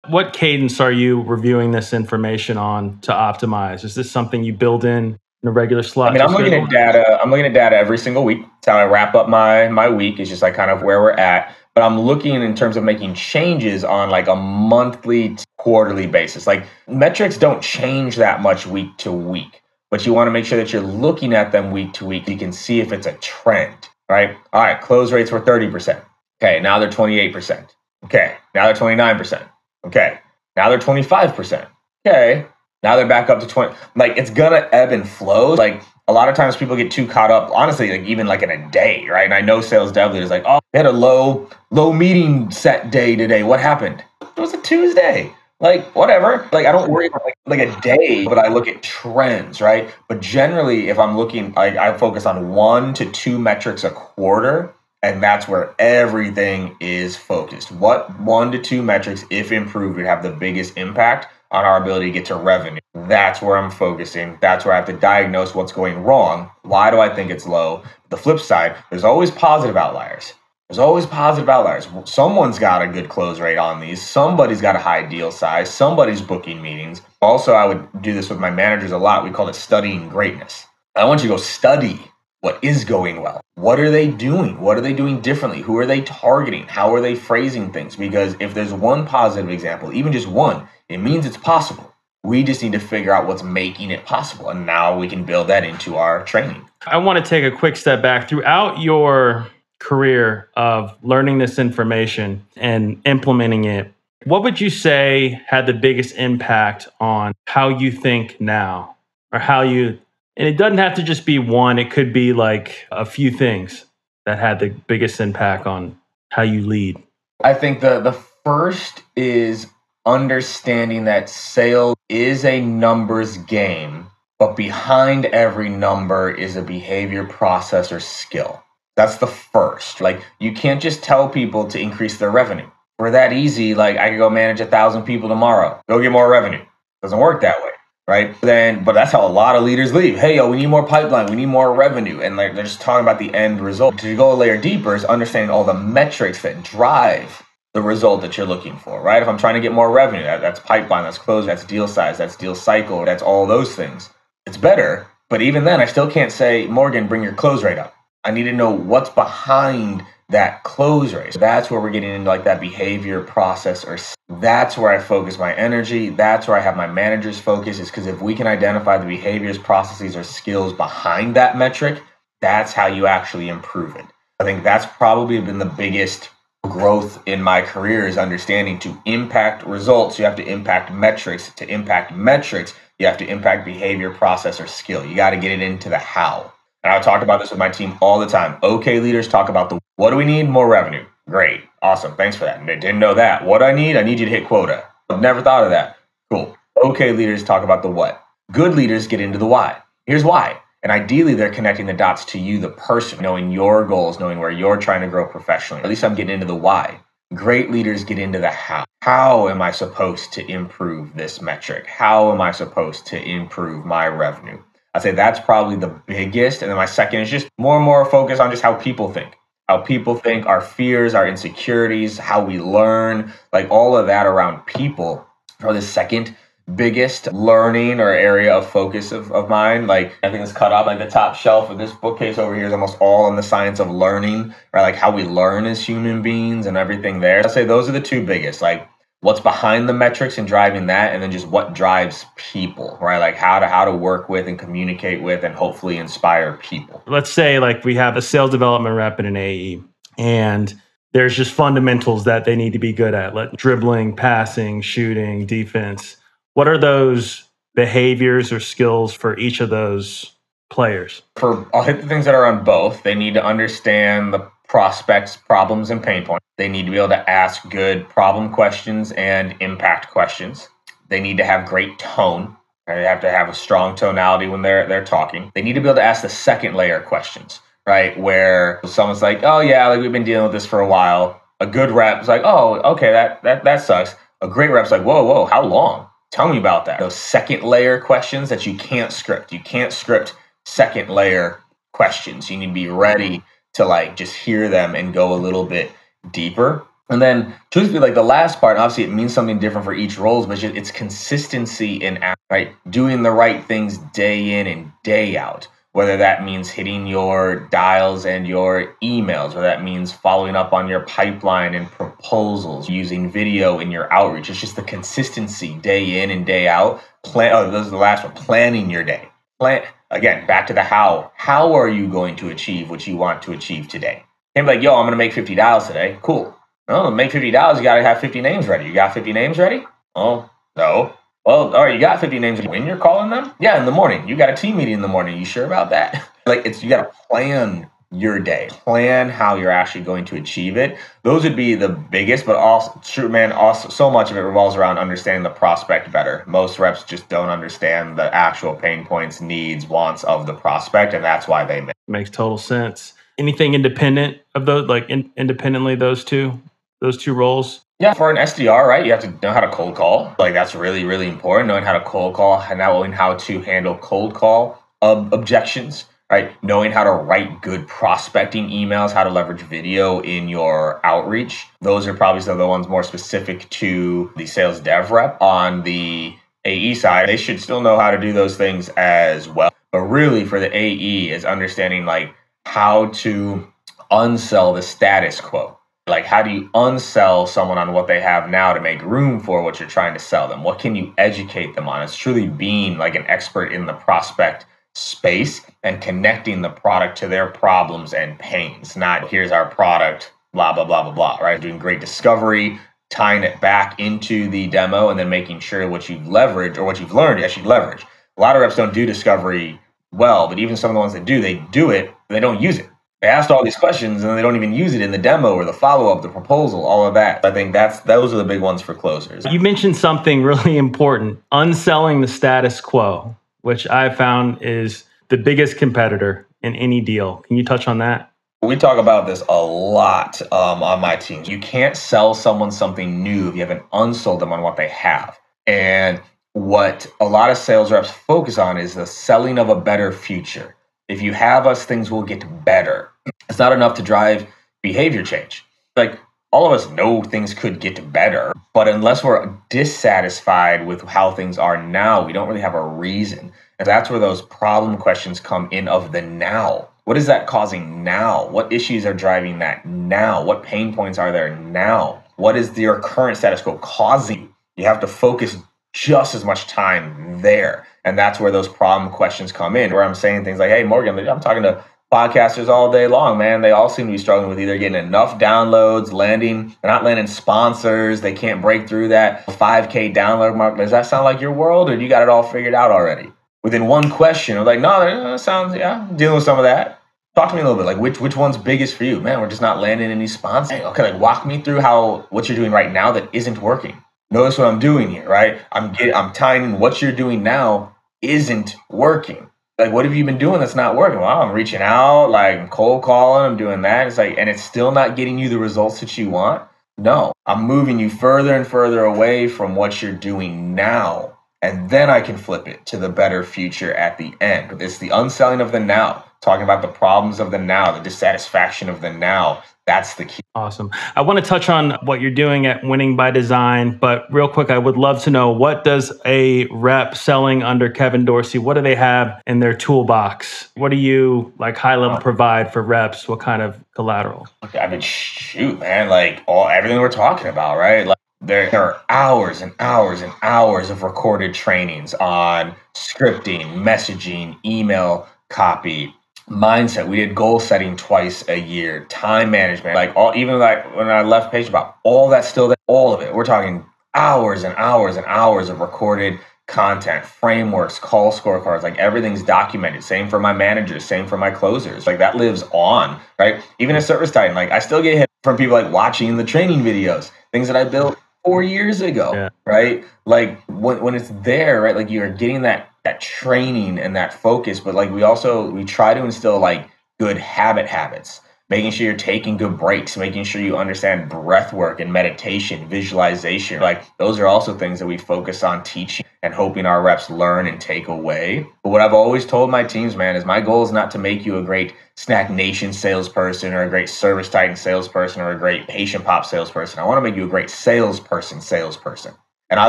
What 0.08 0.32
cadence 0.32 0.80
are 0.80 0.90
you 0.90 1.22
reviewing 1.22 1.70
this 1.70 1.92
information 1.92 2.58
on 2.58 2.98
to 3.02 3.12
optimize? 3.12 3.84
Is 3.84 3.94
this 3.94 4.10
something 4.10 4.42
you 4.42 4.52
build 4.52 4.84
in 4.84 5.16
in 5.42 5.48
a 5.48 5.52
regular 5.52 5.84
slot? 5.84 6.10
I 6.10 6.14
mean, 6.14 6.22
I'm 6.22 6.32
looking 6.32 6.54
at 6.54 6.70
data. 6.70 7.20
I'm 7.22 7.30
looking 7.30 7.46
at 7.46 7.54
data 7.54 7.76
every 7.76 7.98
single 7.98 8.24
week. 8.24 8.38
It's 8.58 8.66
how 8.66 8.78
I 8.78 8.84
wrap 8.84 9.14
up 9.14 9.28
my 9.28 9.68
my 9.68 9.88
week. 9.88 10.18
It's 10.18 10.28
just 10.28 10.42
like 10.42 10.54
kind 10.54 10.70
of 10.72 10.82
where 10.82 11.00
we're 11.00 11.12
at. 11.12 11.54
But 11.74 11.82
I'm 11.84 12.00
looking 12.00 12.34
in 12.34 12.54
terms 12.54 12.76
of 12.76 12.84
making 12.84 13.14
changes 13.14 13.84
on 13.84 14.10
like 14.10 14.26
a 14.26 14.34
monthly, 14.34 15.36
quarterly 15.58 16.06
basis. 16.06 16.46
Like 16.46 16.64
metrics 16.88 17.38
don't 17.38 17.62
change 17.62 18.16
that 18.16 18.42
much 18.42 18.66
week 18.66 18.94
to 18.98 19.12
week, 19.12 19.62
but 19.90 20.04
you 20.04 20.12
want 20.12 20.26
to 20.26 20.32
make 20.32 20.44
sure 20.44 20.58
that 20.58 20.72
you're 20.72 20.82
looking 20.82 21.32
at 21.32 21.52
them 21.52 21.70
week 21.70 21.92
to 21.94 22.04
week. 22.04 22.28
You 22.28 22.36
can 22.36 22.52
see 22.52 22.80
if 22.80 22.92
it's 22.92 23.06
a 23.06 23.14
trend, 23.18 23.88
right? 24.08 24.36
All 24.52 24.62
right, 24.62 24.80
close 24.80 25.12
rates 25.12 25.30
were 25.30 25.40
30%. 25.40 26.04
Okay, 26.42 26.60
now 26.60 26.78
they're 26.78 26.90
28%. 26.90 27.68
Okay, 28.04 28.36
now 28.54 28.66
they're 28.66 28.74
29%. 28.74 29.48
Okay, 29.84 30.18
now 30.56 30.68
they're 30.68 30.78
25%. 30.78 31.66
Okay, 32.06 32.46
now 32.82 32.96
they're 32.96 33.06
back 33.06 33.30
up 33.30 33.40
to 33.40 33.46
20. 33.46 33.74
Like 33.96 34.16
it's 34.16 34.30
gonna 34.30 34.68
ebb 34.72 34.92
and 34.92 35.08
flow. 35.08 35.54
Like 35.54 35.82
a 36.08 36.12
lot 36.12 36.28
of 36.28 36.34
times 36.34 36.56
people 36.56 36.76
get 36.76 36.90
too 36.90 37.06
caught 37.06 37.30
up, 37.30 37.50
honestly, 37.52 37.90
like 37.90 38.06
even 38.06 38.26
like 38.26 38.42
in 38.42 38.50
a 38.50 38.70
day, 38.70 39.06
right? 39.08 39.24
And 39.24 39.34
I 39.34 39.40
know 39.40 39.60
sales 39.60 39.92
dev 39.92 40.12
leaders 40.12 40.30
like, 40.30 40.44
oh, 40.46 40.60
we 40.72 40.76
had 40.76 40.86
a 40.86 40.92
low, 40.92 41.48
low 41.70 41.92
meeting 41.92 42.50
set 42.50 42.90
day 42.90 43.14
today. 43.16 43.42
What 43.42 43.60
happened? 43.60 44.04
It 44.20 44.40
was 44.40 44.52
a 44.52 44.60
Tuesday. 44.62 45.32
Like 45.60 45.94
whatever. 45.94 46.48
Like 46.52 46.66
I 46.66 46.72
don't 46.72 46.90
worry 46.90 47.06
about 47.06 47.22
like, 47.24 47.36
like 47.46 47.60
a 47.60 47.80
day, 47.80 48.24
but 48.24 48.36
I 48.36 48.48
look 48.48 48.66
at 48.66 48.82
trends, 48.82 49.60
right? 49.60 49.88
But 50.08 50.20
generally, 50.20 50.88
if 50.88 50.98
I'm 50.98 51.16
looking, 51.16 51.54
I, 51.56 51.90
I 51.90 51.96
focus 51.96 52.26
on 52.26 52.48
one 52.48 52.92
to 52.94 53.08
two 53.12 53.38
metrics 53.38 53.84
a 53.84 53.90
quarter 53.90 54.74
and 55.02 55.22
that's 55.22 55.48
where 55.48 55.74
everything 55.78 56.76
is 56.80 57.16
focused. 57.16 57.72
What 57.72 58.18
one 58.20 58.52
to 58.52 58.58
two 58.58 58.82
metrics, 58.82 59.24
if 59.30 59.52
improved, 59.52 59.96
would 59.96 60.06
have 60.06 60.22
the 60.22 60.30
biggest 60.30 60.76
impact 60.76 61.26
on 61.50 61.64
our 61.64 61.82
ability 61.82 62.06
to 62.06 62.12
get 62.12 62.24
to 62.26 62.36
revenue? 62.36 62.80
That's 62.94 63.42
where 63.42 63.56
I'm 63.56 63.70
focusing. 63.70 64.38
That's 64.40 64.64
where 64.64 64.74
I 64.74 64.76
have 64.76 64.86
to 64.86 64.92
diagnose 64.92 65.54
what's 65.54 65.72
going 65.72 66.02
wrong. 66.02 66.50
Why 66.62 66.90
do 66.90 67.00
I 67.00 67.14
think 67.14 67.30
it's 67.30 67.46
low? 67.46 67.82
The 68.10 68.16
flip 68.16 68.38
side, 68.38 68.76
there's 68.90 69.04
always 69.04 69.30
positive 69.30 69.76
outliers. 69.76 70.34
There's 70.68 70.78
always 70.78 71.04
positive 71.04 71.50
outliers. 71.50 71.86
Someone's 72.06 72.58
got 72.58 72.80
a 72.80 72.86
good 72.86 73.10
close 73.10 73.40
rate 73.40 73.58
on 73.58 73.80
these. 73.80 74.00
Somebody's 74.00 74.62
got 74.62 74.76
a 74.76 74.78
high 74.78 75.02
deal 75.02 75.30
size. 75.30 75.68
Somebody's 75.68 76.22
booking 76.22 76.62
meetings. 76.62 77.02
Also, 77.20 77.52
I 77.52 77.66
would 77.66 77.86
do 78.00 78.14
this 78.14 78.30
with 78.30 78.38
my 78.38 78.50
managers 78.50 78.92
a 78.92 78.96
lot. 78.96 79.24
We 79.24 79.30
call 79.30 79.48
it 79.48 79.54
studying 79.54 80.08
greatness. 80.08 80.66
I 80.96 81.04
want 81.04 81.22
you 81.22 81.28
to 81.28 81.34
go 81.34 81.40
study 81.40 82.00
what 82.42 82.58
is 82.60 82.84
going 82.84 83.22
well? 83.22 83.40
What 83.54 83.78
are 83.78 83.90
they 83.90 84.08
doing? 84.08 84.60
What 84.60 84.76
are 84.76 84.80
they 84.80 84.92
doing 84.92 85.20
differently? 85.20 85.62
Who 85.62 85.78
are 85.78 85.86
they 85.86 86.00
targeting? 86.00 86.64
How 86.64 86.92
are 86.92 87.00
they 87.00 87.14
phrasing 87.14 87.72
things? 87.72 87.94
Because 87.94 88.34
if 88.40 88.52
there's 88.52 88.72
one 88.72 89.06
positive 89.06 89.48
example, 89.48 89.92
even 89.92 90.12
just 90.12 90.26
one, 90.26 90.66
it 90.88 90.98
means 90.98 91.24
it's 91.24 91.36
possible. 91.36 91.94
We 92.24 92.42
just 92.42 92.60
need 92.60 92.72
to 92.72 92.80
figure 92.80 93.14
out 93.14 93.28
what's 93.28 93.44
making 93.44 93.92
it 93.92 94.04
possible. 94.04 94.48
And 94.48 94.66
now 94.66 94.98
we 94.98 95.08
can 95.08 95.24
build 95.24 95.46
that 95.48 95.62
into 95.62 95.94
our 95.94 96.24
training. 96.24 96.68
I 96.84 96.96
want 96.96 97.24
to 97.24 97.28
take 97.28 97.44
a 97.44 97.56
quick 97.56 97.76
step 97.76 98.02
back. 98.02 98.28
Throughout 98.28 98.80
your 98.80 99.46
career 99.78 100.48
of 100.56 100.96
learning 101.02 101.38
this 101.38 101.60
information 101.60 102.44
and 102.56 103.00
implementing 103.04 103.66
it, 103.66 103.92
what 104.24 104.42
would 104.42 104.60
you 104.60 104.70
say 104.70 105.40
had 105.46 105.66
the 105.66 105.74
biggest 105.74 106.16
impact 106.16 106.88
on 106.98 107.34
how 107.46 107.68
you 107.68 107.92
think 107.92 108.40
now 108.40 108.96
or 109.32 109.38
how 109.38 109.62
you 109.62 110.00
and 110.36 110.48
it 110.48 110.56
doesn't 110.56 110.78
have 110.78 110.94
to 110.94 111.02
just 111.02 111.26
be 111.26 111.38
one, 111.38 111.78
it 111.78 111.90
could 111.90 112.12
be 112.12 112.32
like 112.32 112.86
a 112.90 113.04
few 113.04 113.30
things 113.30 113.84
that 114.24 114.38
had 114.38 114.58
the 114.58 114.70
biggest 114.70 115.20
impact 115.20 115.66
on 115.66 115.98
how 116.30 116.42
you 116.42 116.66
lead. 116.66 117.02
I 117.42 117.54
think 117.54 117.80
the 117.80 118.00
the 118.00 118.12
first 118.44 119.02
is 119.16 119.66
understanding 120.06 121.04
that 121.04 121.28
sales 121.28 121.96
is 122.08 122.44
a 122.44 122.60
numbers 122.60 123.36
game, 123.38 124.06
but 124.38 124.56
behind 124.56 125.26
every 125.26 125.68
number 125.68 126.30
is 126.30 126.56
a 126.56 126.62
behavior 126.62 127.24
process 127.24 127.92
or 127.92 128.00
skill. 128.00 128.62
That's 128.96 129.18
the 129.18 129.26
first. 129.26 130.00
Like 130.00 130.24
you 130.38 130.52
can't 130.52 130.80
just 130.80 131.02
tell 131.02 131.28
people 131.28 131.66
to 131.68 131.80
increase 131.80 132.18
their 132.18 132.30
revenue. 132.30 132.68
For 132.98 133.10
that 133.10 133.32
easy, 133.32 133.74
like 133.74 133.96
I 133.96 134.10
could 134.10 134.18
go 134.18 134.30
manage 134.30 134.60
a 134.60 134.66
thousand 134.66 135.02
people 135.02 135.28
tomorrow. 135.28 135.80
Go 135.88 136.00
get 136.00 136.12
more 136.12 136.30
revenue. 136.30 136.64
Doesn't 137.02 137.18
work 137.18 137.40
that 137.42 137.62
way 137.62 137.70
right? 138.06 138.38
Then, 138.40 138.84
but 138.84 138.94
that's 138.94 139.12
how 139.12 139.26
a 139.26 139.28
lot 139.28 139.56
of 139.56 139.64
leaders 139.64 139.92
leave. 139.92 140.18
Hey, 140.18 140.36
yo, 140.36 140.50
we 140.50 140.58
need 140.58 140.66
more 140.66 140.86
pipeline, 140.86 141.26
we 141.26 141.36
need 141.36 141.46
more 141.46 141.74
revenue, 141.74 142.20
and 142.20 142.36
like 142.36 142.54
they're 142.54 142.64
just 142.64 142.80
talking 142.80 143.04
about 143.04 143.18
the 143.18 143.34
end 143.34 143.60
result. 143.60 143.98
To 143.98 144.16
go 144.16 144.32
a 144.32 144.34
layer 144.34 144.58
deeper 144.60 144.94
is 144.94 145.04
understanding 145.04 145.50
all 145.50 145.64
the 145.64 145.74
metrics 145.74 146.42
that 146.42 146.62
drive 146.62 147.42
the 147.74 147.82
result 147.82 148.20
that 148.20 148.36
you're 148.36 148.46
looking 148.46 148.76
for, 148.76 149.00
right? 149.00 149.22
If 149.22 149.28
I'm 149.28 149.38
trying 149.38 149.54
to 149.54 149.60
get 149.60 149.72
more 149.72 149.90
revenue, 149.90 150.24
that, 150.24 150.40
that's 150.40 150.60
pipeline, 150.60 151.04
that's 151.04 151.18
close, 151.18 151.46
that's 151.46 151.64
deal 151.64 151.88
size, 151.88 152.18
that's 152.18 152.36
deal 152.36 152.54
cycle, 152.54 153.04
that's 153.04 153.22
all 153.22 153.46
those 153.46 153.74
things. 153.74 154.10
It's 154.46 154.58
better, 154.58 155.06
but 155.30 155.40
even 155.40 155.64
then, 155.64 155.80
I 155.80 155.86
still 155.86 156.10
can't 156.10 156.32
say, 156.32 156.66
Morgan, 156.66 157.08
bring 157.08 157.22
your 157.22 157.32
close 157.32 157.62
rate 157.62 157.78
up. 157.78 157.94
I 158.24 158.30
need 158.30 158.44
to 158.44 158.52
know 158.52 158.70
what's 158.70 159.10
behind 159.10 160.04
that 160.32 160.64
close 160.64 161.14
rate. 161.14 161.34
That's 161.34 161.70
where 161.70 161.80
we're 161.80 161.90
getting 161.90 162.10
into 162.10 162.28
like 162.28 162.44
that 162.44 162.60
behavior 162.60 163.22
process 163.22 163.84
or 163.84 163.98
that's 164.40 164.76
where 164.76 164.90
I 164.90 164.98
focus 164.98 165.38
my 165.38 165.54
energy. 165.54 166.08
That's 166.08 166.48
where 166.48 166.56
I 166.56 166.60
have 166.60 166.76
my 166.76 166.86
managers 166.86 167.38
focus 167.38 167.78
is 167.78 167.90
because 167.90 168.06
if 168.06 168.20
we 168.20 168.34
can 168.34 168.46
identify 168.46 168.98
the 168.98 169.06
behaviors, 169.06 169.58
processes, 169.58 170.16
or 170.16 170.24
skills 170.24 170.72
behind 170.72 171.36
that 171.36 171.56
metric, 171.56 172.02
that's 172.40 172.72
how 172.72 172.86
you 172.86 173.06
actually 173.06 173.48
improve 173.48 173.94
it. 173.96 174.06
I 174.40 174.44
think 174.44 174.64
that's 174.64 174.86
probably 174.86 175.40
been 175.40 175.58
the 175.58 175.64
biggest 175.64 176.30
growth 176.64 177.22
in 177.26 177.42
my 177.42 177.62
career 177.62 178.06
is 178.06 178.18
understanding 178.18 178.78
to 178.80 179.00
impact 179.04 179.66
results, 179.66 180.18
you 180.18 180.24
have 180.24 180.36
to 180.36 180.46
impact 180.46 180.92
metrics. 180.92 181.50
To 181.56 181.68
impact 181.68 182.12
metrics, 182.12 182.74
you 182.98 183.06
have 183.06 183.18
to 183.18 183.26
impact 183.26 183.64
behavior, 183.64 184.10
process, 184.10 184.60
or 184.60 184.66
skill. 184.66 185.04
You 185.04 185.14
got 185.14 185.30
to 185.30 185.36
get 185.36 185.50
it 185.50 185.60
into 185.60 185.88
the 185.88 185.98
how. 185.98 186.51
And 186.84 186.92
I 186.92 187.00
talk 187.00 187.22
about 187.22 187.40
this 187.40 187.50
with 187.50 187.58
my 187.58 187.68
team 187.68 187.96
all 188.00 188.18
the 188.18 188.26
time. 188.26 188.58
Okay, 188.62 189.00
leaders 189.00 189.28
talk 189.28 189.48
about 189.48 189.70
the 189.70 189.78
what 189.96 190.10
do 190.10 190.16
we 190.16 190.24
need? 190.24 190.48
More 190.48 190.68
revenue. 190.68 191.04
Great. 191.28 191.62
Awesome. 191.80 192.16
Thanks 192.16 192.36
for 192.36 192.44
that. 192.44 192.64
Didn't 192.66 192.98
know 192.98 193.14
that. 193.14 193.44
What 193.44 193.58
do 193.58 193.64
I 193.64 193.72
need? 193.72 193.96
I 193.96 194.02
need 194.02 194.18
you 194.18 194.26
to 194.26 194.30
hit 194.30 194.46
quota. 194.46 194.84
I've 195.08 195.20
never 195.20 195.42
thought 195.42 195.64
of 195.64 195.70
that. 195.70 195.96
Cool. 196.30 196.56
Okay, 196.82 197.12
leaders 197.12 197.44
talk 197.44 197.62
about 197.62 197.82
the 197.82 197.90
what. 197.90 198.24
Good 198.50 198.74
leaders 198.74 199.06
get 199.06 199.20
into 199.20 199.38
the 199.38 199.46
why. 199.46 199.80
Here's 200.06 200.24
why. 200.24 200.58
And 200.82 200.90
ideally, 200.90 201.34
they're 201.34 201.52
connecting 201.52 201.86
the 201.86 201.92
dots 201.92 202.24
to 202.26 202.38
you, 202.38 202.58
the 202.58 202.70
person, 202.70 203.22
knowing 203.22 203.52
your 203.52 203.86
goals, 203.86 204.18
knowing 204.18 204.40
where 204.40 204.50
you're 204.50 204.76
trying 204.76 205.02
to 205.02 205.08
grow 205.08 205.28
professionally. 205.28 205.84
At 205.84 205.88
least 205.88 206.02
I'm 206.02 206.16
getting 206.16 206.34
into 206.34 206.46
the 206.46 206.56
why. 206.56 206.98
Great 207.32 207.70
leaders 207.70 208.02
get 208.02 208.18
into 208.18 208.40
the 208.40 208.50
how. 208.50 208.84
How 209.02 209.48
am 209.48 209.62
I 209.62 209.70
supposed 209.70 210.32
to 210.32 210.50
improve 210.50 211.14
this 211.14 211.40
metric? 211.40 211.86
How 211.86 212.32
am 212.32 212.40
I 212.40 212.50
supposed 212.50 213.06
to 213.06 213.22
improve 213.22 213.86
my 213.86 214.08
revenue? 214.08 214.60
I'd 214.94 215.02
say 215.02 215.12
that's 215.12 215.40
probably 215.40 215.76
the 215.76 215.88
biggest. 216.06 216.62
And 216.62 216.70
then 216.70 216.76
my 216.76 216.86
second 216.86 217.20
is 217.20 217.30
just 217.30 217.48
more 217.58 217.76
and 217.76 217.84
more 217.84 218.04
focus 218.04 218.40
on 218.40 218.50
just 218.50 218.62
how 218.62 218.74
people 218.74 219.12
think. 219.12 219.36
How 219.68 219.78
people 219.78 220.16
think, 220.16 220.44
our 220.46 220.60
fears, 220.60 221.14
our 221.14 221.26
insecurities, 221.26 222.18
how 222.18 222.44
we 222.44 222.58
learn, 222.58 223.32
like 223.52 223.70
all 223.70 223.96
of 223.96 224.06
that 224.08 224.26
around 224.26 224.66
people 224.66 225.26
are 225.62 225.72
the 225.72 225.80
second 225.80 226.36
biggest 226.76 227.32
learning 227.32 228.00
or 228.00 228.10
area 228.10 228.54
of 228.54 228.68
focus 228.68 229.12
of, 229.12 229.32
of 229.32 229.48
mine. 229.48 229.86
Like 229.86 230.14
it's 230.22 230.52
cut 230.52 230.72
off 230.72 230.86
like 230.86 230.98
the 230.98 231.06
top 231.06 231.36
shelf 231.36 231.70
of 231.70 231.78
this 231.78 231.92
bookcase 231.92 232.38
over 232.38 232.54
here 232.54 232.66
is 232.66 232.72
almost 232.72 232.98
all 233.00 233.28
in 233.28 233.36
the 233.36 233.42
science 233.42 233.80
of 233.80 233.90
learning, 233.90 234.54
right? 234.72 234.82
Like 234.82 234.96
how 234.96 235.10
we 235.10 235.24
learn 235.24 235.64
as 235.64 235.84
human 235.84 236.22
beings 236.22 236.66
and 236.66 236.76
everything 236.76 237.20
there. 237.20 237.40
I'd 237.40 237.50
say 237.50 237.64
those 237.64 237.88
are 237.88 237.92
the 237.92 238.00
two 238.00 238.24
biggest. 238.24 238.60
Like 238.62 238.88
what's 239.22 239.40
behind 239.40 239.88
the 239.88 239.92
metrics 239.92 240.36
and 240.36 240.46
driving 240.46 240.86
that 240.86 241.14
and 241.14 241.22
then 241.22 241.30
just 241.30 241.46
what 241.48 241.74
drives 241.74 242.26
people 242.36 242.98
right 243.00 243.18
like 243.18 243.36
how 243.36 243.58
to 243.58 243.66
how 243.66 243.84
to 243.84 243.92
work 243.92 244.28
with 244.28 244.46
and 244.46 244.58
communicate 244.58 245.22
with 245.22 245.42
and 245.42 245.54
hopefully 245.54 245.96
inspire 245.96 246.56
people 246.58 247.02
let's 247.06 247.32
say 247.32 247.58
like 247.58 247.84
we 247.84 247.94
have 247.94 248.16
a 248.16 248.22
sales 248.22 248.50
development 248.50 248.94
rep 248.94 249.18
and 249.18 249.26
an 249.26 249.36
ae 249.36 249.80
and 250.18 250.74
there's 251.12 251.36
just 251.36 251.52
fundamentals 251.52 252.24
that 252.24 252.44
they 252.44 252.56
need 252.56 252.72
to 252.72 252.78
be 252.78 252.92
good 252.92 253.14
at 253.14 253.34
like 253.34 253.52
dribbling 253.52 254.14
passing 254.14 254.82
shooting 254.82 255.46
defense 255.46 256.16
what 256.54 256.68
are 256.68 256.78
those 256.78 257.44
behaviors 257.74 258.52
or 258.52 258.60
skills 258.60 259.14
for 259.14 259.38
each 259.38 259.60
of 259.60 259.70
those 259.70 260.32
players? 260.70 261.22
For 261.36 261.66
I'll 261.74 261.82
hit 261.82 262.00
the 262.00 262.08
things 262.08 262.24
that 262.24 262.34
are 262.34 262.46
on 262.46 262.64
both. 262.64 263.02
They 263.02 263.14
need 263.14 263.34
to 263.34 263.44
understand 263.44 264.34
the 264.34 264.50
prospects' 264.68 265.36
problems 265.36 265.90
and 265.90 266.02
pain 266.02 266.24
points. 266.24 266.44
They 266.56 266.68
need 266.68 266.86
to 266.86 266.90
be 266.90 266.98
able 266.98 267.08
to 267.08 267.30
ask 267.30 267.68
good 267.70 268.08
problem 268.08 268.52
questions 268.52 269.12
and 269.12 269.54
impact 269.60 270.10
questions. 270.10 270.68
They 271.08 271.20
need 271.20 271.36
to 271.38 271.44
have 271.44 271.66
great 271.68 271.98
tone. 271.98 272.56
They 272.86 273.04
have 273.04 273.20
to 273.20 273.30
have 273.30 273.48
a 273.48 273.54
strong 273.54 273.94
tonality 273.94 274.48
when 274.48 274.62
they're 274.62 274.86
they're 274.88 275.04
talking. 275.04 275.52
They 275.54 275.62
need 275.62 275.74
to 275.74 275.80
be 275.80 275.88
able 275.88 275.96
to 275.96 276.02
ask 276.02 276.22
the 276.22 276.28
second 276.28 276.74
layer 276.74 277.00
questions, 277.00 277.60
right? 277.86 278.18
Where 278.18 278.80
someone's 278.84 279.22
like, 279.22 279.40
"Oh 279.42 279.60
yeah, 279.60 279.88
like 279.88 280.00
we've 280.00 280.12
been 280.12 280.24
dealing 280.24 280.44
with 280.44 280.52
this 280.52 280.66
for 280.66 280.80
a 280.80 280.88
while." 280.88 281.40
A 281.60 281.66
good 281.66 281.90
rep 281.90 282.22
is 282.22 282.28
like, 282.28 282.42
"Oh, 282.44 282.80
okay, 282.92 283.12
that 283.12 283.42
that 283.44 283.64
that 283.64 283.80
sucks." 283.82 284.14
A 284.40 284.48
great 284.48 284.70
rep's 284.70 284.90
like, 284.90 285.02
"Whoa, 285.02 285.24
whoa, 285.24 285.46
how 285.46 285.62
long?" 285.62 286.08
Tell 286.32 286.48
me 286.48 286.58
about 286.58 286.86
that. 286.86 286.98
Those 286.98 287.14
second 287.14 287.62
layer 287.62 288.00
questions 288.00 288.48
that 288.48 288.66
you 288.66 288.74
can't 288.74 289.12
script. 289.12 289.52
You 289.52 289.60
can't 289.60 289.92
script 289.92 290.34
second 290.64 291.10
layer 291.10 291.60
questions. 291.92 292.50
You 292.50 292.56
need 292.56 292.68
to 292.68 292.72
be 292.72 292.88
ready 292.88 293.42
to 293.74 293.84
like 293.84 294.16
just 294.16 294.34
hear 294.34 294.68
them 294.68 294.94
and 294.94 295.14
go 295.14 295.34
a 295.34 295.36
little 295.36 295.64
bit 295.64 295.90
deeper. 296.30 296.86
And 297.10 297.20
then, 297.20 297.54
truthfully, 297.70 297.98
like 297.98 298.14
the 298.14 298.22
last 298.22 298.58
part, 298.58 298.78
obviously, 298.78 299.04
it 299.04 299.10
means 299.10 299.34
something 299.34 299.58
different 299.58 299.84
for 299.84 299.92
each 299.92 300.18
role, 300.18 300.46
but 300.46 300.62
it's 300.62 300.90
consistency 300.90 301.96
in 301.96 302.18
right 302.50 302.74
doing 302.88 303.22
the 303.22 303.30
right 303.30 303.62
things 303.64 303.98
day 304.14 304.58
in 304.58 304.66
and 304.66 304.90
day 305.02 305.36
out 305.36 305.68
whether 305.92 306.16
that 306.16 306.42
means 306.42 306.70
hitting 306.70 307.06
your 307.06 307.68
dials 307.70 308.24
and 308.24 308.46
your 308.46 308.96
emails, 309.02 309.48
whether 309.48 309.62
that 309.62 309.84
means 309.84 310.10
following 310.10 310.56
up 310.56 310.72
on 310.72 310.88
your 310.88 311.00
pipeline 311.00 311.74
and 311.74 311.86
proposals, 311.90 312.88
using 312.88 313.30
video 313.30 313.78
in 313.78 313.90
your 313.90 314.10
outreach. 314.12 314.48
It's 314.48 314.60
just 314.60 314.76
the 314.76 314.82
consistency 314.82 315.74
day 315.76 316.22
in 316.22 316.30
and 316.30 316.46
day 316.46 316.66
out. 316.66 317.02
Plan. 317.22 317.52
Oh, 317.54 317.70
those 317.70 317.86
are 317.88 317.90
the 317.90 317.96
last 317.96 318.24
one. 318.24 318.32
Planning 318.32 318.90
your 318.90 319.04
day. 319.04 319.28
Plan 319.60 319.84
again. 320.12 320.46
Back 320.46 320.68
to 320.68 320.74
the 320.74 320.82
how. 320.84 321.32
How 321.34 321.72
are 321.74 321.88
you 321.88 322.06
going 322.06 322.36
to 322.36 322.50
achieve 322.50 322.88
what 322.90 323.06
you 323.06 323.16
want 323.16 323.42
to 323.42 323.52
achieve 323.52 323.88
today? 323.88 324.24
Can't 324.54 324.66
be 324.66 324.74
like, 324.74 324.82
yo, 324.82 324.94
I'm 324.94 325.06
going 325.06 325.12
to 325.12 325.16
make 325.16 325.32
$50 325.32 325.86
today. 325.86 326.18
Cool. 326.22 326.56
No, 326.88 327.10
make 327.10 327.32
$50, 327.32 327.44
You 327.44 327.52
got 327.82 327.96
to 327.96 328.02
have 328.02 328.20
50 328.20 328.40
names 328.40 328.68
ready. 328.68 328.84
You 328.84 328.92
got 328.92 329.14
50 329.14 329.32
names 329.32 329.58
ready? 329.58 329.84
Oh, 330.14 330.48
no. 330.76 331.14
Well, 331.44 331.74
all 331.74 331.84
right, 331.84 331.94
you 331.94 332.00
got 332.00 332.20
50 332.20 332.38
names 332.38 332.60
when 332.62 332.86
you're 332.86 332.98
calling 332.98 333.30
them? 333.30 333.52
Yeah, 333.58 333.78
in 333.78 333.86
the 333.86 333.90
morning. 333.90 334.28
You 334.28 334.36
got 334.36 334.50
a 334.50 334.54
team 334.54 334.76
meeting 334.76 334.94
in 334.94 335.02
the 335.02 335.08
morning. 335.08 335.38
You 335.38 335.44
sure 335.44 335.64
about 335.64 335.90
that? 335.90 336.28
like 336.46 336.64
it's 336.66 336.82
you 336.82 336.88
got 336.88 337.02
to 337.02 337.18
plan 337.28 337.90
your 338.12 338.38
day. 338.38 338.68
Plan 338.70 339.30
how 339.30 339.56
you're 339.56 339.70
actually 339.70 340.04
going 340.04 340.24
to 340.26 340.36
achieve 340.36 340.76
it. 340.76 340.98
Those 341.22 341.44
would 341.44 341.56
be 341.56 341.74
the 341.74 341.88
biggest, 341.88 342.46
but 342.46 342.56
also 342.56 343.00
true 343.04 343.28
man, 343.28 343.52
also 343.52 343.88
so 343.88 344.10
much 344.10 344.30
of 344.30 344.36
it 344.36 344.40
revolves 344.40 344.76
around 344.76 344.98
understanding 344.98 345.42
the 345.42 345.50
prospect 345.50 346.12
better. 346.12 346.44
Most 346.46 346.78
reps 346.78 347.04
just 347.04 347.28
don't 347.28 347.48
understand 347.48 348.18
the 348.18 348.32
actual 348.34 348.74
pain 348.74 349.06
points, 349.06 349.40
needs, 349.40 349.86
wants 349.86 350.24
of 350.24 350.46
the 350.46 350.54
prospect, 350.54 351.14
and 351.14 351.24
that's 351.24 351.48
why 351.48 351.64
they 351.64 351.80
make 351.80 351.96
makes 352.08 352.30
total 352.30 352.58
sense. 352.58 353.14
Anything 353.38 353.74
independent 353.74 354.38
of 354.54 354.66
those 354.66 354.88
like 354.88 355.08
in, 355.08 355.30
independently 355.36 355.94
those 355.94 356.24
two 356.24 356.60
those 357.00 357.16
two 357.16 357.34
roles? 357.34 357.84
Yeah, 357.98 358.14
for 358.14 358.30
an 358.30 358.36
SDR, 358.36 358.86
right, 358.86 359.04
you 359.04 359.12
have 359.12 359.20
to 359.20 359.30
know 359.42 359.52
how 359.52 359.60
to 359.60 359.70
cold 359.70 359.94
call. 359.94 360.34
Like 360.38 360.54
that's 360.54 360.74
really, 360.74 361.04
really 361.04 361.28
important. 361.28 361.68
Knowing 361.68 361.84
how 361.84 361.92
to 361.92 362.04
cold 362.04 362.34
call, 362.34 362.60
and 362.60 362.78
knowing 362.78 363.12
how 363.12 363.34
to 363.34 363.60
handle 363.60 363.96
cold 363.98 364.34
call 364.34 364.82
um, 365.02 365.28
objections, 365.32 366.06
right? 366.32 366.50
Knowing 366.64 366.90
how 366.90 367.04
to 367.04 367.10
write 367.12 367.60
good 367.60 367.86
prospecting 367.86 368.70
emails, 368.70 369.12
how 369.12 369.22
to 369.22 369.30
leverage 369.30 369.60
video 369.60 370.20
in 370.20 370.48
your 370.48 371.04
outreach. 371.04 371.66
Those 371.82 372.06
are 372.06 372.14
probably 372.14 372.40
some 372.40 372.52
of 372.52 372.58
the 372.58 372.66
ones 372.66 372.88
more 372.88 373.02
specific 373.02 373.68
to 373.70 374.32
the 374.36 374.46
sales 374.46 374.80
dev 374.80 375.10
rep. 375.10 375.40
On 375.42 375.82
the 375.82 376.34
AE 376.64 376.94
side, 376.94 377.28
they 377.28 377.36
should 377.36 377.60
still 377.60 377.82
know 377.82 377.98
how 377.98 378.10
to 378.10 378.18
do 378.18 378.32
those 378.32 378.56
things 378.56 378.88
as 378.90 379.46
well. 379.46 379.70
But 379.92 380.00
really, 380.00 380.46
for 380.46 380.58
the 380.58 380.74
AE, 380.74 381.30
is 381.30 381.44
understanding 381.44 382.06
like 382.06 382.34
how 382.64 383.06
to 383.06 383.70
unsell 384.10 384.74
the 384.74 384.82
status 384.82 385.40
quo 385.40 385.78
like 386.06 386.24
how 386.24 386.42
do 386.42 386.50
you 386.50 386.68
unsell 386.70 387.48
someone 387.48 387.78
on 387.78 387.92
what 387.92 388.06
they 388.06 388.20
have 388.20 388.50
now 388.50 388.72
to 388.72 388.80
make 388.80 389.00
room 389.02 389.40
for 389.40 389.62
what 389.62 389.80
you're 389.80 389.88
trying 389.88 390.12
to 390.12 390.20
sell 390.20 390.46
them 390.48 390.62
what 390.62 390.78
can 390.78 390.94
you 390.94 391.14
educate 391.16 391.74
them 391.74 391.88
on 391.88 392.02
it's 392.02 392.16
truly 392.16 392.46
being 392.46 392.98
like 392.98 393.14
an 393.14 393.24
expert 393.26 393.72
in 393.72 393.86
the 393.86 393.92
prospect 393.94 394.66
space 394.94 395.62
and 395.82 396.00
connecting 396.00 396.62
the 396.62 396.68
product 396.68 397.16
to 397.18 397.28
their 397.28 397.46
problems 397.46 398.12
and 398.12 398.38
pains. 398.38 398.96
Not 398.96 399.28
here's 399.28 399.50
our 399.50 399.66
product 399.66 400.32
blah 400.52 400.72
blah 400.72 400.84
blah 400.84 401.02
blah 401.04 401.12
blah 401.12 401.38
right? 401.38 401.60
Doing 401.60 401.78
great 401.78 402.00
discovery 402.00 402.78
tying 403.10 403.42
it 403.42 403.60
back 403.60 403.98
into 404.00 404.48
the 404.48 404.66
demo 404.68 405.08
and 405.08 405.18
then 405.18 405.28
making 405.28 405.60
sure 405.60 405.86
what 405.88 406.08
you've 406.08 406.22
leveraged 406.22 406.78
or 406.78 406.84
what 406.84 406.98
you've 406.98 407.12
learned 407.12 407.38
you 407.38 407.44
actually 407.44 407.66
leverage. 407.66 408.04
A 408.36 408.40
lot 408.40 408.56
of 408.56 408.62
reps 408.62 408.76
don't 408.76 408.94
do 408.94 409.06
discovery 409.06 409.80
well 410.12 410.46
but 410.48 410.58
even 410.58 410.76
some 410.76 410.90
of 410.90 410.94
the 410.94 411.00
ones 411.00 411.14
that 411.14 411.24
do 411.24 411.40
they 411.40 411.56
do 411.70 411.90
it 411.90 412.14
they 412.28 412.40
don't 412.40 412.60
use 412.60 412.78
it. 412.78 412.88
They 413.22 413.28
asked 413.28 413.52
all 413.52 413.64
these 413.64 413.76
questions 413.76 414.24
and 414.24 414.36
they 414.36 414.42
don't 414.42 414.56
even 414.56 414.72
use 414.72 414.94
it 414.94 415.00
in 415.00 415.12
the 415.12 415.18
demo 415.18 415.54
or 415.54 415.64
the 415.64 415.72
follow-up 415.72 416.22
the 416.22 416.28
proposal 416.28 416.84
all 416.84 417.06
of 417.06 417.14
that. 417.14 417.44
I 417.44 417.50
think 417.50 417.72
that's 417.72 418.00
those 418.00 418.34
are 418.34 418.36
the 418.36 418.44
big 418.44 418.60
ones 418.60 418.82
for 418.82 418.94
closers. 418.94 419.46
You 419.46 419.60
mentioned 419.60 419.96
something 419.96 420.42
really 420.42 420.76
important 420.86 421.42
unselling 421.50 422.20
the 422.20 422.28
status 422.28 422.80
quo 422.80 423.34
which 423.62 423.86
i 423.88 424.08
found 424.10 424.60
is 424.62 425.04
the 425.32 425.38
biggest 425.38 425.78
competitor 425.78 426.46
in 426.62 426.76
any 426.76 427.00
deal. 427.00 427.38
Can 427.48 427.56
you 427.56 427.64
touch 427.64 427.88
on 427.88 427.98
that? 427.98 428.30
We 428.62 428.76
talk 428.76 428.98
about 428.98 429.26
this 429.26 429.42
a 429.48 429.64
lot 429.64 430.40
um, 430.52 430.82
on 430.82 431.00
my 431.00 431.16
team 431.16 431.42
you 431.46 431.58
can't 431.58 431.96
sell 431.96 432.34
someone 432.34 432.70
something 432.70 433.22
new 433.22 433.48
if 433.48 433.54
you 433.54 433.60
haven't 433.60 433.82
unsold 433.92 434.40
them 434.40 434.52
on 434.52 434.62
what 434.62 434.76
they 434.76 434.88
have. 434.88 435.38
And 435.66 436.20
what 436.52 437.06
a 437.18 437.24
lot 437.24 437.50
of 437.50 437.56
sales 437.56 437.90
reps 437.90 438.10
focus 438.10 438.58
on 438.58 438.76
is 438.76 438.94
the 438.94 439.06
selling 439.06 439.58
of 439.58 439.70
a 439.70 439.80
better 439.80 440.12
future. 440.12 440.76
If 441.08 441.22
you 441.22 441.32
have 441.32 441.66
us, 441.66 441.84
things 441.84 442.10
will 442.10 442.22
get 442.22 442.44
better. 442.64 443.10
It's 443.48 443.58
not 443.58 443.72
enough 443.72 443.94
to 443.94 444.02
drive 444.02 444.46
behavior 444.82 445.22
change. 445.22 445.64
Like 445.96 446.20
all 446.52 446.66
of 446.66 446.72
us 446.72 446.90
know 446.90 447.22
things 447.22 447.54
could 447.54 447.80
get 447.80 448.12
better, 448.12 448.52
but 448.74 448.88
unless 448.88 449.24
we're 449.24 449.52
dissatisfied 449.70 450.86
with 450.86 451.02
how 451.02 451.32
things 451.32 451.58
are 451.58 451.82
now, 451.82 452.26
we 452.26 452.34
don't 452.34 452.48
really 452.48 452.60
have 452.62 452.74
a 452.76 452.86
reason. 452.86 453.52
And 453.78 453.88
that's 453.88 454.10
where 454.10 454.20
those 454.20 454.42
problem 454.42 454.98
questions 454.98 455.40
come 455.40 455.68
in 455.72 455.88
of 455.88 456.12
the 456.12 456.22
now. 456.22 456.90
What 457.04 457.18
is 457.18 457.26
that 457.26 457.48
causing 457.48 458.04
now? 458.04 458.48
What 458.48 458.72
issues 458.72 459.06
are 459.06 459.14
driving 459.14 459.60
that 459.60 459.86
now? 459.86 460.44
What 460.44 460.64
pain 460.64 460.94
points 460.94 461.18
are 461.18 461.32
there 461.32 461.56
now? 461.56 462.24
What 462.36 462.56
is 462.56 462.78
your 462.78 463.00
current 463.00 463.38
status 463.38 463.62
quo 463.62 463.78
causing? 463.78 464.54
You 464.76 464.86
have 464.86 465.00
to 465.00 465.08
focus 465.08 465.56
just 465.94 466.34
as 466.36 466.44
much 466.44 466.68
time 466.68 467.42
there. 467.42 467.86
And 468.04 468.18
that's 468.18 468.40
where 468.40 468.52
those 468.52 468.68
problem 468.68 469.12
questions 469.12 469.52
come 469.52 469.76
in, 469.76 469.92
where 469.92 470.04
I'm 470.04 470.14
saying 470.16 470.44
things 470.44 470.60
like, 470.60 470.70
hey, 470.70 470.84
Morgan, 470.84 471.18
I'm 471.28 471.40
talking 471.40 471.64
to 471.64 471.84
podcasters 472.12 472.68
all 472.68 472.92
day 472.92 473.06
long, 473.06 473.38
man. 473.38 473.62
They 473.62 473.70
all 473.70 473.88
seem 473.88 474.06
to 474.06 474.12
be 474.12 474.18
struggling 474.18 474.50
with 474.50 474.60
either 474.60 474.78
getting 474.78 475.02
enough 475.02 475.38
downloads, 475.38 476.12
landing, 476.12 476.76
they're 476.82 476.90
not 476.90 477.04
landing 477.04 477.26
sponsors, 477.26 478.20
they 478.20 478.34
can't 478.34 478.60
break 478.60 478.88
through 478.88 479.08
that 479.08 479.46
5K 479.46 480.14
download 480.14 480.56
mark. 480.56 480.76
Does 480.76 480.90
that 480.90 481.06
sound 481.06 481.24
like 481.24 481.40
your 481.40 481.52
world, 481.52 481.88
or 481.88 481.96
you 481.96 482.08
got 482.08 482.22
it 482.22 482.28
all 482.28 482.42
figured 482.42 482.74
out 482.74 482.90
already? 482.90 483.32
Within 483.62 483.86
one 483.86 484.10
question, 484.10 484.58
I'm 484.58 484.66
like, 484.66 484.80
no, 484.80 485.00
that 485.00 485.40
sounds, 485.40 485.74
yeah, 485.74 486.06
dealing 486.16 486.36
with 486.36 486.44
some 486.44 486.58
of 486.58 486.64
that. 486.64 487.00
Talk 487.34 487.48
to 487.48 487.54
me 487.54 487.62
a 487.62 487.64
little 487.64 487.78
bit, 487.78 487.86
like 487.86 487.96
which 487.96 488.20
which 488.20 488.36
one's 488.36 488.58
biggest 488.58 488.94
for 488.94 489.04
you, 489.04 489.18
man? 489.18 489.40
We're 489.40 489.48
just 489.48 489.62
not 489.62 489.80
landing 489.80 490.10
any 490.10 490.26
sponsors. 490.26 490.82
Okay, 490.82 491.12
like 491.12 491.20
walk 491.20 491.46
me 491.46 491.62
through 491.62 491.80
how 491.80 492.26
what 492.28 492.46
you're 492.46 492.58
doing 492.58 492.72
right 492.72 492.92
now 492.92 493.10
that 493.12 493.30
isn't 493.32 493.62
working 493.62 493.96
Notice 494.32 494.56
what 494.56 494.66
I'm 494.66 494.78
doing 494.78 495.10
here, 495.10 495.28
right? 495.28 495.60
I'm 495.72 495.92
getting, 495.92 496.14
I'm 496.14 496.32
tying 496.32 496.64
in 496.64 496.78
what 496.78 497.02
you're 497.02 497.12
doing 497.12 497.42
now 497.42 497.94
isn't 498.22 498.74
working. 498.88 499.50
Like, 499.82 499.92
what 499.92 500.04
have 500.04 500.14
you 500.14 500.24
been 500.24 500.38
doing 500.38 500.60
that's 500.60 500.76
not 500.76 500.94
working? 500.94 501.18
Well, 501.18 501.42
I'm 501.42 501.50
reaching 501.50 501.82
out, 501.82 502.28
like 502.28 502.56
I'm 502.56 502.68
cold 502.68 503.02
calling, 503.02 503.44
I'm 503.44 503.56
doing 503.56 503.82
that. 503.82 504.06
It's 504.06 504.16
like, 504.16 504.38
and 504.38 504.48
it's 504.48 504.62
still 504.62 504.92
not 504.92 505.16
getting 505.16 505.40
you 505.40 505.48
the 505.48 505.58
results 505.58 505.98
that 505.98 506.16
you 506.16 506.30
want. 506.30 506.62
No, 506.98 507.32
I'm 507.46 507.64
moving 507.64 507.98
you 507.98 508.08
further 508.08 508.54
and 508.54 508.64
further 508.64 509.04
away 509.04 509.48
from 509.48 509.74
what 509.74 510.00
you're 510.00 510.12
doing 510.12 510.76
now. 510.76 511.36
And 511.62 511.90
then 511.90 512.10
I 512.10 512.20
can 512.20 512.36
flip 512.36 512.68
it 512.68 512.86
to 512.86 512.96
the 512.96 513.08
better 513.08 513.42
future 513.42 513.92
at 513.92 514.18
the 514.18 514.32
end. 514.40 514.80
It's 514.80 514.98
the 514.98 515.08
unselling 515.08 515.60
of 515.60 515.72
the 515.72 515.80
now, 515.80 516.26
talking 516.42 516.64
about 516.64 516.82
the 516.82 516.88
problems 516.88 517.40
of 517.40 517.52
the 517.52 517.58
now, 517.58 517.92
the 517.92 518.02
dissatisfaction 518.02 518.88
of 518.88 519.00
the 519.00 519.12
now, 519.12 519.62
that's 519.86 520.14
the 520.14 520.24
key. 520.24 520.42
Awesome. 520.54 520.90
I 521.16 521.22
want 521.22 521.38
to 521.38 521.44
touch 521.44 521.68
on 521.68 521.92
what 522.04 522.20
you're 522.20 522.30
doing 522.30 522.66
at 522.66 522.84
Winning 522.84 523.16
by 523.16 523.30
Design, 523.30 523.96
but 523.96 524.32
real 524.32 524.48
quick, 524.48 524.70
I 524.70 524.78
would 524.78 524.96
love 524.96 525.22
to 525.24 525.30
know 525.30 525.50
what 525.50 525.82
does 525.82 526.12
a 526.24 526.66
rep 526.66 527.16
selling 527.16 527.62
under 527.62 527.88
Kevin 527.88 528.24
Dorsey, 528.24 528.58
what 528.58 528.74
do 528.74 528.82
they 528.82 528.94
have 528.94 529.40
in 529.46 529.60
their 529.60 529.74
toolbox? 529.74 530.68
What 530.74 530.90
do 530.90 530.96
you 530.96 531.52
like 531.58 531.76
high 531.76 531.96
level 531.96 532.18
provide 532.18 532.72
for 532.72 532.82
reps? 532.82 533.26
What 533.26 533.40
kind 533.40 533.62
of 533.62 533.82
collateral? 533.94 534.46
I 534.74 534.86
mean, 534.88 535.00
shoot, 535.00 535.78
man, 535.80 536.08
like 536.08 536.42
all 536.46 536.68
everything 536.68 537.00
we're 537.00 537.10
talking 537.10 537.46
about, 537.46 537.78
right? 537.78 538.06
Like 538.06 538.18
there, 538.40 538.70
there 538.70 538.82
are 538.82 539.00
hours 539.08 539.62
and 539.62 539.72
hours 539.80 540.22
and 540.22 540.32
hours 540.42 540.90
of 540.90 541.02
recorded 541.02 541.54
trainings 541.54 542.14
on 542.14 542.74
scripting, 542.94 543.62
messaging, 543.74 544.56
email 544.64 545.28
copy, 545.48 546.14
mindset. 546.48 547.08
We 547.08 547.16
did 547.16 547.34
goal 547.34 547.60
setting 547.60 547.96
twice 547.96 548.46
a 548.48 548.58
year, 548.58 549.04
time 549.06 549.50
management, 549.50 549.94
like 549.94 550.14
all 550.16 550.34
even 550.34 550.58
like 550.58 550.96
when 550.96 551.08
I 551.08 551.22
left 551.22 551.52
page 551.52 551.68
about 551.68 551.96
all 552.02 552.28
that 552.30 552.44
still 552.44 552.68
there, 552.68 552.76
all 552.86 553.14
of 553.14 553.20
it. 553.20 553.34
We're 553.34 553.44
talking 553.44 553.84
hours 554.14 554.64
and 554.64 554.74
hours 554.76 555.16
and 555.16 555.24
hours 555.26 555.68
of 555.68 555.80
recorded 555.80 556.38
content, 556.66 557.24
frameworks, 557.24 557.98
call 557.98 558.32
scorecards, 558.32 558.82
like 558.82 558.96
everything's 558.98 559.42
documented. 559.42 560.02
Same 560.02 560.28
for 560.28 560.38
my 560.38 560.52
managers, 560.52 561.04
same 561.04 561.26
for 561.26 561.36
my 561.36 561.50
closers. 561.50 562.06
Like 562.06 562.18
that 562.18 562.36
lives 562.36 562.62
on, 562.72 563.20
right? 563.38 563.62
Even 563.78 563.96
a 563.96 564.00
ServiceTitan, 564.00 564.54
like 564.54 564.70
I 564.70 564.78
still 564.78 565.02
get 565.02 565.18
hit 565.18 565.30
from 565.42 565.56
people 565.56 565.74
like 565.74 565.92
watching 565.92 566.36
the 566.36 566.44
training 566.44 566.80
videos, 566.82 567.30
things 567.52 567.66
that 567.66 567.76
I 567.76 567.84
built 567.84 568.16
four 568.44 568.62
years 568.62 569.00
ago, 569.00 569.32
yeah. 569.34 569.48
right? 569.64 570.04
Like 570.24 570.62
when, 570.68 571.00
when 571.00 571.14
it's 571.14 571.30
there, 571.42 571.80
right? 571.80 571.96
Like 571.96 572.10
you're 572.10 572.30
getting 572.30 572.62
that 572.62 572.88
that 573.04 573.20
training 573.20 573.98
and 573.98 574.14
that 574.14 574.32
focus, 574.32 574.78
but 574.78 574.94
like 574.94 575.10
we 575.10 575.22
also 575.22 575.70
we 575.70 575.84
try 575.84 576.14
to 576.14 576.24
instill 576.24 576.58
like 576.58 576.88
good 577.18 577.36
habit 577.36 577.86
habits, 577.86 578.40
making 578.72 578.90
sure 578.90 579.04
you're 579.04 579.14
taking 579.14 579.58
good 579.58 579.78
breaks, 579.78 580.16
making 580.16 580.44
sure 580.44 580.58
you 580.58 580.78
understand 580.78 581.28
breath 581.28 581.74
work 581.74 582.00
and 582.00 582.10
meditation, 582.10 582.88
visualization. 582.88 583.78
Like 583.82 584.02
those 584.16 584.38
are 584.38 584.46
also 584.46 584.74
things 584.74 584.98
that 584.98 585.06
we 585.06 585.18
focus 585.18 585.62
on 585.62 585.82
teaching 585.82 586.24
and 586.42 586.54
hoping 586.54 586.86
our 586.86 587.02
reps 587.02 587.28
learn 587.28 587.66
and 587.66 587.78
take 587.78 588.08
away. 588.08 588.66
But 588.82 588.88
what 588.88 589.02
I've 589.02 589.12
always 589.12 589.44
told 589.44 589.70
my 589.70 589.84
teams, 589.84 590.16
man, 590.16 590.36
is 590.36 590.46
my 590.46 590.62
goal 590.62 590.82
is 590.84 590.90
not 590.90 591.10
to 591.10 591.18
make 591.18 591.44
you 591.44 591.58
a 591.58 591.62
great 591.62 591.92
SnackNation 592.16 592.94
salesperson 592.94 593.74
or 593.74 593.82
a 593.82 593.90
great 593.90 594.08
ServiceTitan 594.08 594.78
salesperson 594.78 595.42
or 595.42 595.50
a 595.50 595.58
great 595.58 595.86
PatientPop 595.86 596.46
salesperson. 596.46 596.98
I 596.98 597.04
want 597.04 597.18
to 597.18 597.22
make 597.30 597.36
you 597.36 597.44
a 597.44 597.50
great 597.50 597.68
salesperson 597.68 598.62
salesperson. 598.62 599.34
And 599.68 599.80
I 599.80 599.88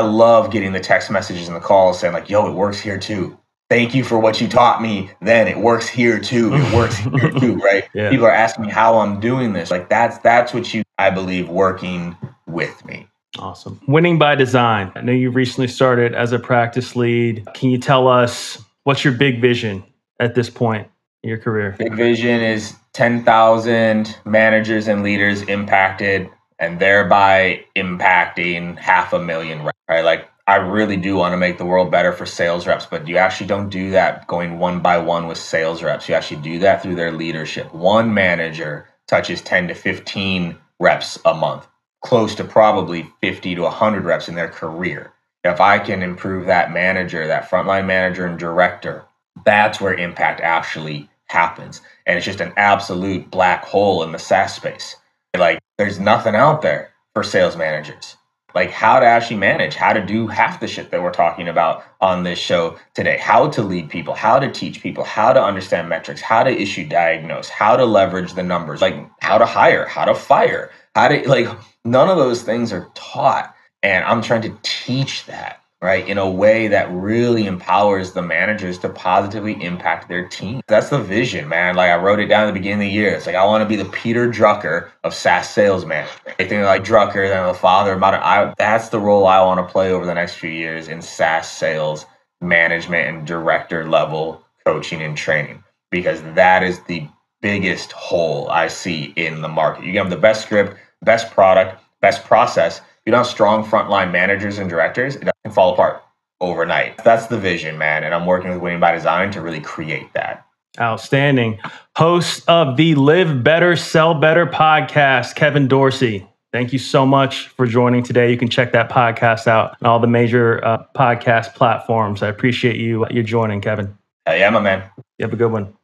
love 0.00 0.50
getting 0.50 0.74
the 0.74 0.80
text 0.80 1.10
messages 1.10 1.48
and 1.48 1.56
the 1.56 1.60
calls 1.60 2.00
saying 2.00 2.12
like, 2.12 2.28
"Yo, 2.28 2.46
it 2.46 2.52
works 2.52 2.80
here 2.80 2.98
too." 2.98 3.38
Thank 3.70 3.94
you 3.94 4.04
for 4.04 4.18
what 4.18 4.40
you 4.40 4.48
taught 4.48 4.82
me. 4.82 5.10
Then 5.20 5.48
it 5.48 5.58
works 5.58 5.88
here 5.88 6.20
too. 6.20 6.52
It 6.54 6.74
works 6.74 6.96
here 6.96 7.30
too, 7.30 7.56
right? 7.64 7.88
Yeah. 7.94 8.10
People 8.10 8.26
are 8.26 8.32
asking 8.32 8.66
me 8.66 8.70
how 8.70 8.98
I'm 8.98 9.20
doing 9.20 9.52
this. 9.52 9.70
Like 9.70 9.88
that's 9.88 10.18
that's 10.18 10.52
what 10.52 10.72
you 10.74 10.82
I 10.98 11.10
believe 11.10 11.48
working 11.48 12.16
with 12.46 12.84
me. 12.84 13.08
Awesome. 13.38 13.80
Winning 13.88 14.18
by 14.18 14.34
design. 14.34 14.92
I 14.94 15.00
know 15.00 15.12
you 15.12 15.30
recently 15.30 15.66
started 15.66 16.14
as 16.14 16.32
a 16.32 16.38
practice 16.38 16.94
lead. 16.94 17.46
Can 17.54 17.70
you 17.70 17.78
tell 17.78 18.06
us 18.06 18.62
what's 18.84 19.04
your 19.04 19.14
big 19.14 19.40
vision 19.40 19.82
at 20.20 20.34
this 20.34 20.48
point 20.48 20.88
in 21.22 21.30
your 21.30 21.38
career? 21.38 21.74
Big 21.78 21.94
vision 21.94 22.40
is 22.40 22.76
10,000 22.92 24.16
managers 24.24 24.86
and 24.86 25.02
leaders 25.02 25.42
impacted 25.42 26.30
and 26.60 26.78
thereby 26.78 27.64
impacting 27.76 28.78
half 28.78 29.12
a 29.12 29.18
million, 29.18 29.68
right? 29.88 30.04
Like 30.04 30.28
I 30.46 30.56
really 30.56 30.98
do 30.98 31.16
want 31.16 31.32
to 31.32 31.38
make 31.38 31.56
the 31.58 31.64
world 31.64 31.90
better 31.90 32.12
for 32.12 32.26
sales 32.26 32.66
reps, 32.66 32.86
but 32.86 33.08
you 33.08 33.16
actually 33.16 33.46
don't 33.46 33.70
do 33.70 33.90
that 33.92 34.26
going 34.26 34.58
one 34.58 34.80
by 34.80 34.98
one 34.98 35.26
with 35.26 35.38
sales 35.38 35.82
reps. 35.82 36.08
You 36.08 36.14
actually 36.14 36.42
do 36.42 36.58
that 36.60 36.82
through 36.82 36.96
their 36.96 37.12
leadership. 37.12 37.72
One 37.74 38.12
manager 38.12 38.88
touches 39.06 39.40
10 39.40 39.68
to 39.68 39.74
15 39.74 40.58
reps 40.78 41.18
a 41.24 41.34
month 41.34 41.66
close 42.04 42.34
to 42.34 42.44
probably 42.44 43.10
50 43.22 43.54
to 43.54 43.62
100 43.62 44.04
reps 44.04 44.28
in 44.28 44.34
their 44.34 44.48
career. 44.48 45.12
If 45.42 45.60
I 45.60 45.78
can 45.78 46.02
improve 46.02 46.46
that 46.46 46.72
manager, 46.72 47.26
that 47.26 47.50
frontline 47.50 47.86
manager 47.86 48.26
and 48.26 48.38
director, 48.38 49.06
that's 49.44 49.80
where 49.80 49.94
impact 49.94 50.40
actually 50.42 51.08
happens. 51.26 51.80
And 52.06 52.16
it's 52.16 52.26
just 52.26 52.40
an 52.40 52.52
absolute 52.56 53.30
black 53.30 53.64
hole 53.64 54.02
in 54.02 54.12
the 54.12 54.18
SaaS 54.18 54.54
space. 54.54 54.96
Like 55.36 55.58
there's 55.78 55.98
nothing 55.98 56.34
out 56.34 56.60
there 56.62 56.90
for 57.14 57.22
sales 57.22 57.56
managers. 57.56 58.16
Like 58.54 58.70
how 58.70 59.00
to 59.00 59.06
actually 59.06 59.38
manage, 59.38 59.74
how 59.74 59.92
to 59.92 60.04
do 60.04 60.28
half 60.28 60.60
the 60.60 60.68
shit 60.68 60.90
that 60.90 61.02
we're 61.02 61.10
talking 61.10 61.48
about 61.48 61.84
on 62.00 62.22
this 62.22 62.38
show 62.38 62.78
today, 62.94 63.18
how 63.18 63.48
to 63.48 63.62
lead 63.62 63.90
people, 63.90 64.14
how 64.14 64.38
to 64.38 64.50
teach 64.50 64.80
people, 64.80 65.02
how 65.02 65.32
to 65.32 65.42
understand 65.42 65.88
metrics, 65.88 66.20
how 66.20 66.44
to 66.44 66.50
issue 66.50 66.88
diagnose, 66.88 67.48
how 67.48 67.76
to 67.76 67.84
leverage 67.84 68.34
the 68.34 68.44
numbers, 68.44 68.80
like 68.80 68.94
how 69.20 69.38
to 69.38 69.46
hire, 69.46 69.86
how 69.86 70.04
to 70.04 70.14
fire, 70.14 70.70
how 70.94 71.08
to 71.08 71.28
like 71.28 71.48
none 71.84 72.08
of 72.08 72.16
those 72.16 72.42
things 72.42 72.72
are 72.72 72.90
taught. 72.94 73.54
And 73.82 74.04
I'm 74.04 74.22
trying 74.22 74.42
to 74.42 74.56
teach 74.62 75.26
that, 75.26 75.60
right, 75.84 76.08
in 76.08 76.16
a 76.16 76.28
way 76.28 76.66
that 76.66 76.90
really 76.90 77.46
empowers 77.46 78.12
the 78.12 78.22
managers 78.22 78.78
to 78.78 78.88
positively 78.88 79.62
impact 79.62 80.08
their 80.08 80.26
team. 80.26 80.62
That's 80.66 80.88
the 80.88 80.98
vision, 80.98 81.46
man. 81.46 81.76
Like 81.76 81.90
I 81.90 81.96
wrote 81.96 82.20
it 82.20 82.26
down 82.26 82.44
at 82.44 82.46
the 82.46 82.58
beginning 82.58 82.86
of 82.86 82.90
the 82.90 82.98
year. 82.98 83.14
It's 83.14 83.26
like 83.26 83.36
I 83.36 83.44
want 83.44 83.62
to 83.62 83.68
be 83.68 83.76
the 83.76 83.88
Peter 83.90 84.28
Drucker 84.30 84.88
of 85.04 85.12
SaaS 85.12 85.50
sales 85.50 85.84
management. 85.84 86.36
I 86.40 86.48
think 86.48 86.64
like 86.64 86.84
Drucker, 86.84 87.28
then 87.28 87.46
the 87.46 87.52
father, 87.52 87.98
mother. 87.98 88.16
I, 88.16 88.54
that's 88.56 88.88
the 88.88 88.98
role 88.98 89.26
I 89.26 89.42
want 89.42 89.66
to 89.66 89.70
play 89.70 89.92
over 89.92 90.06
the 90.06 90.14
next 90.14 90.36
few 90.36 90.48
years 90.48 90.88
in 90.88 91.02
SaaS 91.02 91.50
sales 91.50 92.06
management 92.40 93.06
and 93.06 93.26
director 93.26 93.86
level 93.86 94.42
coaching 94.64 95.02
and 95.02 95.16
training 95.16 95.62
because 95.90 96.22
that 96.34 96.62
is 96.62 96.80
the 96.84 97.06
biggest 97.42 97.92
hole 97.92 98.48
I 98.48 98.68
see 98.68 99.12
in 99.16 99.42
the 99.42 99.48
market. 99.48 99.84
You 99.84 99.98
have 99.98 100.08
the 100.08 100.16
best 100.16 100.44
script, 100.44 100.78
best 101.02 101.30
product, 101.30 101.78
best 102.00 102.24
process. 102.24 102.80
You 103.06 103.10
don't 103.10 103.18
have 103.18 103.26
strong 103.26 103.64
frontline 103.64 104.12
managers 104.12 104.58
and 104.58 104.70
directors, 104.70 105.16
it 105.16 105.28
can 105.44 105.52
fall 105.52 105.74
apart 105.74 106.02
overnight. 106.40 107.02
That's 107.04 107.26
the 107.26 107.38
vision, 107.38 107.76
man. 107.76 108.02
And 108.02 108.14
I'm 108.14 108.24
working 108.24 108.50
with 108.50 108.60
Winning 108.60 108.80
by 108.80 108.92
Design 108.92 109.30
to 109.32 109.42
really 109.42 109.60
create 109.60 110.12
that. 110.14 110.46
Outstanding. 110.80 111.58
Host 111.96 112.42
of 112.48 112.76
the 112.76 112.94
Live 112.94 113.44
Better, 113.44 113.76
Sell 113.76 114.14
Better 114.14 114.46
podcast, 114.46 115.34
Kevin 115.34 115.68
Dorsey. 115.68 116.26
Thank 116.50 116.72
you 116.72 116.78
so 116.78 117.04
much 117.04 117.48
for 117.48 117.66
joining 117.66 118.02
today. 118.02 118.30
You 118.30 118.38
can 118.38 118.48
check 118.48 118.72
that 118.72 118.88
podcast 118.88 119.46
out 119.46 119.76
on 119.82 119.86
all 119.88 120.00
the 120.00 120.06
major 120.06 120.64
uh, 120.64 120.84
podcast 120.96 121.54
platforms. 121.54 122.22
I 122.22 122.28
appreciate 122.28 122.76
you 122.76 123.06
you 123.10 123.22
joining, 123.22 123.60
Kevin. 123.60 123.96
Hey, 124.24 124.38
yeah, 124.40 124.50
my 124.50 124.60
man. 124.60 124.82
You 125.18 125.26
have 125.26 125.32
a 125.32 125.36
good 125.36 125.52
one. 125.52 125.74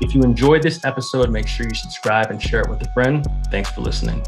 If 0.00 0.14
you 0.14 0.22
enjoyed 0.22 0.62
this 0.62 0.84
episode, 0.84 1.30
make 1.30 1.46
sure 1.46 1.66
you 1.66 1.74
subscribe 1.74 2.30
and 2.30 2.40
share 2.40 2.62
it 2.62 2.70
with 2.70 2.80
a 2.82 2.92
friend. 2.94 3.26
Thanks 3.50 3.70
for 3.70 3.82
listening. 3.82 4.24